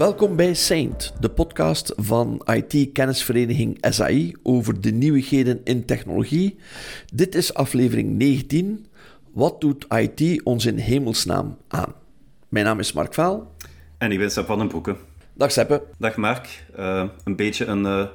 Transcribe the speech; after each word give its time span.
Welkom 0.00 0.36
bij 0.36 0.54
Saint, 0.54 1.12
de 1.20 1.30
podcast 1.30 1.92
van 1.96 2.42
IT-kennisvereniging 2.44 3.76
SAI 3.80 4.34
over 4.42 4.80
de 4.80 4.90
nieuwigheden 4.90 5.60
in 5.64 5.84
technologie. 5.84 6.58
Dit 7.14 7.34
is 7.34 7.54
aflevering 7.54 8.18
19. 8.18 8.86
Wat 9.32 9.60
doet 9.60 9.86
IT 9.88 10.42
ons 10.42 10.66
in 10.66 10.76
hemelsnaam 10.76 11.56
aan? 11.68 11.94
Mijn 12.48 12.64
naam 12.64 12.78
is 12.78 12.92
Mark 12.92 13.14
Vaal. 13.14 13.54
En 13.98 14.12
ik 14.12 14.18
ben 14.18 14.30
Sepp 14.30 14.46
van 14.46 14.58
den 14.58 14.68
Broeke. 14.68 14.96
Dag 15.34 15.52
Seppe. 15.52 15.82
Dag 15.98 16.16
Mark. 16.16 16.64
Uh, 16.78 17.08
een 17.24 17.36
beetje 17.36 17.64
een 17.64 17.84
uh, 17.84 18.06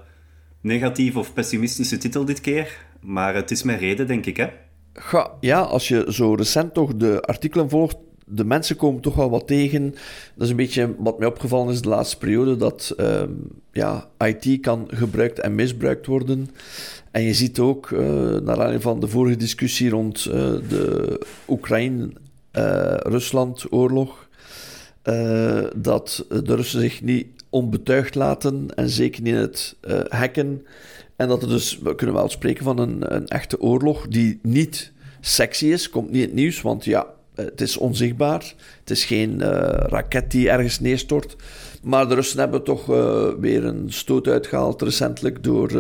negatief 0.62 1.16
of 1.16 1.34
pessimistische 1.34 1.98
titel 1.98 2.26
dit 2.26 2.42
keer, 2.42 2.86
maar 3.02 3.36
het 3.36 3.52
is 3.52 3.64
mijn 3.64 3.80
reden, 3.80 4.08
denk 4.08 4.26
ik, 4.26 4.38
hè? 4.38 4.48
Ja, 5.12 5.32
ja, 5.40 5.62
als 5.62 5.88
je 5.88 6.06
zo 6.10 6.34
recent 6.34 6.74
toch 6.74 6.96
de 6.96 7.22
artikelen 7.22 7.70
volgt, 7.70 7.98
de 8.26 8.46
mensen 8.46 8.76
komen 8.76 9.02
toch 9.02 9.16
wel 9.16 9.30
wat 9.30 9.48
tegen. 9.48 9.96
Dat 10.36 10.44
is 10.44 10.50
een 10.50 10.56
beetje 10.56 10.96
wat 10.98 11.20
mij 11.20 11.28
opgevallen 11.28 11.74
is 11.74 11.82
de 11.82 11.90
laatste 11.90 12.18
periode, 12.18 12.58
dat 12.58 12.96
uh, 13.00 13.24
ja, 13.72 14.10
IT 14.18 14.60
kan 14.62 14.88
gebruikt 14.88 15.40
en 15.40 15.56
misbruikt 15.56 16.06
worden. 16.06 16.50
En 17.12 17.22
je 17.22 17.34
ziet 17.34 17.60
ook, 17.60 17.90
uh, 17.90 18.00
naar 18.00 18.50
aanleiding 18.50 18.82
van 18.82 19.00
de 19.00 19.08
vorige 19.08 19.38
discussie 19.38 19.90
rond 19.90 20.26
uh, 20.26 20.34
de 20.70 21.20
Oekraïne-Rusland-oorlog, 21.48 24.28
dat 25.76 26.26
de 26.30 26.56
Russen 26.56 26.82
zich 26.82 27.02
niet 27.02 27.28
onbetuigd 27.50 28.16
laten 28.16 28.68
en 28.76 28.90
zeker 28.90 29.22
niet 29.22 29.36
het 29.36 29.76
hacken. 30.08 30.66
En 31.16 31.28
dat 31.28 31.42
er 31.42 31.50
dus, 31.50 31.80
we 31.80 31.96
kunnen 31.96 32.16
wel 32.16 32.30
spreken 32.30 32.64
van 32.64 32.80
een, 32.80 33.16
een 33.16 33.28
echte 33.28 33.62
oorlog 33.62 34.08
die 34.08 34.40
niet 34.42 34.92
sexy 35.20 35.66
is, 35.66 35.90
komt 35.90 36.12
niet 36.12 36.22
in 36.22 36.28
het 36.28 36.34
nieuws, 36.34 36.62
want 36.62 36.86
ja, 36.86 37.08
het 37.36 37.62
is 37.62 37.78
onzichtbaar. 37.78 38.54
Het 38.80 38.90
is 38.90 39.06
geen 39.06 39.32
uh, 39.32 39.48
raket 39.70 40.32
die 40.32 40.50
ergens 40.50 40.80
neerstort. 40.80 41.36
Maar 41.84 42.08
de 42.08 42.16
Russen 42.16 42.40
hebben 42.40 42.64
toch 42.64 42.90
uh, 42.90 43.28
weer 43.40 43.66
een 43.66 43.86
stoot 43.88 44.28
uitgehaald 44.28 44.82
recentelijk 44.82 45.44
door 45.44 45.72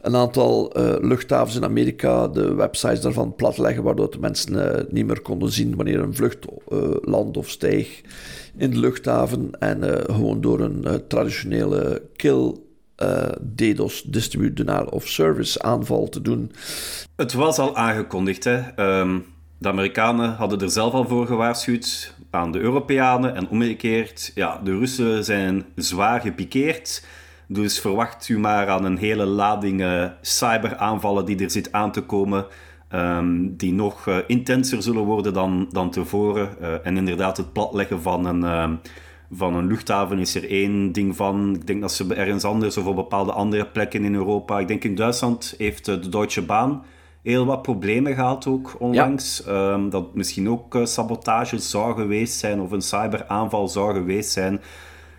een 0.00 0.16
aantal 0.16 0.72
luchthavens 1.00 1.56
in 1.56 1.64
Amerika 1.64 2.28
de 2.28 2.54
websites 2.54 3.00
daarvan 3.00 3.34
platleggen, 3.34 3.82
waardoor 3.82 4.10
de 4.10 4.18
mensen 4.18 4.86
niet 4.90 5.06
meer 5.06 5.20
konden 5.20 5.52
zien 5.52 5.76
wanneer 5.76 6.00
een 6.00 6.14
vlucht 6.14 6.46
land 7.00 7.36
of 7.36 7.50
stijg 7.50 8.00
in 8.56 8.70
de 8.70 8.78
luchthaven. 8.78 9.50
En 9.58 9.82
gewoon 10.06 10.40
door 10.40 10.60
een 10.60 11.02
traditionele 11.08 12.02
kill 12.16 12.54
uh, 13.02 13.28
DDoS, 13.54 14.02
Distribute 14.02 14.64
Denial 14.64 14.86
of 14.86 15.08
Service 15.08 15.62
aanval 15.62 16.08
te 16.08 16.22
doen. 16.22 16.52
Het 17.16 17.32
was 17.32 17.58
al 17.58 17.76
aangekondigd, 17.76 18.44
hè. 18.44 18.60
Um, 19.00 19.24
de 19.62 19.68
Amerikanen 19.68 20.34
hadden 20.34 20.60
er 20.60 20.70
zelf 20.70 20.92
al 20.92 21.08
voor 21.08 21.26
gewaarschuwd 21.26 22.14
aan 22.30 22.52
de 22.52 22.58
Europeanen 22.58 23.34
en 23.34 23.48
omgekeerd. 23.48 24.32
Ja, 24.34 24.60
de 24.64 24.78
Russen 24.78 25.24
zijn 25.24 25.64
zwaar 25.74 26.20
gepikeerd. 26.20 27.06
Dus 27.46 27.80
verwacht 27.80 28.28
u 28.28 28.38
maar 28.38 28.68
aan 28.68 28.84
een 28.84 28.96
hele 28.96 29.24
lading 29.24 29.80
uh, 29.80 30.04
cyberaanvallen 30.20 31.24
die 31.24 31.42
er 31.42 31.50
zit 31.50 31.72
aan 31.72 31.92
te 31.92 32.00
komen. 32.00 32.46
Um, 32.94 33.56
die 33.56 33.72
nog 33.72 34.06
uh, 34.06 34.16
intenser 34.26 34.82
zullen 34.82 35.04
worden 35.04 35.32
dan, 35.32 35.68
dan 35.70 35.90
tevoren. 35.90 36.48
Uh, 36.60 36.86
en 36.86 36.96
inderdaad, 36.96 37.36
het 37.36 37.52
platleggen 37.52 38.02
van 38.02 38.26
een, 38.26 38.40
uh, 38.40 38.70
van 39.32 39.54
een 39.54 39.66
luchthaven 39.66 40.18
is 40.18 40.34
er 40.34 40.50
één 40.50 40.92
ding 40.92 41.16
van. 41.16 41.54
Ik 41.54 41.66
denk 41.66 41.80
dat 41.80 41.92
ze 41.92 42.14
ergens 42.14 42.44
anders 42.44 42.76
of 42.76 42.86
op 42.86 42.96
bepaalde 42.96 43.32
andere 43.32 43.66
plekken 43.66 44.04
in 44.04 44.14
Europa. 44.14 44.58
Ik 44.58 44.68
denk 44.68 44.84
in 44.84 44.94
Duitsland 44.94 45.54
heeft 45.58 45.84
de 45.84 46.08
Deutsche 46.08 46.42
Bahn 46.42 46.82
heel 47.22 47.46
wat 47.46 47.62
problemen 47.62 48.14
gehad 48.14 48.46
ook 48.46 48.76
onlangs. 48.78 49.44
Ehm, 49.44 49.88
dat 49.88 50.14
misschien 50.14 50.48
ook 50.48 50.74
uh, 50.74 50.84
sabotage 50.84 51.58
zou 51.58 51.94
geweest 51.94 52.38
zijn 52.38 52.60
of 52.60 52.70
een 52.70 52.82
cyberaanval 52.82 53.68
zou 53.68 53.94
geweest 53.94 54.30
zijn. 54.30 54.60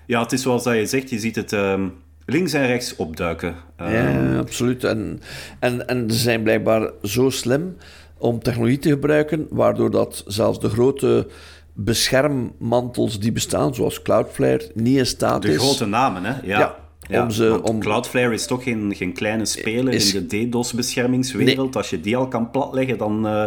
Ja, 0.06 0.22
het 0.22 0.31
is 0.31 0.42
zoals 0.42 0.63
dat 0.63 0.75
je 0.75 0.86
zegt, 0.86 1.09
je 1.09 1.19
ziet 1.19 1.36
het 1.36 1.52
um, 1.52 1.94
links 2.25 2.53
en 2.53 2.68
rechts 2.68 2.96
opduiken. 2.96 3.56
Um, 3.81 3.92
ja, 3.92 4.38
absoluut. 4.38 4.84
En, 4.84 5.22
en, 5.59 5.88
en 5.88 6.12
ze 6.12 6.18
zijn 6.18 6.44
blijkbaar 6.44 6.92
zo 7.02 7.30
slim 7.30 7.78
om 8.18 8.40
technologie 8.40 8.80
te 8.80 8.90
gebruiken, 8.90 9.47
waardoor 9.50 9.92
dat 9.92 10.24
zelfs 10.28 10.59
de 10.59 10.69
grote 10.69 11.28
beschermmantels 11.74 13.19
die 13.19 13.31
bestaan, 13.31 13.75
zoals 13.75 14.02
Cloudflare, 14.02 14.72
niet 14.74 14.97
in 14.97 15.06
staat 15.06 15.46
is... 15.46 15.53
De 15.53 15.59
grote 15.59 15.86
namen, 15.86 16.24
hè? 16.24 16.31
ja. 16.31 16.59
ja 16.59 16.83
ja, 17.09 17.24
om 17.24 17.31
ze, 17.31 17.59
om... 17.64 17.80
Cloudflare 17.80 18.34
is 18.34 18.46
toch 18.46 18.64
geen, 18.64 18.96
geen 18.96 19.14
kleine 19.14 19.46
speler 19.46 19.94
in 19.94 20.28
de 20.28 20.47
DDoS-beschermingswereld. 20.47 21.75
Als 21.75 21.90
je 21.90 22.00
die 22.02 22.18
al 22.18 22.28
kan 22.28 22.52
platleggen, 22.52 22.97
dan, 22.97 23.28
uh, 23.28 23.46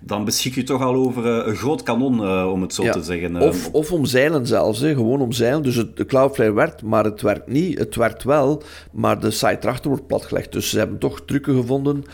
dan 0.00 0.24
beschik 0.24 0.54
je 0.54 0.62
toch 0.62 0.82
al 0.82 0.94
over 0.94 1.24
uh, 1.26 1.46
een 1.46 1.56
groot 1.56 1.82
kanon, 1.82 2.20
uh, 2.20 2.50
om 2.52 2.62
het 2.62 2.74
zo 2.74 2.82
ja. 2.82 2.92
te 2.92 3.02
zeggen. 3.02 3.40
Of, 3.40 3.68
of 3.72 3.92
omzeilen 3.92 4.46
zelfs, 4.46 4.80
hè. 4.80 4.94
gewoon 4.94 5.20
omzeilen. 5.20 5.62
Dus 5.62 5.76
het, 5.76 5.96
de 5.96 6.06
Cloudflare 6.06 6.52
werkt, 6.52 6.82
maar 6.82 7.04
het 7.04 7.22
werkt 7.22 7.48
niet. 7.48 7.78
Het 7.78 7.94
werkt 7.94 8.22
wel, 8.22 8.62
maar 8.92 9.20
de 9.20 9.30
site 9.30 9.58
erachter 9.60 9.88
wordt 9.88 10.06
platgelegd. 10.06 10.52
Dus 10.52 10.70
ze 10.70 10.78
hebben 10.78 10.98
toch 10.98 11.20
trucken 11.26 11.54
gevonden 11.54 12.04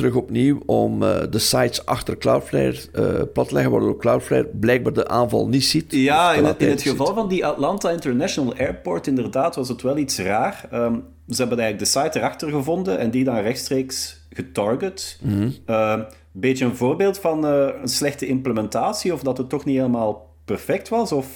terug 0.00 0.14
opnieuw 0.14 0.62
om 0.66 1.02
uh, 1.02 1.20
de 1.30 1.38
sites 1.38 1.86
achter 1.86 2.18
Cloudflare 2.18 2.76
uh, 2.94 3.22
plat 3.32 3.48
te 3.48 3.54
leggen, 3.54 3.72
waardoor 3.72 3.96
Cloudflare 3.96 4.48
blijkbaar 4.60 4.92
de 4.92 5.08
aanval 5.08 5.48
niet 5.48 5.64
ziet. 5.64 5.92
Ja, 5.92 6.32
in 6.32 6.44
het, 6.44 6.62
in 6.62 6.68
het 6.68 6.82
geval 6.82 7.14
van 7.14 7.28
die 7.28 7.46
Atlanta 7.46 7.90
International 7.90 8.54
Airport 8.56 9.06
inderdaad 9.06 9.56
was 9.56 9.68
het 9.68 9.82
wel 9.82 9.96
iets 9.96 10.18
raar. 10.18 10.68
Um, 10.72 11.04
ze 11.28 11.40
hebben 11.40 11.58
eigenlijk 11.58 11.92
de 11.92 12.00
site 12.00 12.18
erachter 12.18 12.50
gevonden 12.50 12.98
en 12.98 13.10
die 13.10 13.24
dan 13.24 13.36
rechtstreeks 13.36 14.26
getarget. 14.30 15.18
Mhm. 15.22 15.50
Uh, 15.66 16.00
beetje 16.32 16.64
een 16.64 16.76
voorbeeld 16.76 17.18
van 17.18 17.44
een 17.44 17.88
slechte 17.88 18.26
implementatie 18.26 19.12
of 19.12 19.22
dat 19.22 19.38
het 19.38 19.48
toch 19.48 19.64
niet 19.64 19.76
helemaal 19.76 20.34
perfect 20.44 20.88
was 20.88 21.12
of 21.12 21.26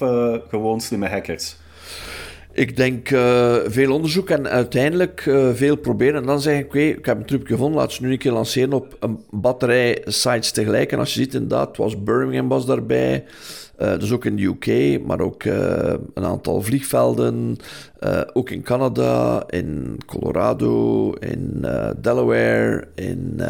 gewoon 0.49 0.81
slimme 0.81 1.09
hackers? 1.09 1.57
Ik 2.55 2.77
denk 2.77 3.11
uh, 3.11 3.57
veel 3.67 3.93
onderzoek 3.93 4.31
en 4.31 4.49
uiteindelijk 4.49 5.27
uh, 5.27 5.49
veel 5.53 5.77
proberen. 5.77 6.21
En 6.21 6.27
dan 6.27 6.41
zeg 6.41 6.59
ik, 6.59 6.65
oké, 6.65 6.79
ik 6.79 7.07
heb 7.07 7.19
een 7.19 7.27
trucje 7.27 7.55
gevonden, 7.55 7.81
laat 7.81 7.93
ze 7.93 8.03
nu 8.03 8.13
een 8.13 8.19
keer 8.19 8.33
lanceren 8.33 8.73
op 8.73 8.97
een 9.01 9.19
batterij 9.31 10.03
sites 10.05 10.51
tegelijk. 10.51 10.93
En 10.93 10.99
als 10.99 11.15
je 11.15 11.21
ziet, 11.21 11.35
inderdaad, 11.35 11.77
was 11.77 12.03
Birmingham 12.03 12.49
was 12.49 12.67
daarbij. 12.67 13.25
Dus 13.77 14.13
ook 14.13 14.25
in 14.25 14.37
de 14.37 14.43
UK, 14.43 15.01
maar 15.07 15.21
ook 15.21 15.45
een 15.45 16.25
aantal 16.25 16.63
vliegvelden. 16.63 17.57
ook 18.33 18.51
in 18.51 18.63
Canada, 18.63 19.45
in 19.49 19.99
Colorado, 20.07 21.13
in 21.13 21.67
Delaware, 22.01 22.89
in 22.95 23.41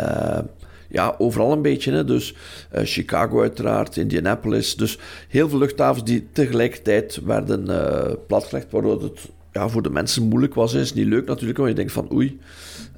ja, 0.95 1.15
overal 1.19 1.53
een 1.53 1.63
beetje. 1.63 1.93
Hè. 1.93 2.05
Dus 2.05 2.35
uh, 2.75 2.81
Chicago 2.85 3.41
uiteraard, 3.41 3.97
Indianapolis. 3.97 4.77
Dus 4.77 4.99
heel 5.29 5.49
veel 5.49 5.59
luchthavens 5.59 6.05
die 6.05 6.27
tegelijkertijd 6.33 7.21
werden 7.25 7.67
uh, 7.69 8.13
platgelegd, 8.27 8.71
waardoor 8.71 9.03
het 9.03 9.21
ja, 9.53 9.69
voor 9.69 9.83
de 9.83 9.91
mensen 9.91 10.23
moeilijk 10.23 10.55
was. 10.55 10.75
Is 10.75 10.95
niet 10.95 11.07
leuk 11.07 11.27
natuurlijk, 11.27 11.59
want 11.59 11.71
je 11.71 11.77
denkt 11.77 11.93
van 11.93 12.13
oei. 12.13 12.39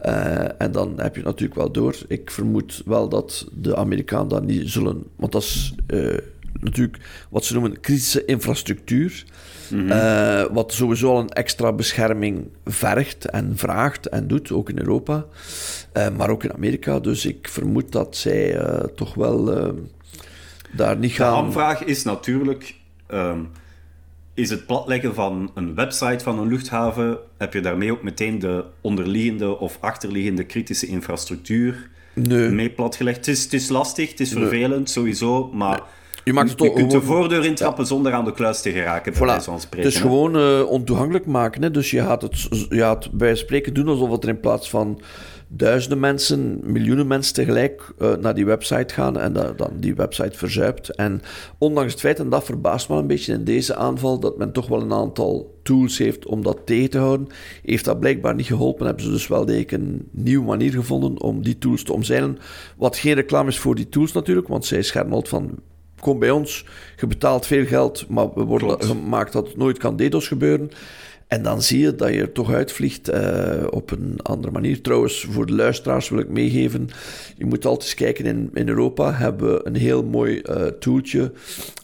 Uh, 0.06 0.60
en 0.60 0.72
dan 0.72 1.00
heb 1.00 1.16
je 1.16 1.22
natuurlijk 1.22 1.54
wel 1.54 1.72
door. 1.72 1.96
Ik 2.08 2.30
vermoed 2.30 2.82
wel 2.84 3.08
dat 3.08 3.46
de 3.52 3.76
Amerikanen 3.76 4.28
dat 4.28 4.44
niet 4.44 4.70
zullen... 4.70 5.04
Want 5.16 5.32
dat 5.32 5.42
is 5.42 5.74
natuurlijk 6.60 6.98
wat 7.30 7.44
ze 7.44 7.52
noemen 7.52 7.80
kritische 7.80 8.24
infrastructuur. 8.24 9.24
Mhm. 9.70 9.90
Uh, 9.90 10.44
wat 10.50 10.72
sowieso 10.72 11.10
al 11.10 11.18
een 11.18 11.28
extra 11.28 11.72
bescherming 11.72 12.48
vergt 12.64 13.24
en 13.24 13.52
vraagt 13.56 14.08
en 14.08 14.26
doet, 14.26 14.52
ook 14.52 14.70
in 14.70 14.78
Europa, 14.78 15.24
uh, 15.94 16.08
maar 16.16 16.30
ook 16.30 16.44
in 16.44 16.52
Amerika. 16.52 17.00
Dus 17.00 17.26
ik 17.26 17.48
vermoed 17.48 17.92
dat 17.92 18.16
zij 18.16 18.54
uh, 18.54 18.78
toch 18.94 19.14
wel 19.14 19.44
daar 20.72 20.96
niet 20.96 21.12
gaan. 21.12 21.32
De 21.32 21.46
aanvraag 21.46 21.84
is 21.84 22.02
natuurlijk: 22.02 22.74
um, 23.08 23.48
is 24.34 24.50
het 24.50 24.66
platleggen 24.66 25.14
van 25.14 25.50
een 25.54 25.74
website 25.74 26.24
van 26.24 26.38
een 26.38 26.48
luchthaven, 26.48 27.18
heb 27.38 27.52
je 27.52 27.60
daarmee 27.60 27.92
ook 27.92 28.02
meteen 28.02 28.38
de 28.38 28.64
onderliggende 28.80 29.58
of 29.58 29.78
achterliggende 29.80 30.44
kritische 30.44 30.86
infrastructuur 30.86 31.90
nee. 32.14 32.48
mee 32.48 32.70
platgelegd? 32.70 33.16
Het 33.16 33.28
is, 33.28 33.42
het 33.42 33.52
is 33.52 33.68
lastig, 33.68 34.10
het 34.10 34.20
is 34.20 34.32
vervelend 34.32 34.76
nee. 34.76 34.86
sowieso, 34.86 35.50
maar. 35.52 35.78
Nee. 35.78 35.86
Je, 36.26 36.32
maakt 36.32 36.50
het 36.50 36.60
je 36.60 36.72
kunt 36.72 36.92
gewoon... 36.92 37.00
de 37.00 37.06
voordeur 37.06 37.44
intrappen 37.44 37.82
ja. 37.82 37.88
zonder 37.88 38.12
aan 38.12 38.24
de 38.24 38.32
kluis 38.32 38.60
te 38.60 38.70
geraken, 38.70 39.14
voilà. 39.14 39.58
spreken. 39.58 39.90
Is 39.90 39.96
gewoon 39.96 40.36
uh, 40.36 40.70
ontoegankelijk 40.70 41.26
maken. 41.26 41.62
Hè? 41.62 41.70
Dus 41.70 41.90
je 41.90 42.00
gaat 42.00 42.22
het, 42.22 42.40
je 42.50 42.78
gaat 42.78 43.12
bij 43.12 43.34
spreken 43.34 43.74
doen 43.74 43.88
alsof 43.88 44.10
het 44.10 44.22
er 44.22 44.28
in 44.28 44.40
plaats 44.40 44.70
van 44.70 45.00
duizenden 45.48 46.00
mensen, 46.00 46.60
miljoenen 46.62 47.06
mensen 47.06 47.34
tegelijk 47.34 47.92
uh, 47.98 48.14
naar 48.14 48.34
die 48.34 48.46
website 48.46 48.94
gaan 48.94 49.18
en 49.18 49.32
dan 49.32 49.70
die 49.74 49.94
website 49.94 50.38
verzuipt. 50.38 50.88
En 50.88 51.22
ondanks 51.58 51.92
het 51.92 52.00
feit, 52.00 52.18
en 52.18 52.28
dat 52.28 52.44
verbaast 52.44 52.88
me 52.88 52.96
een 52.96 53.06
beetje 53.06 53.32
in 53.32 53.44
deze 53.44 53.76
aanval, 53.76 54.18
dat 54.20 54.38
men 54.38 54.52
toch 54.52 54.68
wel 54.68 54.80
een 54.80 54.92
aantal 54.92 55.58
tools 55.62 55.98
heeft 55.98 56.26
om 56.26 56.42
dat 56.42 56.58
tegen 56.64 56.90
te 56.90 56.98
houden, 56.98 57.26
heeft 57.62 57.84
dat 57.84 58.00
blijkbaar 58.00 58.34
niet 58.34 58.46
geholpen. 58.46 58.86
Hebben 58.86 59.04
ze 59.04 59.10
dus 59.10 59.28
wel 59.28 59.50
een 59.50 60.08
nieuwe 60.10 60.46
manier 60.46 60.72
gevonden 60.72 61.20
om 61.22 61.42
die 61.42 61.58
tools 61.58 61.82
te 61.82 61.92
omzeilen. 61.92 62.38
Wat 62.76 62.96
geen 62.96 63.14
reclame 63.14 63.48
is 63.48 63.58
voor 63.58 63.74
die 63.74 63.88
tools 63.88 64.12
natuurlijk, 64.12 64.48
want 64.48 64.64
zij 64.64 64.82
schermen 64.82 65.12
altijd 65.12 65.34
van 65.34 65.58
kom 66.00 66.18
bij 66.18 66.30
ons, 66.30 66.64
je 67.00 67.06
betaalt 67.06 67.46
veel 67.46 67.66
geld, 67.66 68.08
maar 68.08 68.34
we 68.34 68.44
worden 68.44 68.68
Klopt. 68.68 68.84
gemaakt 68.84 69.32
dat 69.32 69.46
het 69.46 69.56
nooit 69.56 69.78
kan 69.78 69.96
DDoS 69.96 70.28
gebeuren. 70.28 70.70
En 71.26 71.42
dan 71.42 71.62
zie 71.62 71.78
je 71.78 71.94
dat 71.94 72.08
je 72.08 72.20
er 72.20 72.32
toch 72.32 72.52
uitvliegt 72.52 73.10
uh, 73.10 73.66
op 73.70 73.90
een 73.90 74.18
andere 74.22 74.52
manier. 74.52 74.80
Trouwens, 74.80 75.26
voor 75.30 75.46
de 75.46 75.54
luisteraars 75.54 76.08
wil 76.08 76.18
ik 76.18 76.28
meegeven, 76.28 76.88
je 77.36 77.44
moet 77.44 77.66
altijd 77.66 77.94
kijken, 77.94 78.24
in, 78.24 78.50
in 78.54 78.68
Europa 78.68 79.12
hebben 79.12 79.52
we 79.52 79.60
een 79.64 79.76
heel 79.76 80.04
mooi 80.04 80.42
uh, 80.44 80.66
toeltje 80.66 81.32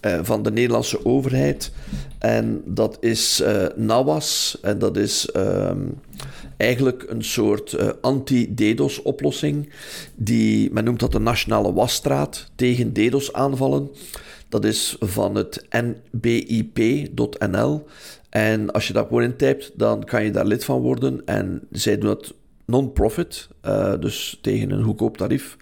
uh, 0.07 0.19
van 0.23 0.43
de 0.43 0.51
Nederlandse 0.51 1.05
overheid. 1.05 1.73
En 2.19 2.63
dat 2.65 2.97
is 3.01 3.43
NAWAS. 3.77 4.59
En 4.63 4.79
dat 4.79 4.97
is 4.97 5.29
um, 5.37 5.95
eigenlijk 6.57 7.05
een 7.09 7.25
soort 7.25 8.01
anti-DDoS-oplossing. 8.01 9.73
Die, 10.15 10.73
men 10.73 10.85
noemt 10.85 11.01
dat 11.01 11.13
de 11.13 11.19
Nationale 11.19 11.73
Wasstraat 11.73 12.51
tegen 12.55 12.93
DDoS-aanvallen. 12.93 13.91
Dat 14.49 14.65
is 14.65 14.97
van 15.01 15.35
het 15.35 15.67
nbip.nl. 15.71 17.87
En 18.31 18.71
als 18.71 18.87
je 18.87 18.93
dat 18.93 19.07
gewoon 19.07 19.23
intypt, 19.23 19.71
dan 19.75 20.05
kan 20.05 20.25
je 20.25 20.31
daar 20.31 20.47
lid 20.47 20.65
van 20.65 20.81
worden. 20.81 21.27
En 21.27 21.63
zij 21.71 21.99
doen 21.99 22.09
dat 22.09 22.35
non-profit, 22.65 23.49
uh, 23.65 23.95
dus 24.01 24.39
tegen 24.41 24.71
een 24.71 24.83
goedkoop 24.83 25.17
tarief. 25.17 25.57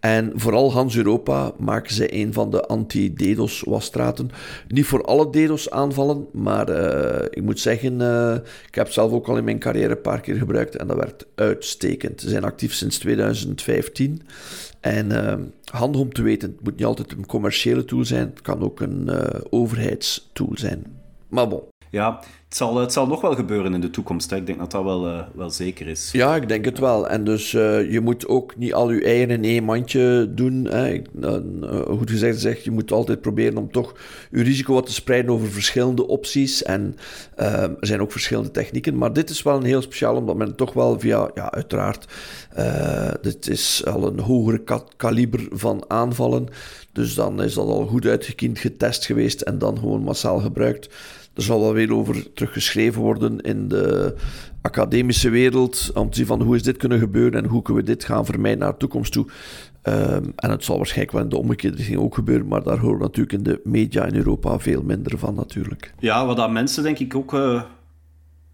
En 0.00 0.32
vooral 0.34 0.72
Hans 0.72 0.96
Europa 0.96 1.52
maken 1.58 1.94
zij 1.94 2.12
een 2.12 2.32
van 2.32 2.50
de 2.50 2.66
anti-DDoS-wasstraten. 2.66 4.30
Niet 4.68 4.86
voor 4.86 5.04
alle 5.04 5.30
DDoS-aanvallen, 5.30 6.26
maar 6.32 6.70
uh, 6.70 7.24
ik 7.30 7.42
moet 7.42 7.60
zeggen, 7.60 8.00
uh, 8.00 8.34
ik 8.66 8.74
heb 8.74 8.84
het 8.84 8.94
zelf 8.94 9.12
ook 9.12 9.28
al 9.28 9.36
in 9.36 9.44
mijn 9.44 9.58
carrière 9.58 9.90
een 9.94 10.00
paar 10.00 10.20
keer 10.20 10.36
gebruikt 10.36 10.76
en 10.76 10.86
dat 10.86 10.96
werkt 10.96 11.26
uitstekend. 11.34 12.20
Ze 12.20 12.28
zijn 12.28 12.44
actief 12.44 12.72
sinds 12.72 12.98
2015. 12.98 14.22
En 14.80 15.52
handig 15.64 16.00
om 16.00 16.12
te 16.12 16.22
weten, 16.22 16.50
het 16.50 16.64
moet 16.64 16.76
niet 16.76 16.84
altijd 16.84 17.12
een 17.12 17.26
commerciële 17.26 17.84
tool 17.84 18.04
zijn, 18.04 18.26
het 18.26 18.42
kan 18.42 18.62
ook 18.62 18.80
een 18.80 19.10
overheidstool 19.50 20.52
zijn. 20.54 20.84
Maar 21.28 21.48
bon. 21.48 21.62
Ja, 21.90 22.20
het 22.52 22.60
zal, 22.60 22.76
het 22.76 22.92
zal 22.92 23.06
nog 23.06 23.20
wel 23.20 23.34
gebeuren 23.34 23.74
in 23.74 23.80
de 23.80 23.90
toekomst. 23.90 24.32
Ik 24.32 24.46
denk 24.46 24.58
dat 24.58 24.70
dat 24.70 24.84
wel, 24.84 25.08
uh, 25.08 25.22
wel 25.34 25.50
zeker 25.50 25.86
is. 25.86 26.08
Ja, 26.12 26.36
ik 26.36 26.48
denk 26.48 26.64
het 26.64 26.78
wel. 26.78 27.08
En 27.08 27.24
dus 27.24 27.52
uh, 27.52 27.92
je 27.92 28.00
moet 28.00 28.28
ook 28.28 28.56
niet 28.56 28.74
al 28.74 28.90
je 28.90 29.04
eieren 29.04 29.36
in 29.36 29.44
één 29.44 29.64
mandje 29.64 30.30
doen. 30.34 30.64
Hè. 30.64 31.02
Uh, 31.20 31.80
goed 31.80 32.10
gezegd, 32.10 32.40
zeg, 32.40 32.64
je 32.64 32.70
moet 32.70 32.92
altijd 32.92 33.20
proberen 33.20 33.56
om 33.56 33.72
toch 33.72 33.94
je 34.30 34.42
risico 34.42 34.74
wat 34.74 34.86
te 34.86 34.92
spreiden 34.92 35.32
over 35.32 35.48
verschillende 35.48 36.06
opties. 36.06 36.62
En 36.62 36.96
er 37.34 37.76
zijn 37.80 38.00
ook 38.00 38.12
verschillende 38.12 38.50
technieken. 38.50 38.98
Maar 38.98 39.12
dit 39.12 39.30
is 39.30 39.42
wel 39.42 39.56
een 39.56 39.64
heel 39.64 39.82
speciaal, 39.82 40.16
omdat 40.16 40.36
men 40.36 40.56
toch 40.56 40.72
wel 40.72 41.00
via, 41.00 41.30
ja, 41.34 41.52
uiteraard, 41.52 42.06
dit 43.20 43.48
is 43.48 43.82
al 43.86 44.06
een 44.06 44.18
hogere 44.18 44.62
kaliber 44.96 45.48
van 45.50 45.84
aanvallen. 45.88 46.48
Dus 46.92 47.14
dan 47.14 47.42
is 47.42 47.54
dat 47.54 47.66
al 47.66 47.86
goed 47.86 48.06
uitgekiend, 48.06 48.58
getest 48.58 49.06
geweest 49.06 49.40
en 49.40 49.58
dan 49.58 49.78
gewoon 49.78 50.02
massaal 50.02 50.38
gebruikt. 50.38 50.88
Er 51.34 51.42
zal 51.42 51.60
wel 51.60 51.72
weer 51.72 51.94
over 51.94 52.32
teruggeschreven 52.32 53.02
worden 53.02 53.40
in 53.40 53.68
de 53.68 54.14
academische 54.62 55.30
wereld. 55.30 55.90
Om 55.94 56.10
te 56.10 56.16
zien 56.16 56.26
van 56.26 56.42
hoe 56.42 56.56
is 56.56 56.62
dit 56.62 56.76
kunnen 56.76 56.98
gebeuren 56.98 57.42
en 57.42 57.48
hoe 57.48 57.62
kunnen 57.62 57.84
we 57.84 57.90
dit 57.90 58.04
gaan 58.04 58.24
vermijden 58.24 58.60
naar 58.60 58.70
de 58.70 58.76
toekomst 58.76 59.12
toe. 59.12 59.26
Um, 59.84 60.32
en 60.36 60.50
het 60.50 60.64
zal 60.64 60.76
waarschijnlijk 60.76 61.12
wel 61.12 61.22
in 61.22 61.28
de 61.28 61.36
omgekeerde 61.36 61.76
richting 61.76 61.98
ook 61.98 62.14
gebeuren, 62.14 62.46
maar 62.46 62.62
daar 62.62 62.78
horen 62.78 63.00
natuurlijk 63.00 63.32
in 63.32 63.42
de 63.42 63.60
media 63.64 64.04
in 64.04 64.14
Europa 64.14 64.58
veel 64.58 64.82
minder 64.82 65.18
van 65.18 65.34
natuurlijk. 65.34 65.94
Ja, 65.98 66.26
wat 66.26 66.36
dat 66.36 66.50
mensen 66.50 66.82
denk 66.82 66.98
ik 66.98 67.14
ook 67.14 67.32
uh, 67.32 67.62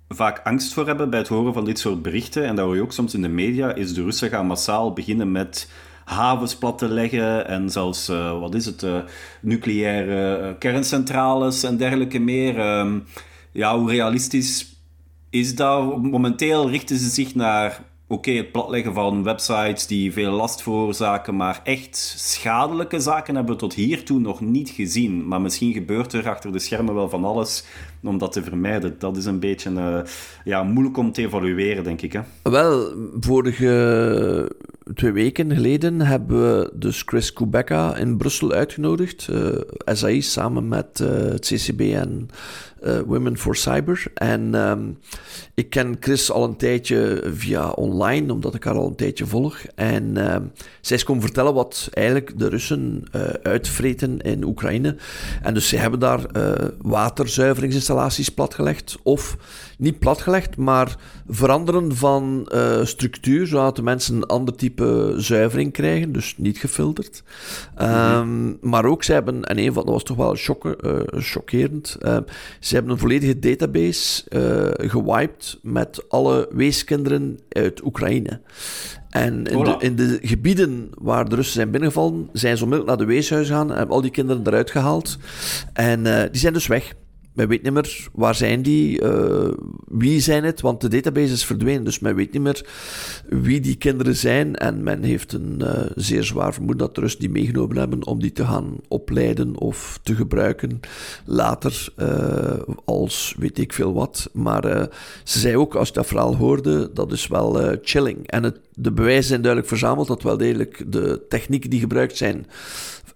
vaak 0.08 0.40
angst 0.44 0.72
voor 0.72 0.86
hebben 0.86 1.10
bij 1.10 1.19
het 1.19 1.28
horen 1.28 1.52
van 1.54 1.64
dit 1.64 1.78
soort 1.78 2.02
berichten, 2.02 2.44
en 2.44 2.56
dat 2.56 2.64
hoor 2.64 2.75
je 2.75 2.82
ook 2.82 2.92
soms 2.92 3.14
in 3.14 3.22
de 3.22 3.28
media, 3.28 3.75
is 3.75 3.94
de 3.94 4.02
Russen 4.02 4.28
gaan 4.28 4.46
massaal 4.46 4.92
beginnen 4.92 5.32
met 5.32 5.70
havens 6.08 6.56
plat 6.56 6.78
te 6.78 6.88
leggen 6.88 7.46
en 7.46 7.70
zelfs, 7.70 8.08
uh, 8.08 8.40
wat 8.40 8.55
is 8.55 8.66
het, 8.66 8.82
uh, 8.82 8.99
nucleaire 9.40 10.40
uh, 10.40 10.58
kerncentrales 10.58 11.62
en 11.62 11.76
dergelijke 11.76 12.19
meer. 12.19 12.78
Um, 12.78 13.05
ja, 13.52 13.78
hoe 13.78 13.90
realistisch 13.90 14.82
is 15.31 15.55
dat? 15.55 16.02
Momenteel 16.02 16.70
richten 16.70 16.96
ze 16.99 17.08
zich 17.08 17.34
naar 17.34 17.84
oké, 18.06 18.31
het 18.31 18.52
platleggen 18.52 18.94
van 18.94 19.22
websites 19.22 19.87
die 19.87 20.12
veel 20.12 20.32
last 20.32 20.62
veroorzaken, 20.62 21.37
maar 21.37 21.60
echt 21.64 21.96
schadelijke 22.16 23.00
zaken 23.00 23.34
hebben 23.34 23.54
we 23.54 23.61
tot 23.61 23.75
hiertoe 23.75 24.20
nog 24.20 24.40
niet 24.40 24.70
gezien. 24.70 25.28
Maar 25.28 25.40
misschien 25.40 25.72
gebeurt 25.72 26.12
er 26.12 26.28
achter 26.28 26.52
de 26.52 26.58
schermen 26.58 26.94
wel 26.94 27.08
van 27.08 27.25
alles 27.25 27.64
om 28.02 28.19
dat 28.19 28.32
te 28.32 28.43
vermijden. 28.43 28.96
Dat 28.99 29.16
is 29.16 29.25
een 29.25 29.40
beetje 29.40 30.04
ja, 30.44 30.62
moeilijk 30.62 30.96
om 30.96 31.12
te 31.12 31.22
evalueren, 31.22 31.84
denk 31.84 32.02
ik. 32.02 32.12
Hè? 32.12 32.20
Wel, 32.43 32.94
vorige 33.20 34.56
twee 34.94 35.12
weken 35.12 35.52
geleden 35.55 36.00
hebben 36.00 36.58
we 36.58 36.70
dus 36.75 37.02
Chris 37.06 37.32
Kubeka 37.32 37.96
in 37.96 38.17
Brussel 38.17 38.52
uitgenodigd. 38.52 39.29
Uh, 39.31 39.46
eh, 39.49 39.61
SAI 39.85 40.23
samen 40.23 40.69
met 40.69 41.00
uh, 41.02 41.08
het 41.08 41.46
CCB 41.46 41.81
en 41.81 42.29
uh, 42.84 42.98
Women 43.06 43.38
for 43.38 43.56
Cyber. 43.56 44.02
En 44.14 44.54
um, 44.54 44.98
ik 45.54 45.70
ken 45.70 45.96
Chris 46.00 46.30
al 46.30 46.44
een 46.44 46.56
tijdje 46.56 47.22
via 47.34 47.70
online, 47.70 48.32
omdat 48.32 48.54
ik 48.54 48.64
haar 48.64 48.75
al 48.75 48.86
een 48.86 48.96
tijdje 48.96 49.26
volg. 49.26 49.58
En 49.75 50.19
uh, 50.19 50.36
zij 50.80 50.96
is 50.96 51.04
komen 51.04 51.22
vertellen 51.22 51.54
wat 51.54 51.88
eigenlijk 51.92 52.38
de 52.38 52.48
Russen 52.48 53.04
uh, 53.16 53.22
uitvreten 53.42 54.20
in 54.20 54.44
Oekraïne. 54.44 54.96
En 55.42 55.54
dus 55.54 55.69
ze 55.69 55.76
hebben 55.76 56.00
daar 56.00 56.20
waterzuiveringsinstallaties 56.82 58.28
platgelegd. 58.28 58.96
Of 59.02 59.36
niet 59.78 59.98
platgelegd, 59.98 60.56
maar 60.56 60.96
veranderen 61.28 61.96
van 61.96 62.48
structuur, 62.82 63.46
zodat 63.46 63.76
de 63.76 63.82
mensen 63.82 64.16
een 64.16 64.26
ander 64.26 64.54
type 64.54 65.14
zuivering 65.16 65.72
krijgen. 65.72 66.12
Dus 66.12 66.34
niet 66.36 66.58
gefilterd. 66.58 67.22
Um, 67.82 68.58
maar 68.60 68.84
ook, 68.84 69.04
ze 69.04 69.12
hebben, 69.12 69.44
en 69.44 69.58
een 69.58 69.72
van 69.72 69.84
dat 69.84 69.92
was 69.92 70.02
toch 70.02 70.16
wel 70.16 70.36
chockerend. 71.10 71.98
Ze 72.69 72.75
hebben 72.75 72.93
een 72.93 72.99
volledige 72.99 73.38
database 73.38 74.25
uh, 74.29 74.91
gewiped 74.91 75.59
met 75.62 76.09
alle 76.09 76.49
weeskinderen 76.50 77.38
uit 77.49 77.85
Oekraïne. 77.85 78.41
En 79.11 79.44
in 79.44 79.65
de, 79.65 79.76
in 79.79 79.97
de, 79.97 80.19
gebieden 80.23 80.91
waar 80.99 81.29
de 81.29 81.35
Russen 81.35 81.55
zijn 81.55 81.70
binnengevallen, 81.70 82.29
zijn 82.32 82.56
ze 82.56 82.62
onmiddellijk 82.62 82.99
naar 82.99 83.06
de 83.06 83.15
weeshuis 83.15 83.47
gegaan 83.47 83.70
en 83.70 83.76
hebben 83.76 83.94
al 83.94 84.00
die 84.00 84.11
kinderen 84.11 84.47
eruit 84.47 84.70
gehaald. 84.70 85.19
En 85.73 86.05
uh, 86.05 86.23
die 86.31 86.41
zijn 86.41 86.53
dus 86.53 86.67
weg. 86.67 86.94
Men 87.38 87.49
weet 87.49 87.62
niet 87.62 87.73
meer 87.73 88.08
waar 88.12 88.35
zijn 88.35 88.62
die, 88.62 89.02
uh, 89.02 89.52
wie 89.88 90.20
zijn 90.20 90.44
het, 90.44 90.61
want 90.61 90.81
de 90.81 90.88
database 90.88 91.32
is 91.32 91.44
verdwenen. 91.44 91.85
Dus 91.85 91.99
men 91.99 92.14
weet 92.14 92.32
niet 92.32 92.43
meer 92.43 92.67
wie 93.29 93.61
die 93.61 93.76
kinderen 93.76 94.17
zijn. 94.17 94.56
En 94.56 94.82
men 94.82 95.02
heeft 95.02 95.32
een 95.32 95.58
uh, 95.61 95.81
zeer 95.94 96.25
zwaar 96.25 96.55
vermoeden 96.55 96.87
dat 96.87 96.94
de 96.94 97.00
Russen 97.00 97.20
die 97.20 97.31
meegenomen 97.31 97.76
hebben 97.76 98.06
om 98.06 98.20
die 98.20 98.32
te 98.32 98.44
gaan 98.44 98.76
opleiden 98.88 99.56
of 99.56 100.00
te 100.02 100.14
gebruiken 100.14 100.81
later 101.25 101.88
uh, 101.96 102.75
als 102.85 103.35
weet 103.38 103.58
ik 103.58 103.73
veel 103.73 103.94
wat. 103.94 104.31
Maar 104.32 104.88
ze 105.25 105.38
zei 105.38 105.56
ook, 105.56 105.75
als 105.75 105.88
je 105.88 105.94
dat 105.94 106.06
verhaal 106.06 106.37
hoorde, 106.37 106.90
dat 106.93 107.12
is 107.12 107.26
wel 107.26 107.76
chilling. 107.83 108.26
En 108.26 108.42
het, 108.42 108.61
de 108.75 108.92
bewijzen 108.92 109.28
zijn 109.28 109.42
duidelijk 109.42 109.71
verzameld 109.71 110.07
dat 110.07 110.23
wel 110.23 110.37
degelijk 110.37 110.85
de 110.87 111.26
technieken 111.28 111.71
die 111.71 111.80
gebruikt 111.80 112.16
zijn 112.16 112.47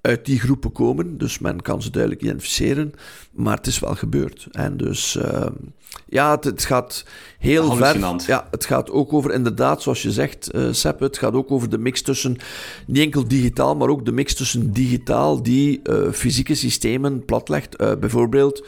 uit 0.02 0.26
die 0.26 0.40
groepen 0.40 0.72
komen. 0.72 1.18
Dus 1.18 1.38
men 1.38 1.62
kan 1.62 1.82
ze 1.82 1.90
duidelijk 1.90 2.22
identificeren. 2.22 2.92
Maar 3.32 3.56
het 3.56 3.66
is 3.66 3.78
wel 3.78 3.94
gebeurd. 3.94 4.46
En 4.50 4.76
dus 4.76 5.16
uh, 5.16 5.46
ja, 6.08 6.30
het, 6.30 6.44
het, 6.44 6.64
gaat 6.64 7.04
heel 7.38 7.74
ver. 7.74 8.22
Ja, 8.26 8.48
het 8.50 8.64
gaat 8.64 8.90
ook 8.90 9.12
over, 9.12 9.32
inderdaad, 9.32 9.82
zoals 9.82 10.02
je 10.02 10.12
zegt, 10.12 10.54
uh, 10.54 10.72
Sepp, 10.72 11.00
het 11.00 11.18
gaat 11.18 11.32
ook 11.32 11.50
over 11.50 11.68
de 11.68 11.78
mix 11.78 12.02
tussen, 12.02 12.36
niet 12.86 13.02
enkel 13.02 13.28
digitaal, 13.28 13.76
maar 13.76 13.88
ook 13.88 14.04
de 14.04 14.12
mix 14.12 14.34
tussen 14.34 14.72
digitaal 14.72 15.42
die 15.42 15.80
uh, 15.84 16.10
fysieke 16.12 16.54
systemen 16.54 17.24
platlegt. 17.24 17.80
Uh, 17.80 17.92
bijvoorbeeld 18.00 18.66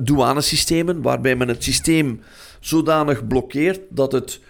douanesystemen, 0.00 1.02
waarbij 1.02 1.36
men 1.36 1.48
het 1.48 1.64
systeem 1.64 2.20
zodanig 2.60 3.26
blokkeert 3.26 3.80
dat 3.90 4.12
het 4.12 4.40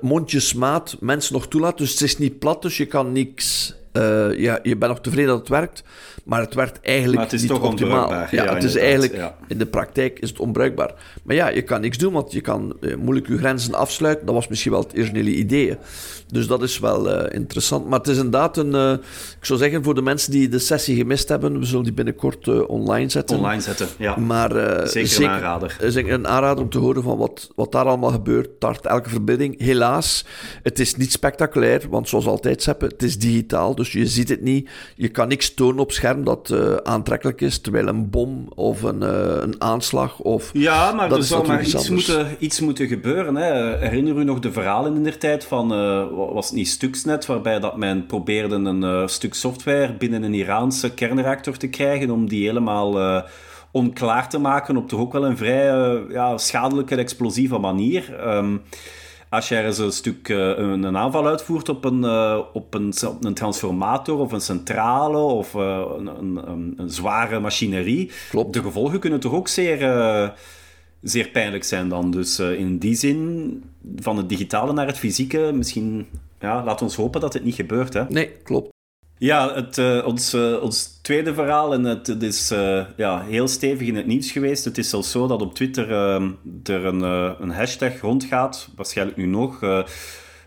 mondjesmaat 0.00 0.96
mensen 1.00 1.34
nog 1.34 1.48
toelaat. 1.48 1.78
Dus 1.78 1.90
het 1.90 2.00
is 2.00 2.18
niet 2.18 2.38
plat, 2.38 2.62
dus 2.62 2.76
je 2.76 2.86
kan 2.86 3.12
niks 3.12 3.74
uh, 3.92 4.38
ja, 4.38 4.58
je 4.62 4.76
bent 4.76 4.92
nog 4.92 5.00
tevreden 5.00 5.30
dat 5.30 5.38
het 5.38 5.48
werkt, 5.48 5.82
maar 6.24 6.40
het 6.40 6.54
werkt 6.54 6.80
eigenlijk 6.82 7.16
maar 7.16 7.24
het 7.24 7.34
is 7.34 7.40
niet 7.40 7.50
toch 7.50 7.62
optimaal. 7.62 8.12
Ja, 8.12 8.28
ja, 8.30 8.54
het 8.54 8.62
is 8.62 8.76
eigenlijk, 8.76 9.14
ja. 9.14 9.36
in 9.48 9.58
de 9.58 9.66
praktijk 9.66 10.18
is 10.18 10.28
het 10.28 10.38
onbruikbaar. 10.38 10.94
Maar 11.22 11.36
ja, 11.36 11.48
je 11.48 11.62
kan 11.62 11.80
niks 11.80 11.98
doen, 11.98 12.12
want 12.12 12.32
je 12.32 12.40
kan 12.40 12.76
uh, 12.80 12.96
moeilijk 12.96 13.28
je 13.28 13.38
grenzen 13.38 13.74
afsluiten. 13.74 14.26
Dat 14.26 14.34
was 14.34 14.48
misschien 14.48 14.72
wel 14.72 14.80
het 14.80 14.92
originele 14.92 15.30
idee. 15.30 15.76
Dus 16.26 16.46
dat 16.46 16.62
is 16.62 16.78
wel 16.78 17.10
uh, 17.12 17.34
interessant. 17.34 17.88
Maar 17.88 17.98
het 17.98 18.08
is 18.08 18.16
inderdaad 18.16 18.56
een, 18.56 18.74
ik 19.38 19.44
zou 19.44 19.58
zeggen, 19.58 19.84
voor 19.84 19.94
de 19.94 20.02
mensen 20.02 20.30
die 20.30 20.48
de 20.48 20.58
sessie 20.58 20.96
gemist 20.96 21.28
hebben, 21.28 21.58
we 21.58 21.64
zullen 21.64 21.84
die 21.84 21.92
binnenkort 21.92 22.66
online 22.66 23.08
zetten. 23.08 23.36
Online 23.36 23.60
zetten, 23.60 23.88
ja. 23.98 24.16
Maar, 24.16 24.50
zeker, 24.88 25.08
zeker, 25.08 25.24
een 25.24 25.30
aanrader. 25.30 25.76
Zeker 25.86 26.12
een 26.12 26.28
aanrader 26.28 26.62
om 26.62 26.70
te 26.70 26.78
horen 26.78 27.02
van 27.02 27.18
wat, 27.18 27.50
wat 27.56 27.72
daar 27.72 27.84
allemaal 27.84 28.10
gebeurt. 28.10 28.60
Tart 28.60 28.86
elke 28.86 29.08
verbinding. 29.08 29.60
Helaas, 29.60 30.24
het 30.62 30.78
is 30.78 30.96
niet 30.96 31.12
spectaculair, 31.12 31.82
want 31.90 32.08
zoals 32.08 32.26
altijd 32.26 32.62
zeppen, 32.62 32.88
het 32.88 33.02
is 33.02 33.18
digitaal 33.18 33.74
dus 33.80 33.92
je 33.92 34.06
ziet 34.06 34.28
het 34.28 34.42
niet. 34.42 34.70
Je 34.96 35.08
kan 35.08 35.28
niks 35.28 35.54
tonen 35.54 35.78
op 35.78 35.92
scherm 35.92 36.24
dat 36.24 36.50
uh, 36.50 36.74
aantrekkelijk 36.74 37.40
is, 37.40 37.58
terwijl 37.58 37.86
een 37.86 38.10
bom 38.10 38.48
of 38.54 38.82
een, 38.82 39.02
uh, 39.02 39.36
een 39.40 39.60
aanslag 39.60 40.18
of... 40.18 40.50
Ja, 40.52 40.92
maar 40.92 41.12
er 41.12 41.22
zou 41.22 41.46
maar 41.46 41.62
iets 41.62 41.88
moeten, 41.88 42.36
iets 42.38 42.60
moeten 42.60 42.86
gebeuren. 42.86 43.36
Hè. 43.36 43.78
Herinner 43.78 44.16
u 44.16 44.24
nog 44.24 44.38
de 44.38 44.52
verhalen 44.52 44.94
in 44.94 45.02
der 45.02 45.18
tijd 45.18 45.44
van, 45.44 45.72
uh, 45.72 46.06
was 46.32 46.46
het 46.46 46.56
niet 46.56 46.68
Stuxnet, 46.68 47.26
waarbij 47.26 47.60
dat 47.60 47.76
men 47.76 48.06
probeerde 48.06 48.54
een 48.54 49.08
stuk 49.08 49.34
software 49.34 49.96
binnen 49.96 50.22
een 50.22 50.34
Iraanse 50.34 50.94
kernreactor 50.94 51.56
te 51.56 51.68
krijgen 51.68 52.10
om 52.10 52.28
die 52.28 52.46
helemaal 52.46 53.24
onklaar 53.72 54.28
te 54.28 54.38
maken 54.38 54.76
op 54.76 54.88
toch 54.88 55.00
ook 55.00 55.12
wel 55.12 55.26
een 55.26 55.36
vrij 55.36 56.00
ja, 56.08 56.38
schadelijke, 56.38 56.96
explosieve 56.96 57.58
manier. 57.58 58.14
Ehm, 58.18 58.56
als 59.30 59.48
je 59.48 59.56
ergens 59.56 59.78
een 59.78 59.92
stuk 59.92 60.28
een, 60.28 60.82
een, 60.82 60.96
aanval 60.96 61.26
uitvoert 61.26 61.68
op 61.68 61.84
een, 61.84 62.04
op 62.52 62.74
een, 62.74 62.92
een, 63.20 63.34
transformator 63.34 64.18
of 64.18 64.32
een 64.32 64.40
centrale 64.40 65.18
of 65.18 65.54
een, 65.54 66.06
een, 66.06 66.40
een, 66.76 66.90
zware 66.90 67.40
machinerie, 67.40 68.10
Klopt. 68.30 68.52
de 68.52 68.62
gevolgen 68.62 69.00
kunnen 69.00 69.20
toch 69.20 69.32
ook 69.32 69.48
zeer 69.48 69.78
zeer 71.02 71.28
pijnlijk 71.28 71.64
zijn 71.64 71.88
dan. 71.88 72.10
Dus 72.10 72.38
in 72.38 72.78
die 72.78 72.94
zin, 72.94 73.62
van 73.96 74.16
het 74.16 74.28
digitale 74.28 74.72
naar 74.72 74.86
het 74.86 74.98
fysieke, 74.98 75.50
misschien, 75.54 76.06
ja, 76.40 76.64
laat 76.64 76.82
ons 76.82 76.96
hopen 76.96 77.20
dat 77.20 77.32
het 77.32 77.44
niet 77.44 77.54
gebeurt. 77.54 77.94
Hè? 77.94 78.04
Nee, 78.08 78.30
klopt. 78.42 78.68
Ja, 79.20 79.54
het, 79.54 79.78
uh, 79.78 80.06
ons, 80.06 80.34
uh, 80.34 80.62
ons 80.62 80.98
tweede 81.02 81.34
verhaal, 81.34 81.72
en 81.72 81.84
het, 81.84 82.06
het 82.06 82.22
is 82.22 82.48
ja, 82.96 83.22
heel 83.22 83.48
stevig 83.48 83.86
in 83.86 83.96
het 83.96 84.06
nieuws 84.06 84.30
geweest. 84.30 84.64
Het 84.64 84.78
is 84.78 84.88
zelfs 84.88 85.10
zo 85.10 85.26
dat 85.26 85.42
op 85.42 85.54
Twitter 85.54 85.90
er 86.64 86.84
een, 86.84 87.00
een 87.42 87.50
hashtag 87.50 88.00
rondgaat, 88.00 88.68
waarschijnlijk 88.76 89.18
nu 89.18 89.26
nog. 89.26 89.84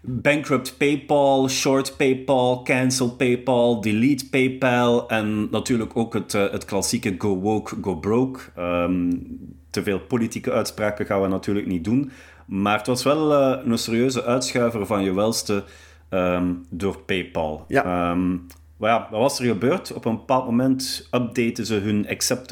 Bankrupt 0.01 0.77
PayPal, 0.77 1.49
short 1.49 1.97
PayPal, 1.97 2.63
cancel 2.63 3.15
PayPal, 3.15 3.81
delete 3.81 4.29
PayPal 4.29 5.09
en 5.09 5.49
natuurlijk 5.51 5.97
ook 5.97 6.13
het, 6.13 6.31
het 6.31 6.65
klassieke 6.65 7.15
go 7.17 7.35
woke, 7.35 7.75
go 7.81 7.95
broke. 7.95 8.39
Um, 8.57 9.25
te 9.69 9.83
veel 9.83 9.99
politieke 9.99 10.51
uitspraken 10.51 11.05
gaan 11.05 11.21
we 11.21 11.27
natuurlijk 11.27 11.67
niet 11.67 11.83
doen. 11.83 12.11
Maar 12.45 12.77
het 12.77 12.87
was 12.87 13.03
wel 13.03 13.33
een 13.33 13.77
serieuze 13.77 14.23
uitschuiver 14.23 14.85
van 14.85 15.03
je 15.03 15.13
welste 15.13 15.63
um, 16.09 16.65
door 16.69 16.99
PayPal. 16.99 17.65
Ja. 17.67 18.11
Um, 18.11 18.45
ja, 18.89 19.07
wat 19.11 19.19
was 19.19 19.39
er 19.39 19.45
gebeurd? 19.45 19.93
Op 19.93 20.05
een 20.05 20.15
bepaald 20.15 20.45
moment 20.45 21.07
updaten 21.11 21.65
ze 21.65 21.73
hun, 21.73 22.07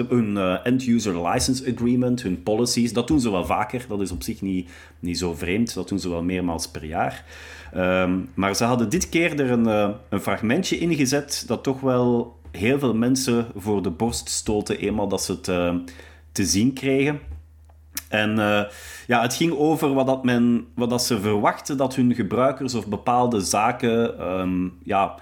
hun 0.08 0.36
uh, 0.36 0.66
end-user 0.66 1.28
license 1.28 1.74
agreement, 1.74 2.22
hun 2.22 2.44
policies. 2.44 2.94
Dat 2.94 3.08
doen 3.08 3.20
ze 3.20 3.32
wel 3.32 3.46
vaker. 3.46 3.86
Dat 3.88 4.02
is 4.02 4.12
op 4.12 4.24
zich 4.24 4.42
niet, 4.42 4.70
niet 5.00 5.18
zo 5.18 5.34
vreemd. 5.34 5.74
Dat 5.74 5.90
doen 5.90 6.00
ze 6.00 6.10
wel 6.10 6.24
meermaals 6.24 6.68
per 6.68 6.86
jaar. 6.86 7.26
Um, 7.76 8.30
maar 8.34 8.56
ze 8.56 8.64
hadden 8.64 8.90
dit 8.90 9.10
keer 9.10 9.40
er 9.40 9.52
een, 9.52 9.68
uh, 9.68 9.90
een 10.10 10.22
fragmentje 10.22 10.78
ingezet 10.78 11.44
dat 11.48 11.64
toch 11.64 11.80
wel 11.80 12.40
heel 12.52 12.80
veel 12.80 12.94
mensen 12.94 13.48
voor 13.56 13.82
de 13.82 13.90
borst 13.90 14.30
stoten, 14.30 14.80
eenmaal 14.80 15.08
dat 15.08 15.24
ze 15.24 15.32
het 15.32 15.44
te 16.32 16.46
zien 16.46 16.74
kregen. 16.74 17.20
En 18.10 18.36
ja, 19.08 19.22
het 19.22 19.34
ging 19.34 19.54
over 19.54 19.94
wat, 19.94 20.08
dat 20.08 20.24
men, 20.24 20.68
wat 20.76 20.90
dat 20.90 21.04
ze 21.04 21.20
verwachten 21.20 21.78
dat 21.78 21.96
hun 21.96 22.16
gebruikers 22.16 22.74
of 22.74 22.88
bepaalde 22.88 23.40
zaken 23.40 24.28
um, 24.28 24.74
ja, 24.84 25.20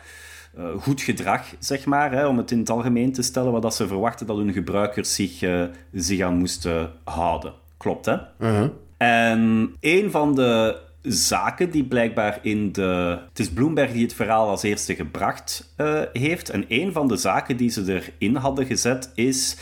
uh, 0.57 0.65
goed 0.79 1.01
gedrag, 1.01 1.45
zeg 1.59 1.85
maar, 1.85 2.11
hè, 2.11 2.27
om 2.27 2.37
het 2.37 2.51
in 2.51 2.59
het 2.59 2.69
algemeen 2.69 3.11
te 3.11 3.21
stellen, 3.21 3.51
wat 3.51 3.61
dat 3.61 3.75
ze 3.75 3.87
verwachten 3.87 4.27
dat 4.27 4.37
hun 4.37 4.53
gebruikers 4.53 5.15
zich, 5.15 5.41
uh, 5.41 5.63
zich 5.93 6.21
aan 6.21 6.37
moesten 6.37 6.91
houden. 7.03 7.53
Klopt, 7.77 8.05
hè? 8.05 8.17
-huh. 8.37 8.67
En 8.97 9.71
een 9.79 10.11
van 10.11 10.35
de 10.35 10.77
zaken 11.01 11.71
die 11.71 11.83
blijkbaar 11.83 12.39
in 12.41 12.71
de... 12.71 13.19
Het 13.29 13.39
is 13.39 13.49
Bloomberg 13.49 13.91
die 13.91 14.03
het 14.03 14.13
verhaal 14.13 14.49
als 14.49 14.63
eerste 14.63 14.95
gebracht 14.95 15.73
heeft. 16.13 16.49
En 16.49 16.65
een 16.67 16.91
van 16.91 17.07
de 17.07 17.15
zaken 17.15 17.57
die 17.57 17.69
ze 17.69 18.01
erin 18.19 18.35
hadden 18.35 18.65
gezet 18.65 19.11
is 19.15 19.57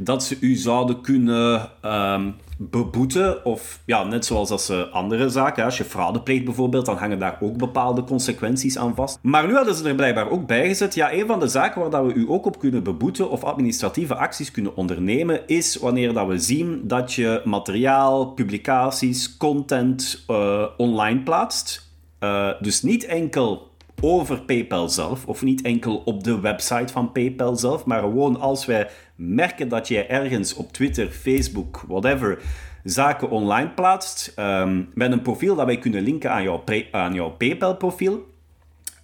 dat 0.00 0.24
ze 0.24 0.36
u 0.40 0.54
zouden 0.54 1.00
kunnen 1.00 1.70
um, 1.84 2.34
beboeten. 2.58 3.44
Of 3.44 3.80
ja, 3.86 4.04
net 4.04 4.24
zoals 4.24 4.50
als 4.50 4.66
ze 4.66 4.88
andere 4.88 5.28
zaken. 5.28 5.64
Als 5.64 5.78
je 5.78 5.84
fraude 5.84 6.20
pleegt 6.20 6.44
bijvoorbeeld, 6.44 6.86
dan 6.86 6.96
hangen 6.96 7.18
daar 7.18 7.38
ook 7.40 7.56
bepaalde 7.56 8.04
consequenties 8.04 8.78
aan 8.78 8.94
vast. 8.94 9.18
Maar 9.22 9.46
nu 9.46 9.54
hadden 9.54 9.74
ze 9.74 9.88
er 9.88 9.94
blijkbaar 9.94 10.30
ook 10.30 10.46
bij 10.46 10.66
gezet. 10.66 10.94
Ja, 10.94 11.12
een 11.12 11.26
van 11.26 11.40
de 11.40 11.48
zaken 11.48 11.80
waar 11.80 11.90
dat 11.90 12.06
we 12.06 12.12
u 12.12 12.24
ook 12.28 12.46
op 12.46 12.58
kunnen 12.58 12.82
beboeten 12.82 13.30
of 13.30 13.44
administratieve 13.44 14.14
acties 14.14 14.50
kunnen 14.50 14.76
ondernemen, 14.76 15.46
is 15.46 15.76
wanneer 15.76 16.12
dat 16.12 16.26
we 16.26 16.38
zien 16.38 16.80
dat 16.84 17.12
je 17.12 17.42
materiaal, 17.44 18.26
publicaties, 18.26 19.36
content 19.36 20.24
uh, 20.28 20.64
online 20.76 21.20
plaatst. 21.20 21.88
Uh, 22.20 22.50
dus 22.60 22.82
niet 22.82 23.04
enkel 23.04 23.69
over 24.00 24.40
PayPal 24.40 24.88
zelf, 24.88 25.26
of 25.26 25.42
niet 25.42 25.62
enkel 25.62 25.96
op 25.96 26.24
de 26.24 26.40
website 26.40 26.92
van 26.92 27.12
PayPal 27.12 27.56
zelf, 27.56 27.84
maar 27.84 28.00
gewoon 28.00 28.40
als 28.40 28.66
wij 28.66 28.88
merken 29.16 29.68
dat 29.68 29.88
jij 29.88 30.08
ergens 30.08 30.54
op 30.54 30.72
Twitter, 30.72 31.10
Facebook, 31.10 31.84
whatever, 31.88 32.38
zaken 32.84 33.30
online 33.30 33.70
plaatst, 33.70 34.34
um, 34.38 34.88
met 34.94 35.12
een 35.12 35.22
profiel 35.22 35.54
dat 35.54 35.66
wij 35.66 35.78
kunnen 35.78 36.02
linken 36.02 36.30
aan 36.30 36.42
jouw, 36.42 36.64
aan 36.90 37.14
jouw 37.14 37.30
PayPal-profiel. 37.30 38.28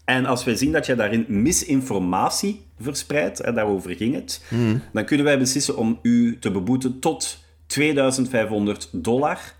En 0.05 0.27
als 0.27 0.45
wij 0.45 0.55
zien 0.55 0.73
dat 0.73 0.87
jij 0.87 0.95
daarin 0.95 1.25
misinformatie 1.29 2.65
verspreidt, 2.81 3.41
en 3.41 3.55
daarover 3.55 3.97
ging 3.97 4.15
het, 4.15 4.45
mm. 4.51 4.83
dan 4.93 5.05
kunnen 5.05 5.27
wij 5.27 5.39
beslissen 5.39 5.77
om 5.77 5.99
u 6.03 6.39
te 6.39 6.51
beboeten 6.51 6.99
tot 6.99 7.45
2500 7.67 8.89
dollar 8.93 9.55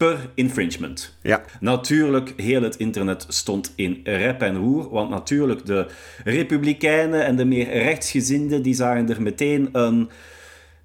per 0.00 0.30
infringement. 0.34 1.16
Ja. 1.22 1.42
Natuurlijk, 1.60 2.32
heel 2.36 2.62
het 2.62 2.76
internet 2.76 3.24
stond 3.28 3.72
in 3.76 4.00
rep 4.04 4.42
en 4.42 4.56
roer, 4.56 4.90
want 4.90 5.10
natuurlijk 5.10 5.66
de 5.66 5.86
republikeinen 6.24 7.24
en 7.24 7.36
de 7.36 7.44
meer 7.44 7.68
rechtsgezinden, 7.68 8.62
die 8.62 8.74
zagen 8.74 9.08
er 9.08 9.22
meteen 9.22 9.68
een... 9.72 10.10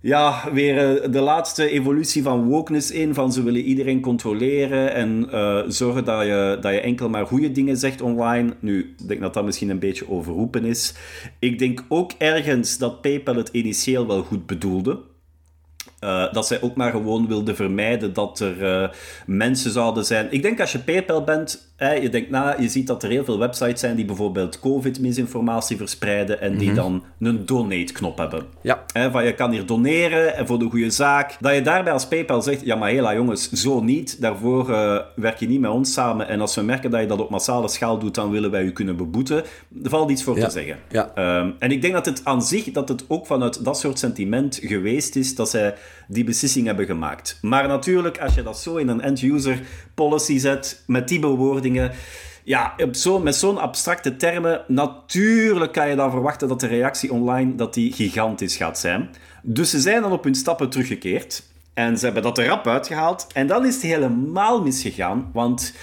Ja, 0.02 0.52
weer 0.54 1.12
de 1.12 1.20
laatste 1.20 1.70
evolutie 1.70 2.24
van 2.24 2.48
wokeness 2.48 2.92
in, 2.92 3.14
van 3.14 3.34
ze 3.34 3.44
willen 3.44 3.62
iedereen 3.62 4.02
controleren 4.02 4.94
en 4.94 5.28
uh, 5.32 5.62
zorgen 5.68 6.06
dat 6.06 6.26
je, 6.26 6.58
dat 6.62 6.74
je 6.74 6.80
enkel 6.80 7.10
maar 7.10 7.26
goede 7.26 7.52
dingen 7.52 7.78
zegt 7.78 8.02
online. 8.02 8.54
Nu, 8.60 8.96
ik 8.98 9.08
denk 9.08 9.22
dat 9.22 9.34
dat 9.34 9.46
misschien 9.46 9.70
een 9.70 9.80
beetje 9.80 10.10
overroepen 10.10 10.66
is. 10.66 10.94
Ik 11.40 11.60
denk 11.60 11.86
ook 11.88 12.12
ergens 12.18 12.78
dat 12.78 13.02
PayPal 13.02 13.36
het 13.36 13.50
initieel 13.52 14.08
wel 14.08 14.24
goed 14.24 14.46
bedoelde. 14.46 15.00
Uh, 16.06 16.34
dat 16.34 16.48
zij 16.48 16.62
ook 16.62 16.76
maar 16.76 16.92
gewoon 16.92 17.28
wilde 17.28 17.56
vermijden 17.56 18.14
dat 18.14 18.40
er 18.40 18.82
uh, 18.82 18.90
mensen 19.26 19.72
zouden 19.72 20.06
zijn. 20.06 20.28
Ik 20.32 20.42
denk 20.42 20.60
als 20.60 20.72
je 20.72 20.80
PayPal 20.80 21.24
bent, 21.24 21.74
hè, 21.76 21.94
je 21.94 22.10
denkt 22.10 22.30
na, 22.30 22.56
je 22.60 22.70
ziet 22.70 22.88
dat 22.88 23.04
er 23.04 23.10
heel 23.10 23.24
veel 23.24 23.40
websites 23.40 23.80
zijn 23.80 23.96
die 23.96 24.06
bijvoorbeeld 24.06 24.60
COVID-misinformatie 24.60 25.78
verspreiden 25.78 26.42
en 26.42 26.58
die 26.58 26.70
mm 26.70 26.78
-hmm. 26.78 27.04
dan 27.20 27.30
een 27.30 27.46
donate-knop 27.46 28.18
hebben. 28.18 28.46
Ja. 28.62 28.84
Hè, 28.94 29.12
van 29.12 29.26
je 29.26 29.34
kan 29.34 29.52
hier 29.52 29.66
doneren 29.66 30.36
en 30.36 30.48
voor 30.48 30.60
de 30.60 30.70
goede 30.70 30.90
zaak. 30.90 31.38
Dat 31.40 31.56
je 31.56 31.62
daarbij 31.62 31.94
als 31.94 32.08
PayPal 32.08 32.42
zegt, 32.42 32.66
ja 32.66 32.76
maar 32.76 32.90
hela 32.90 33.14
jongens, 33.14 33.52
zo 33.52 33.82
niet. 33.82 34.22
Daarvoor 34.22 34.70
uh, 34.70 35.00
werk 35.16 35.40
je 35.40 35.48
niet 35.48 35.60
met 35.60 35.72
ons 35.72 35.94
samen. 35.94 36.28
En 36.28 36.42
als 36.42 36.56
we 36.56 36.62
merken 36.62 36.92
dat 36.92 37.02
je 37.02 37.08
dat 37.08 37.20
op 37.20 37.30
massale 37.30 37.68
schaal 37.68 38.00
doet, 38.00 38.16
dan 38.16 38.32
willen 38.32 38.52
wij 38.52 38.64
u 38.64 38.72
kunnen 38.72 38.96
beboeten. 38.96 39.44
Er 39.84 39.90
valt 39.90 40.12
iets 40.12 40.24
voor 40.24 40.38
ja. 40.38 40.46
te 40.46 40.52
zeggen. 40.52 40.78
Ja. 40.90 41.40
Um, 41.40 41.56
en 41.60 41.72
ik 41.72 41.82
denk 41.82 41.94
dat 41.94 42.06
het 42.06 42.22
aan 42.24 42.42
zich, 42.42 42.72
dat 42.72 42.90
het 42.90 43.06
ook 43.08 43.26
vanuit 43.26 43.66
dat 43.66 43.80
soort 43.80 44.00
sentiment 44.00 44.60
geweest 44.64 45.16
is, 45.16 45.36
dat 45.36 45.50
zij 45.50 45.76
die 46.08 46.24
beslissing 46.24 46.66
hebben 46.66 46.86
gemaakt. 46.86 47.38
Maar 47.42 47.68
natuurlijk, 47.68 48.18
als 48.18 48.36
je 48.36 48.44
dat 48.44 48.60
zo 48.60 48.76
in 48.76 48.88
een 48.88 49.02
end-user 49.02 49.62
policy 49.94 50.38
zet, 50.38 50.84
met 50.88 51.08
die 51.08 51.20
bewoordingen, 51.20 51.92
ja, 52.44 52.76
zo, 52.92 53.20
met 53.20 53.36
zo'n 53.36 53.58
abstracte 53.58 54.16
termen, 54.16 54.64
natuurlijk 54.68 55.74
kan 55.74 55.90
je 55.90 55.96
dan 55.96 56.12
verwachten 56.12 56.48
dat 56.48 56.60
de 56.60 56.68
reactie 56.68 57.14
online 57.14 57.56
dat 57.56 57.74
die 57.74 57.94
gigantisch 57.94 58.56
gaat 58.56 58.80
zijn. 58.80 59.10
Dus 59.42 59.70
ze 59.70 59.80
zijn 59.80 60.02
dan 60.02 60.12
op 60.12 60.24
hun 60.24 60.36
stappen 60.36 60.70
teruggekeerd. 60.70 61.44
En 61.74 61.98
ze 61.98 62.06
hebben 62.06 62.24
dat 62.24 62.38
er 62.38 62.46
rap 62.46 62.68
uitgehaald. 62.68 63.28
En 63.34 63.48
dan 63.48 63.66
is 63.66 63.74
het 63.74 63.84
helemaal 63.84 64.62
misgegaan, 64.62 65.30
want... 65.34 65.74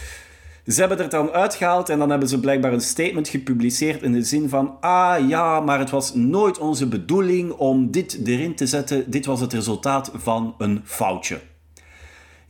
Ze 0.67 0.81
hebben 0.81 0.99
er 0.99 1.09
dan 1.09 1.31
uitgehaald 1.31 1.89
en 1.89 1.99
dan 1.99 2.11
hebben 2.11 2.29
ze 2.29 2.41
blijkbaar 2.41 2.73
een 2.73 2.81
statement 2.81 3.29
gepubliceerd 3.29 4.03
in 4.03 4.13
de 4.13 4.23
zin 4.23 4.49
van 4.49 4.77
ah 4.81 5.29
ja, 5.29 5.61
maar 5.61 5.79
het 5.79 5.91
was 5.91 6.15
nooit 6.15 6.59
onze 6.59 6.87
bedoeling 6.87 7.53
om 7.53 7.91
dit 7.91 8.19
erin 8.25 8.55
te 8.55 8.67
zetten. 8.67 9.11
Dit 9.11 9.27
was 9.27 9.41
het 9.41 9.53
resultaat 9.53 10.11
van 10.15 10.55
een 10.59 10.81
foutje. 10.85 11.41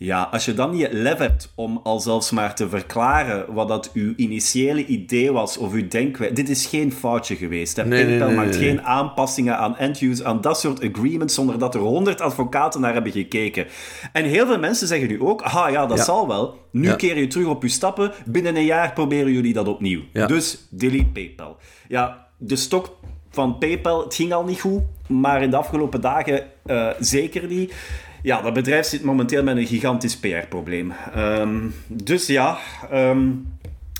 Ja, 0.04 0.22
als 0.30 0.44
je 0.44 0.54
dan 0.54 0.70
niet 0.70 0.88
lef 0.92 1.18
hebt 1.18 1.52
om 1.54 1.80
al 1.82 2.00
zelfs 2.00 2.30
maar 2.30 2.54
te 2.54 2.68
verklaren 2.68 3.52
wat 3.54 3.68
dat 3.68 3.90
uw 3.94 4.12
initiële 4.16 4.84
idee 4.86 5.32
was 5.32 5.56
of 5.56 5.72
uw 5.72 5.88
denkwijze. 5.88 6.34
Dit 6.34 6.48
is 6.48 6.66
geen 6.66 6.92
foutje 6.92 7.36
geweest. 7.36 7.76
Hè? 7.76 7.84
Nee, 7.84 8.04
PayPal 8.06 8.26
nee, 8.26 8.36
nee, 8.36 8.44
maakt 8.44 8.56
geen 8.56 8.82
aanpassingen 8.82 9.56
aan 9.58 9.76
end-use, 9.76 10.24
aan 10.24 10.40
dat 10.40 10.60
soort 10.60 10.82
agreements, 10.94 11.34
zonder 11.34 11.58
dat 11.58 11.74
er 11.74 11.80
honderd 11.80 12.20
advocaten 12.20 12.80
naar 12.80 12.92
hebben 12.92 13.12
gekeken. 13.12 13.66
En 14.12 14.24
heel 14.24 14.46
veel 14.46 14.58
mensen 14.58 14.86
zeggen 14.86 15.08
nu 15.08 15.20
ook, 15.20 15.42
ah 15.42 15.70
ja, 15.70 15.86
dat 15.86 15.98
Ja. 15.98 16.04
zal 16.04 16.28
wel. 16.28 16.58
Nu 16.70 16.88
Ja. 16.88 16.94
keer 16.96 17.18
je 17.18 17.26
terug 17.26 17.46
op 17.46 17.62
je 17.62 17.68
stappen. 17.68 18.12
Binnen 18.26 18.56
een 18.56 18.64
jaar 18.64 18.92
proberen 18.92 19.32
jullie 19.32 19.52
dat 19.52 19.68
opnieuw. 19.68 20.00
Ja. 20.12 20.26
Dus 20.26 20.66
delete 20.70 21.04
PayPal. 21.12 21.56
Ja, 21.88 22.26
de 22.38 22.56
stok 22.56 22.96
van 23.30 23.58
PayPal, 23.58 24.04
het 24.04 24.14
ging 24.14 24.32
al 24.32 24.44
niet 24.44 24.60
goed, 24.60 24.80
maar 25.08 25.42
in 25.42 25.50
de 25.50 25.56
afgelopen 25.56 26.00
dagen 26.00 26.42
eh, 26.66 26.88
zeker 27.00 27.46
niet. 27.46 27.74
Ja, 28.22 28.42
dat 28.42 28.54
bedrijf 28.54 28.86
zit 28.86 29.02
momenteel 29.02 29.42
met 29.42 29.56
een 29.56 29.66
gigantisch 29.66 30.16
PR-probleem. 30.16 30.92
Ehm, 31.14 31.68
dus 31.86 32.26
ja, 32.26 32.58
ehm, 32.90 33.30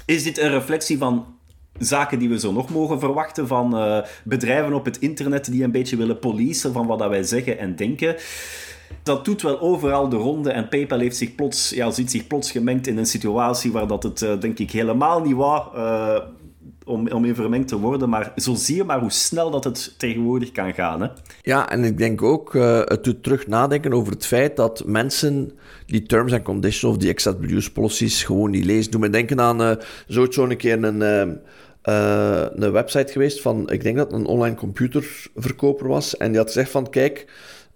is 0.06 0.22
dit 0.22 0.38
een 0.38 0.50
reflectie 0.50 0.98
van 0.98 1.26
zaken 1.78 2.18
die 2.18 2.28
we 2.28 2.38
zo 2.38 2.52
nog 2.52 2.70
mogen 2.70 3.00
verwachten 3.00 3.46
van 3.46 3.76
eh, 3.76 3.98
bedrijven 4.24 4.72
op 4.72 4.84
het 4.84 4.98
internet 4.98 5.52
die 5.52 5.64
een 5.64 5.70
beetje 5.70 5.96
willen 5.96 6.18
policen 6.18 6.72
van 6.72 6.86
wat 6.86 6.98
dat 6.98 7.08
wij 7.08 7.22
zeggen 7.22 7.58
en 7.58 7.76
denken? 7.76 8.16
Dat 9.02 9.24
doet 9.24 9.42
wel 9.42 9.60
overal 9.60 10.08
de 10.08 10.16
ronde 10.16 10.50
en 10.50 10.68
PayPal 10.68 10.98
heeft 10.98 11.16
zich 11.16 11.34
plots, 11.34 11.70
ja, 11.70 11.90
ziet 11.90 12.10
zich 12.10 12.26
plots 12.26 12.50
gemengd 12.50 12.86
in 12.86 12.98
een 12.98 13.06
situatie 13.06 13.72
waar 13.72 13.86
dat 13.86 14.02
het, 14.02 14.22
eh, 14.22 14.40
denk 14.40 14.58
ik, 14.58 14.70
helemaal 14.70 15.20
niet. 15.20 15.36
Eh, 15.36 16.16
om, 16.84 17.08
om 17.08 17.24
in 17.24 17.34
vermengd 17.34 17.68
te 17.68 17.78
worden. 17.78 18.08
Maar 18.08 18.32
zo 18.36 18.54
zie 18.54 18.76
je 18.76 18.84
maar 18.84 19.00
hoe 19.00 19.10
snel 19.10 19.50
dat 19.50 19.64
het 19.64 19.94
tegenwoordig 19.96 20.52
kan 20.52 20.74
gaan. 20.74 21.02
Hè? 21.02 21.08
Ja, 21.42 21.70
en 21.70 21.84
ik 21.84 21.98
denk 21.98 22.22
ook, 22.22 22.54
uh, 22.54 22.80
het 22.84 23.04
doet 23.04 23.22
terug 23.22 23.46
nadenken 23.46 23.92
over 23.92 24.12
het 24.12 24.26
feit 24.26 24.56
dat 24.56 24.82
mensen 24.86 25.52
die 25.86 26.02
terms 26.02 26.32
and 26.32 26.42
conditions 26.42 26.94
of 26.94 27.00
die 27.00 27.10
accept 27.10 27.50
use 27.50 27.72
policies 27.72 28.24
gewoon 28.24 28.50
niet 28.50 28.64
lezen. 28.64 28.90
Doe 28.90 29.00
me 29.00 29.10
denken 29.10 29.40
aan, 29.40 29.60
uh, 29.60 29.72
zo 30.08 30.26
zo'n 30.30 30.56
keer 30.56 30.84
een... 30.84 31.00
Uh, 31.02 31.34
een 32.54 32.72
website 32.72 33.12
geweest 33.12 33.40
van, 33.40 33.70
ik 33.70 33.82
denk 33.82 33.96
dat 33.96 34.10
het 34.10 34.20
een 34.20 34.26
online 34.26 34.56
computerverkoper 34.56 35.88
was. 35.88 36.16
En 36.16 36.28
die 36.28 36.36
had 36.36 36.46
gezegd 36.46 36.70
van, 36.70 36.90
kijk, 36.90 37.26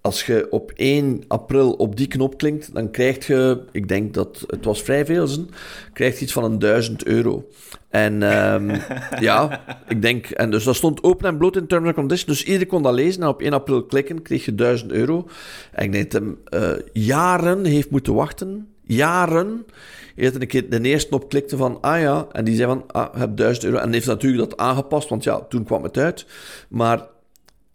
als 0.06 0.26
je 0.26 0.46
op 0.50 0.72
1 0.74 1.24
april 1.28 1.72
op 1.72 1.96
die 1.96 2.06
knop 2.06 2.38
klinkt, 2.38 2.74
dan 2.74 2.90
krijg 2.90 3.26
je, 3.26 3.62
ik 3.72 3.88
denk 3.88 4.14
dat 4.14 4.44
het 4.46 4.64
was 4.64 4.82
vrij 4.82 5.06
veel 5.06 5.26
zin, 5.26 5.50
krijg 5.92 6.18
je 6.18 6.24
iets 6.24 6.32
van 6.32 6.44
een 6.44 6.58
1000 6.58 7.04
euro. 7.04 7.48
En 7.88 8.22
um, 8.52 8.70
ja, 9.20 9.64
ik 9.88 10.02
denk, 10.02 10.26
en 10.26 10.50
dus 10.50 10.64
dat 10.64 10.76
stond 10.76 11.02
open 11.02 11.28
en 11.28 11.36
bloot 11.36 11.56
in 11.56 11.66
terms 11.66 11.86
and 11.86 11.94
conditions, 11.94 12.38
dus 12.38 12.44
iedereen 12.44 12.66
kon 12.66 12.82
dat 12.82 12.94
lezen 12.94 13.22
en 13.22 13.28
op 13.28 13.42
1 13.42 13.52
april 13.52 13.84
klikken, 13.84 14.22
kreeg 14.22 14.44
je 14.44 14.54
1000 14.54 14.92
euro. 14.92 15.28
En 15.72 15.84
ik 15.84 15.92
denk 15.92 16.10
dat 16.10 16.22
hij 16.44 16.60
uh, 16.60 16.82
jaren 16.92 17.64
heeft 17.64 17.90
moeten 17.90 18.14
wachten, 18.14 18.68
jaren, 18.82 19.66
heeft 20.14 20.34
een 20.34 20.46
keer 20.46 20.70
de 20.70 20.80
eerste 20.80 21.08
knop 21.08 21.28
klikte 21.28 21.56
van, 21.56 21.78
ah 21.80 22.00
ja, 22.00 22.26
en 22.32 22.44
die 22.44 22.56
zei 22.56 22.68
van, 22.68 22.84
ah, 22.86 23.08
je 23.12 23.18
hebt 23.18 23.36
1000 23.36 23.64
euro. 23.64 23.78
En 23.78 23.92
heeft 23.92 24.06
natuurlijk 24.06 24.50
dat 24.50 24.58
aangepast, 24.58 25.08
want 25.08 25.24
ja, 25.24 25.40
toen 25.48 25.64
kwam 25.64 25.82
het 25.82 25.96
uit. 25.96 26.26
Maar 26.68 27.06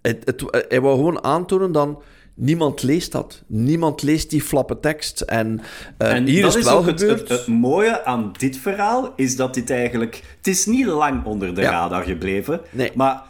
het, 0.02 0.22
het, 0.26 0.66
hij 0.70 0.82
wou 0.82 0.96
gewoon 0.96 1.24
aantonen 1.24 1.72
dan 1.72 2.02
Niemand 2.34 2.84
leest 2.84 3.12
dat. 3.12 3.44
Niemand 3.48 4.02
leest 4.02 4.30
die 4.30 4.42
flappe 4.42 4.80
tekst. 4.80 5.22
En, 5.22 5.62
uh, 5.98 6.14
en 6.14 6.26
hier 6.26 6.46
is 6.46 6.54
het 6.54 6.64
wel 6.64 6.84
gebeurd. 6.84 7.20
Het, 7.20 7.30
het, 7.30 7.48
mooie 7.48 8.06
aan 8.06 8.34
dit 8.38 8.58
verhaal 8.58 9.14
is 9.16 9.36
dat 9.36 9.54
dit 9.54 9.70
eigenlijk... 9.70 10.22
Het 10.38 10.48
is 10.48 10.66
niet 10.66 10.86
lang 10.86 11.26
onder 11.26 11.56
de 11.56 11.62
radar 11.62 12.04
gebleven. 12.04 12.62
Nee. 12.72 12.92
Maar 12.96 13.24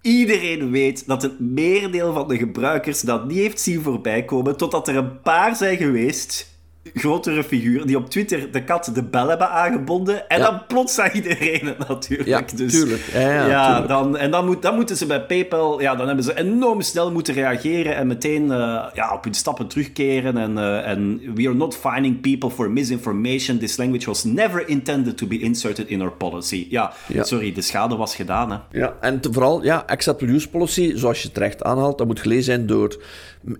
iedereen 0.00 0.70
weet 0.70 1.06
dat 1.06 1.22
het 1.22 1.40
merendeel 1.40 2.12
van 2.12 2.28
de 2.28 2.36
gebruikers 2.36 3.00
dat 3.00 3.26
niet 3.26 3.38
heeft 3.38 3.60
zien 3.60 3.82
voorbij 3.82 4.24
komen, 4.24 4.56
totdat 4.56 4.88
er 4.88 4.96
een 4.96 5.20
paar 5.20 5.56
zijn 5.56 5.76
geweest 5.76 6.55
grotere 6.94 7.44
figuur 7.44 7.86
die 7.86 7.96
op 7.96 8.10
Twitter 8.10 8.52
de 8.52 8.64
kat 8.64 8.90
de 8.94 9.02
bel 9.02 9.28
hebben 9.28 9.50
aangebonden. 9.50 10.28
En 10.28 10.40
dan 10.40 10.66
plots 10.66 10.94
zag 10.94 11.12
iedereen 11.12 11.66
het 11.66 11.88
natuurlijk. 11.88 12.28
Ja, 12.28 12.42
dus, 12.56 12.72
tuurlijk. 12.72 13.02
Ja, 13.12 13.46
ja, 13.46 13.80
Dan, 13.80 14.16
en 14.16 14.30
dan, 14.30 14.46
moet, 14.46 14.62
dan 14.62 14.74
moeten 14.74 14.96
ze 14.96 15.06
bij 15.06 15.26
PayPal... 15.26 15.80
Ja, 15.80 15.94
dan 15.94 16.06
hebben 16.06 16.24
ze 16.24 16.38
enorm 16.38 16.80
snel 16.80 17.12
moeten 17.12 17.34
reageren 17.34 17.96
en 17.96 18.06
meteen 18.06 18.42
uh, 18.42 18.84
ja, 18.94 19.12
op 19.14 19.24
hun 19.24 19.34
stappen 19.34 19.66
terugkeren. 19.66 20.36
En, 20.36 20.52
uh, 20.52 20.88
en 20.88 21.20
we 21.34 21.46
are 21.46 21.54
not 21.54 21.76
finding 21.76 22.20
people 22.20 22.50
for 22.50 22.70
misinformation. 22.70 23.58
This 23.58 23.76
language 23.76 24.06
was 24.06 24.24
never 24.24 24.68
intended 24.68 25.16
to 25.16 25.26
be 25.26 25.38
inserted 25.38 25.88
in 25.88 26.00
our 26.00 26.12
policy. 26.12 26.66
Ja, 26.70 26.92
sorry, 27.08 27.52
de 27.52 27.62
schade 27.62 27.96
was 27.96 28.14
gedaan. 28.14 28.50
Hè. 28.50 28.78
Ja, 28.78 28.94
en 29.00 29.20
te, 29.20 29.32
vooral, 29.32 29.64
ja, 29.64 29.82
acceptable 29.86 30.34
use 30.34 30.48
policy, 30.48 30.92
zoals 30.94 31.22
je 31.22 31.32
terecht 31.32 31.62
aanhaalt, 31.62 31.98
dat 31.98 32.06
moet 32.06 32.20
gelezen 32.20 32.44
zijn 32.44 32.66
door 32.66 33.02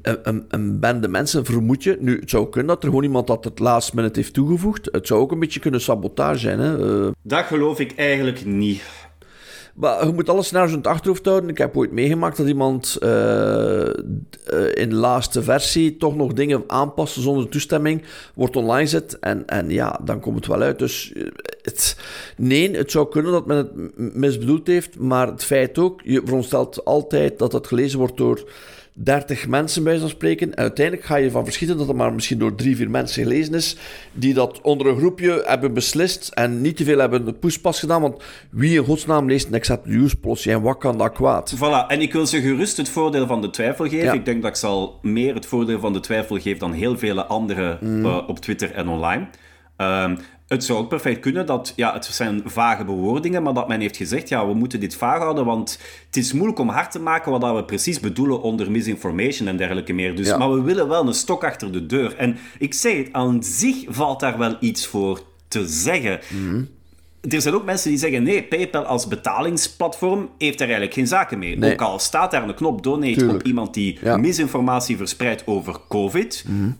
een, 0.02 0.18
een, 0.22 0.44
een 0.48 0.80
bende 0.80 1.08
mensen, 1.08 1.44
vermoed 1.44 1.82
je. 1.82 1.96
Nu, 2.00 2.20
het 2.20 2.30
zou 2.30 2.48
kunnen 2.48 2.68
dat 2.74 2.82
er 2.82 2.88
gewoon 2.88 3.04
iemand 3.04 3.15
dat 3.24 3.44
het 3.44 3.58
last 3.58 3.94
minute 3.94 4.20
heeft 4.20 4.34
toegevoegd. 4.34 4.88
Het 4.92 5.06
zou 5.06 5.20
ook 5.20 5.32
een 5.32 5.38
beetje 5.38 5.60
kunnen 5.60 5.80
sabotage 5.80 6.38
zijn. 6.38 6.58
Hè? 6.58 7.04
Uh... 7.04 7.10
Dat 7.22 7.44
geloof 7.44 7.80
ik 7.80 7.92
eigenlijk 7.96 8.44
niet. 8.44 8.82
Maar 9.76 10.06
je 10.06 10.12
moet 10.12 10.28
alles 10.28 10.50
naar 10.50 10.68
zo'n 10.68 10.82
achterhoofd 10.82 11.24
houden. 11.24 11.50
Ik 11.50 11.58
heb 11.58 11.76
ooit 11.76 11.92
meegemaakt 11.92 12.36
dat 12.36 12.46
iemand 12.46 12.96
uh, 13.02 13.08
uh, 13.08 13.90
in 14.74 14.88
de 14.88 14.94
laatste 14.94 15.42
versie 15.42 15.96
toch 15.96 16.16
nog 16.16 16.32
dingen 16.32 16.64
aanpassen 16.66 17.22
zonder 17.22 17.48
toestemming, 17.48 18.02
wordt 18.34 18.56
online 18.56 18.88
zet 18.88 19.18
en, 19.18 19.46
en 19.46 19.70
ja, 19.70 20.00
dan 20.04 20.20
komt 20.20 20.36
het 20.36 20.46
wel 20.46 20.62
uit. 20.62 20.78
Dus 20.78 21.12
het, 21.62 21.96
nee, 22.36 22.76
het 22.76 22.90
zou 22.90 23.08
kunnen 23.08 23.32
dat 23.32 23.46
men 23.46 23.56
het 23.56 24.14
misbedoeld 24.14 24.66
heeft, 24.66 24.98
maar 24.98 25.26
het 25.26 25.44
feit 25.44 25.78
ook, 25.78 26.00
je 26.04 26.20
veronderstelt 26.24 26.84
altijd 26.84 27.38
dat 27.38 27.52
het 27.52 27.66
gelezen 27.66 27.98
wordt 27.98 28.16
door 28.16 28.50
30 28.98 29.48
mensen 29.48 29.84
bij 29.84 29.98
zo'n 29.98 30.08
spreken. 30.08 30.50
En 30.50 30.56
uiteindelijk 30.56 31.06
ga 31.06 31.16
je 31.16 31.30
van 31.30 31.44
verschieten 31.44 31.76
dat 31.76 31.86
het 31.86 31.96
maar 31.96 32.12
misschien 32.12 32.38
door 32.38 32.54
drie, 32.54 32.76
vier 32.76 32.90
mensen 32.90 33.22
gelezen 33.22 33.54
is, 33.54 33.76
die 34.12 34.34
dat 34.34 34.60
onder 34.60 34.86
een 34.86 34.96
groepje 34.96 35.42
hebben 35.46 35.74
beslist 35.74 36.28
en 36.28 36.60
niet 36.60 36.76
te 36.76 36.84
veel 36.84 36.98
hebben 36.98 37.24
de 37.24 37.32
poespas 37.32 37.80
gedaan. 37.80 38.00
Want 38.00 38.22
wie 38.50 38.78
in 38.78 38.84
godsnaam 38.84 39.28
leest 39.28 39.46
een 39.46 39.54
accept 39.54 39.86
use 39.86 40.16
policy 40.16 40.50
en 40.50 40.62
wat 40.62 40.78
kan 40.78 40.98
dat 40.98 41.12
kwaad? 41.12 41.54
Voilà, 41.56 41.88
en 41.88 42.00
ik 42.00 42.12
wil 42.12 42.26
ze 42.26 42.40
gerust 42.40 42.76
het 42.76 42.88
voordeel 42.88 43.26
van 43.26 43.40
de 43.40 43.50
twijfel 43.50 43.88
geven. 43.88 44.14
Ik 44.14 44.24
denk 44.24 44.42
dat 44.42 44.50
ik 44.50 44.56
zal 44.56 44.98
meer 45.02 45.34
het 45.34 45.46
voordeel 45.46 45.80
van 45.80 45.92
de 45.92 46.00
twijfel 46.00 46.36
geven 46.36 46.58
dan 46.58 46.72
heel 46.72 46.98
vele 46.98 47.24
anderen 47.24 47.78
mm. 47.80 48.04
uh, 48.04 48.28
op 48.28 48.38
Twitter 48.38 48.72
en 48.72 48.88
online. 48.88 49.26
Um, 49.76 50.18
het 50.48 50.64
zou 50.64 50.78
ook 50.78 50.88
perfect 50.88 51.20
kunnen 51.20 51.46
dat, 51.46 51.72
ja, 51.76 51.92
het 51.92 52.04
zijn 52.04 52.42
vage 52.44 52.84
bewoordingen, 52.84 53.42
maar 53.42 53.54
dat 53.54 53.68
men 53.68 53.80
heeft 53.80 53.96
gezegd, 53.96 54.28
ja, 54.28 54.46
we 54.46 54.54
moeten 54.54 54.80
dit 54.80 54.96
vaag 54.96 55.18
houden, 55.18 55.44
want 55.44 55.78
het 56.06 56.16
is 56.16 56.32
moeilijk 56.32 56.58
om 56.58 56.68
hard 56.68 56.90
te 56.90 57.00
maken 57.00 57.30
wat 57.30 57.54
we 57.54 57.64
precies 57.64 58.00
bedoelen 58.00 58.42
onder 58.42 58.70
misinformation 58.70 59.48
en 59.48 59.56
dergelijke 59.56 59.92
meer. 59.92 60.16
Dus, 60.16 60.36
Maar 60.36 60.52
we 60.52 60.62
willen 60.62 60.88
wel 60.88 61.06
een 61.06 61.14
stok 61.14 61.44
achter 61.44 61.72
de 61.72 61.86
deur. 61.86 62.16
En 62.16 62.36
ik 62.58 62.74
zeg 62.74 62.96
het, 62.96 63.08
aan 63.12 63.42
zich 63.42 63.84
valt 63.88 64.20
daar 64.20 64.38
wel 64.38 64.56
iets 64.60 64.86
voor 64.86 65.22
te 65.48 65.66
zeggen. 65.66 66.20
Mhm. 66.28 66.62
Er 67.28 67.40
zijn 67.40 67.54
ook 67.54 67.64
mensen 67.64 67.90
die 67.90 67.98
zeggen, 67.98 68.22
nee, 68.22 68.42
PayPal 68.42 68.84
als 68.84 69.06
betalingsplatform 69.06 70.28
heeft 70.38 70.56
er 70.56 70.66
eigenlijk 70.66 70.94
geen 70.94 71.06
zaken 71.06 71.38
mee. 71.38 71.72
Ook 71.72 71.80
al 71.80 71.98
staat 71.98 72.30
daar 72.30 72.48
een 72.48 72.54
knop 72.54 72.82
donate 72.82 73.28
op 73.28 73.42
iemand 73.42 73.74
die 73.74 73.98
misinformatie 74.16 74.96
verspreidt 74.96 75.46
over 75.46 75.80
COVID... 75.88 76.44
Mm 76.48 76.76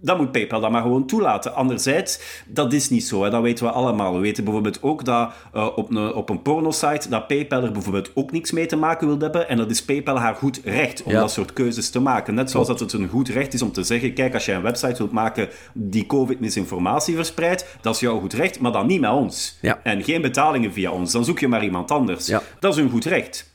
dan 0.00 0.16
moet 0.16 0.32
PayPal 0.32 0.60
dat 0.60 0.70
maar 0.70 0.82
gewoon 0.82 1.06
toelaten. 1.06 1.54
Anderzijds, 1.54 2.20
dat 2.46 2.72
is 2.72 2.90
niet 2.90 3.04
zo. 3.04 3.22
Hè. 3.22 3.30
Dat 3.30 3.42
weten 3.42 3.64
we 3.64 3.70
allemaal. 3.70 4.14
We 4.14 4.20
weten 4.20 4.44
bijvoorbeeld 4.44 4.82
ook 4.82 5.04
dat 5.04 5.32
uh, 5.54 5.68
op 5.74 5.90
een, 5.90 6.14
op 6.14 6.28
een 6.28 6.42
pornosite 6.42 7.08
dat 7.08 7.26
PayPal 7.26 7.62
er 7.62 7.72
bijvoorbeeld 7.72 8.10
ook 8.14 8.32
niks 8.32 8.50
mee 8.50 8.66
te 8.66 8.76
maken 8.76 9.06
wil 9.06 9.18
hebben. 9.18 9.48
En 9.48 9.56
dat 9.56 9.70
is 9.70 9.84
PayPal 9.84 10.18
haar 10.18 10.34
goed 10.34 10.60
recht 10.64 11.02
om 11.02 11.12
dat 11.12 11.30
soort 11.30 11.52
keuzes 11.52 11.90
te 11.90 12.00
maken. 12.00 12.34
Net 12.34 12.50
zoals 12.50 12.66
dat 12.66 12.80
het 12.80 12.92
een 12.92 13.08
goed 13.08 13.28
recht 13.28 13.54
is 13.54 13.62
om 13.62 13.72
te 13.72 13.82
zeggen: 13.82 14.14
kijk, 14.14 14.34
als 14.34 14.44
jij 14.44 14.56
een 14.56 14.62
website 14.62 14.96
wilt 14.96 15.12
maken 15.12 15.48
die 15.72 16.06
COVID-misinformatie 16.06 17.14
verspreidt, 17.14 17.76
dat 17.80 17.94
is 17.94 18.00
jouw 18.00 18.20
goed 18.20 18.32
recht, 18.32 18.60
maar 18.60 18.72
dan 18.72 18.86
niet 18.86 19.00
met 19.00 19.10
ons. 19.10 19.58
Ja. 19.60 19.80
En 19.82 20.04
geen 20.04 20.22
betalingen 20.22 20.72
via 20.72 20.90
ons. 20.90 21.12
Dan 21.12 21.24
zoek 21.24 21.38
je 21.38 21.48
maar 21.48 21.64
iemand 21.64 21.90
anders. 21.90 22.26
Dat 22.60 22.74
is 22.74 22.80
een 22.82 22.90
goed 22.90 23.04
recht. 23.04 23.54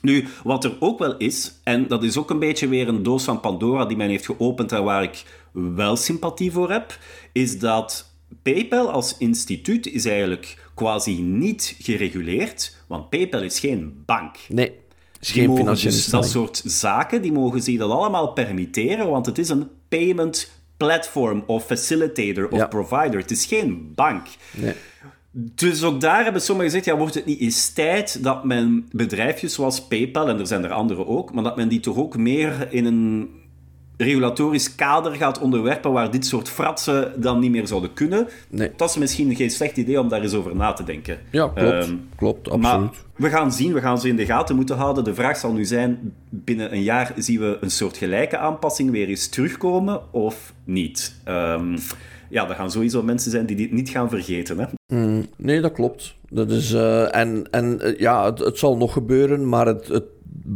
Nu, 0.00 0.26
wat 0.44 0.64
er 0.64 0.76
ook 0.80 0.98
wel 0.98 1.16
is, 1.16 1.52
en 1.64 1.86
dat 1.88 2.02
is 2.02 2.16
ook 2.16 2.30
een 2.30 2.38
beetje 2.38 2.68
weer 2.68 2.88
een 2.88 3.02
doos 3.02 3.24
van 3.24 3.40
Pandora 3.40 3.84
die 3.84 3.96
men 3.96 4.08
heeft 4.08 4.24
geopend 4.24 4.72
en 4.72 4.84
waar 4.84 5.02
ik 5.02 5.24
wel 5.52 5.96
sympathie 5.96 6.52
voor 6.52 6.70
heb, 6.70 6.98
is 7.32 7.58
dat 7.58 8.10
PayPal 8.42 8.90
als 8.90 9.16
instituut 9.18 9.86
is 9.86 10.04
eigenlijk 10.04 10.70
quasi 10.74 11.22
niet 11.22 11.76
gereguleerd, 11.80 12.76
want 12.86 13.10
PayPal 13.10 13.42
is 13.42 13.58
geen 13.58 14.02
bank. 14.06 14.36
Nee, 14.48 14.72
is 15.20 15.30
geen 15.30 15.56
financiële 15.56 15.94
dus 15.94 16.06
Dat 16.06 16.28
soort 16.28 16.62
zaken, 16.64 17.22
die 17.22 17.32
mogen 17.32 17.62
zich 17.62 17.78
dat 17.78 17.90
allemaal 17.90 18.32
permitteren, 18.32 19.10
want 19.10 19.26
het 19.26 19.38
is 19.38 19.48
een 19.48 19.68
payment 19.88 20.50
platform 20.76 21.42
of 21.46 21.66
facilitator 21.66 22.48
of 22.48 22.68
provider. 22.68 23.20
Het 23.20 23.30
is 23.30 23.44
geen 23.44 23.92
bank. 23.94 24.26
Nee. 24.52 24.74
Dus 25.32 25.82
ook 25.82 26.00
daar 26.00 26.22
hebben 26.24 26.42
sommigen 26.42 26.70
gezegd, 26.70 26.86
ja, 26.86 26.96
wordt 26.96 27.14
het 27.14 27.26
niet 27.26 27.40
eens 27.40 27.72
tijd 27.72 28.22
dat 28.22 28.44
men 28.44 28.88
bedrijfjes 28.92 29.54
zoals 29.54 29.86
PayPal, 29.86 30.28
en 30.28 30.38
er 30.38 30.46
zijn 30.46 30.64
er 30.64 30.72
andere 30.72 31.06
ook, 31.06 31.32
maar 31.32 31.44
dat 31.44 31.56
men 31.56 31.68
die 31.68 31.80
toch 31.80 31.96
ook 31.96 32.16
meer 32.16 32.68
in 32.70 32.84
een 32.84 33.28
regulatorisch 33.96 34.74
kader 34.74 35.12
gaat 35.12 35.38
onderwerpen 35.38 35.92
waar 35.92 36.10
dit 36.10 36.26
soort 36.26 36.48
fratsen 36.48 37.20
dan 37.20 37.38
niet 37.38 37.50
meer 37.50 37.66
zouden 37.66 37.92
kunnen. 37.92 38.28
Nee. 38.48 38.70
Dat 38.76 38.90
is 38.90 38.96
misschien 38.96 39.34
geen 39.36 39.50
slecht 39.50 39.76
idee 39.76 40.00
om 40.00 40.08
daar 40.08 40.22
eens 40.22 40.34
over 40.34 40.56
na 40.56 40.72
te 40.72 40.84
denken. 40.84 41.18
Ja, 41.30 41.48
klopt. 41.48 41.88
Um, 41.88 42.08
klopt, 42.16 42.50
absoluut. 42.50 42.90
Maar 42.90 42.90
we 43.16 43.28
gaan 43.28 43.52
zien, 43.52 43.72
we 43.72 43.80
gaan 43.80 44.00
ze 44.00 44.08
in 44.08 44.16
de 44.16 44.26
gaten 44.26 44.56
moeten 44.56 44.76
houden. 44.76 45.04
De 45.04 45.14
vraag 45.14 45.36
zal 45.36 45.52
nu 45.52 45.64
zijn, 45.64 46.14
binnen 46.28 46.72
een 46.72 46.82
jaar 46.82 47.12
zien 47.16 47.40
we 47.40 47.58
een 47.60 47.70
soort 47.70 47.96
gelijke 47.96 48.38
aanpassing 48.38 48.90
weer 48.90 49.08
eens 49.08 49.28
terugkomen 49.28 50.12
of 50.12 50.52
niet? 50.64 51.14
Um, 51.28 51.76
ja, 52.30 52.48
er 52.48 52.54
gaan 52.54 52.70
sowieso 52.70 53.02
mensen 53.02 53.30
zijn 53.30 53.46
die 53.46 53.56
dit 53.56 53.72
niet 53.72 53.88
gaan 53.88 54.08
vergeten. 54.08 54.58
Hè? 54.58 54.96
Mm, 54.96 55.26
nee, 55.36 55.60
dat 55.60 55.72
klopt. 55.72 56.14
Dat 56.28 56.50
is, 56.50 56.72
uh, 56.72 57.16
en 57.16 57.46
en 57.50 57.78
uh, 57.82 57.98
ja, 57.98 58.24
het, 58.24 58.38
het, 58.38 58.58
zal 58.58 58.76
nog 58.76 58.92
gebeuren, 58.92 59.48
maar 59.48 59.66
het, 59.66 59.88
het 59.88 60.04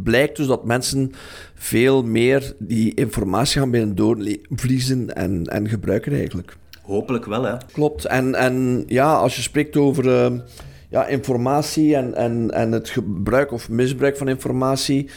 blijkt 0.03 0.37
dus 0.37 0.47
dat 0.47 0.65
mensen 0.65 1.11
veel 1.55 2.03
meer 2.03 2.55
die 2.59 2.93
informatie 2.93 3.59
gaan 3.59 3.71
binnen 3.71 3.95
doorvliezen 3.95 5.15
en, 5.15 5.45
en 5.45 5.69
gebruiken 5.69 6.13
eigenlijk. 6.13 6.57
Hopelijk 6.81 7.25
wel, 7.25 7.43
hè? 7.43 7.55
Klopt. 7.71 8.05
En, 8.05 8.35
en 8.35 8.83
ja, 8.87 9.15
als 9.15 9.35
je 9.35 9.41
spreekt 9.41 9.77
over 9.77 10.05
uh, 10.05 10.39
ja, 10.89 11.07
informatie 11.07 11.95
en, 11.95 12.13
en, 12.13 12.51
en 12.51 12.71
het 12.71 12.89
gebruik 12.89 13.51
of 13.51 13.69
misbruik 13.69 14.17
van 14.17 14.27
informatie, 14.27 15.09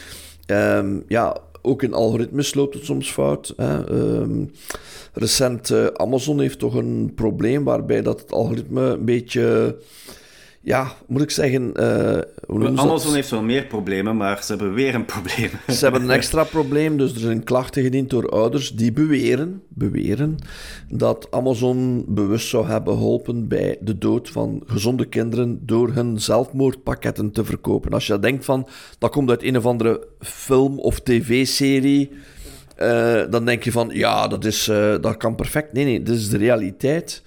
um, 0.47 1.03
ja, 1.07 1.37
ook 1.61 1.83
in 1.83 1.93
algoritmes 1.93 2.53
loopt 2.53 2.73
het 2.73 2.85
soms 2.85 3.11
fout. 3.11 3.53
Hè. 3.57 3.91
Um, 3.91 4.51
recent 5.19 5.69
uh, 5.69 5.85
Amazon 5.85 6.39
heeft 6.39 6.59
toch 6.59 6.73
een 6.73 7.11
probleem 7.15 7.63
waarbij 7.63 8.01
dat 8.01 8.19
het 8.19 8.31
algoritme 8.31 8.81
een 8.81 9.05
beetje 9.05 9.75
ja, 10.61 10.91
moet 11.07 11.21
ik 11.21 11.31
zeggen... 11.31 11.73
Uh, 11.77 12.17
Amazon 12.75 13.13
heeft 13.13 13.29
wel 13.29 13.41
meer 13.41 13.65
problemen, 13.65 14.17
maar 14.17 14.43
ze 14.43 14.51
hebben 14.51 14.73
weer 14.73 14.95
een 14.95 15.05
probleem. 15.05 15.49
Ze 15.67 15.83
hebben 15.83 16.01
een 16.01 16.09
extra 16.09 16.43
probleem, 16.43 16.97
dus 16.97 17.13
er 17.13 17.19
zijn 17.19 17.43
klachten 17.43 17.83
gediend 17.83 18.09
door 18.09 18.29
ouders 18.29 18.75
die 18.75 18.91
beweren, 18.91 19.61
beweren 19.67 20.37
dat 20.89 21.27
Amazon 21.31 22.05
bewust 22.07 22.47
zou 22.47 22.67
hebben 22.67 22.93
geholpen 22.93 23.47
bij 23.47 23.77
de 23.81 23.97
dood 23.97 24.29
van 24.29 24.63
gezonde 24.65 25.05
kinderen 25.05 25.59
door 25.65 25.91
hun 25.93 26.19
zelfmoordpakketten 26.19 27.31
te 27.31 27.45
verkopen. 27.45 27.91
Als 27.91 28.07
je 28.07 28.19
denkt 28.19 28.45
van, 28.45 28.67
dat 28.97 29.11
komt 29.11 29.29
uit 29.29 29.43
een 29.43 29.57
of 29.57 29.65
andere 29.65 30.07
film 30.19 30.79
of 30.79 30.99
tv-serie... 30.99 32.11
Uh, 32.81 33.21
dan 33.29 33.45
denk 33.45 33.63
je 33.63 33.71
van, 33.71 33.89
ja, 33.93 34.27
dat, 34.27 34.45
is, 34.45 34.67
uh, 34.67 34.95
dat 35.01 35.17
kan 35.17 35.35
perfect. 35.35 35.73
Nee, 35.73 35.85
nee, 35.85 36.03
dit 36.03 36.15
is 36.15 36.29
de 36.29 36.37
realiteit. 36.37 37.23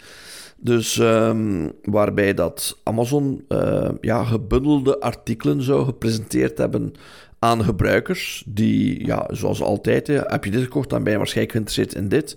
Dus 0.56 0.96
um, 0.96 1.72
waarbij 1.82 2.34
dat 2.34 2.78
Amazon 2.82 3.44
uh, 3.48 3.88
ja, 4.00 4.24
gebundelde 4.24 5.00
artikelen 5.00 5.62
zou 5.62 5.84
gepresenteerd 5.84 6.58
hebben 6.58 6.92
aan 7.38 7.64
gebruikers. 7.64 8.42
Die, 8.46 9.06
ja, 9.06 9.26
zoals 9.30 9.62
altijd, 9.62 10.06
heb 10.06 10.44
je 10.44 10.50
dit 10.50 10.62
gekocht, 10.62 10.90
dan 10.90 11.02
ben 11.02 11.12
je 11.12 11.18
waarschijnlijk 11.18 11.56
geïnteresseerd 11.56 11.94
in 11.94 12.08
dit. 12.08 12.36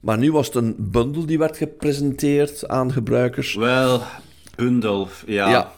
Maar 0.00 0.18
nu 0.18 0.32
was 0.32 0.46
het 0.46 0.54
een 0.54 0.76
bundel 0.78 1.26
die 1.26 1.38
werd 1.38 1.56
gepresenteerd 1.56 2.68
aan 2.68 2.92
gebruikers. 2.92 3.54
Wel, 3.54 4.00
bundel, 4.56 5.08
ja. 5.26 5.50
ja. 5.50 5.72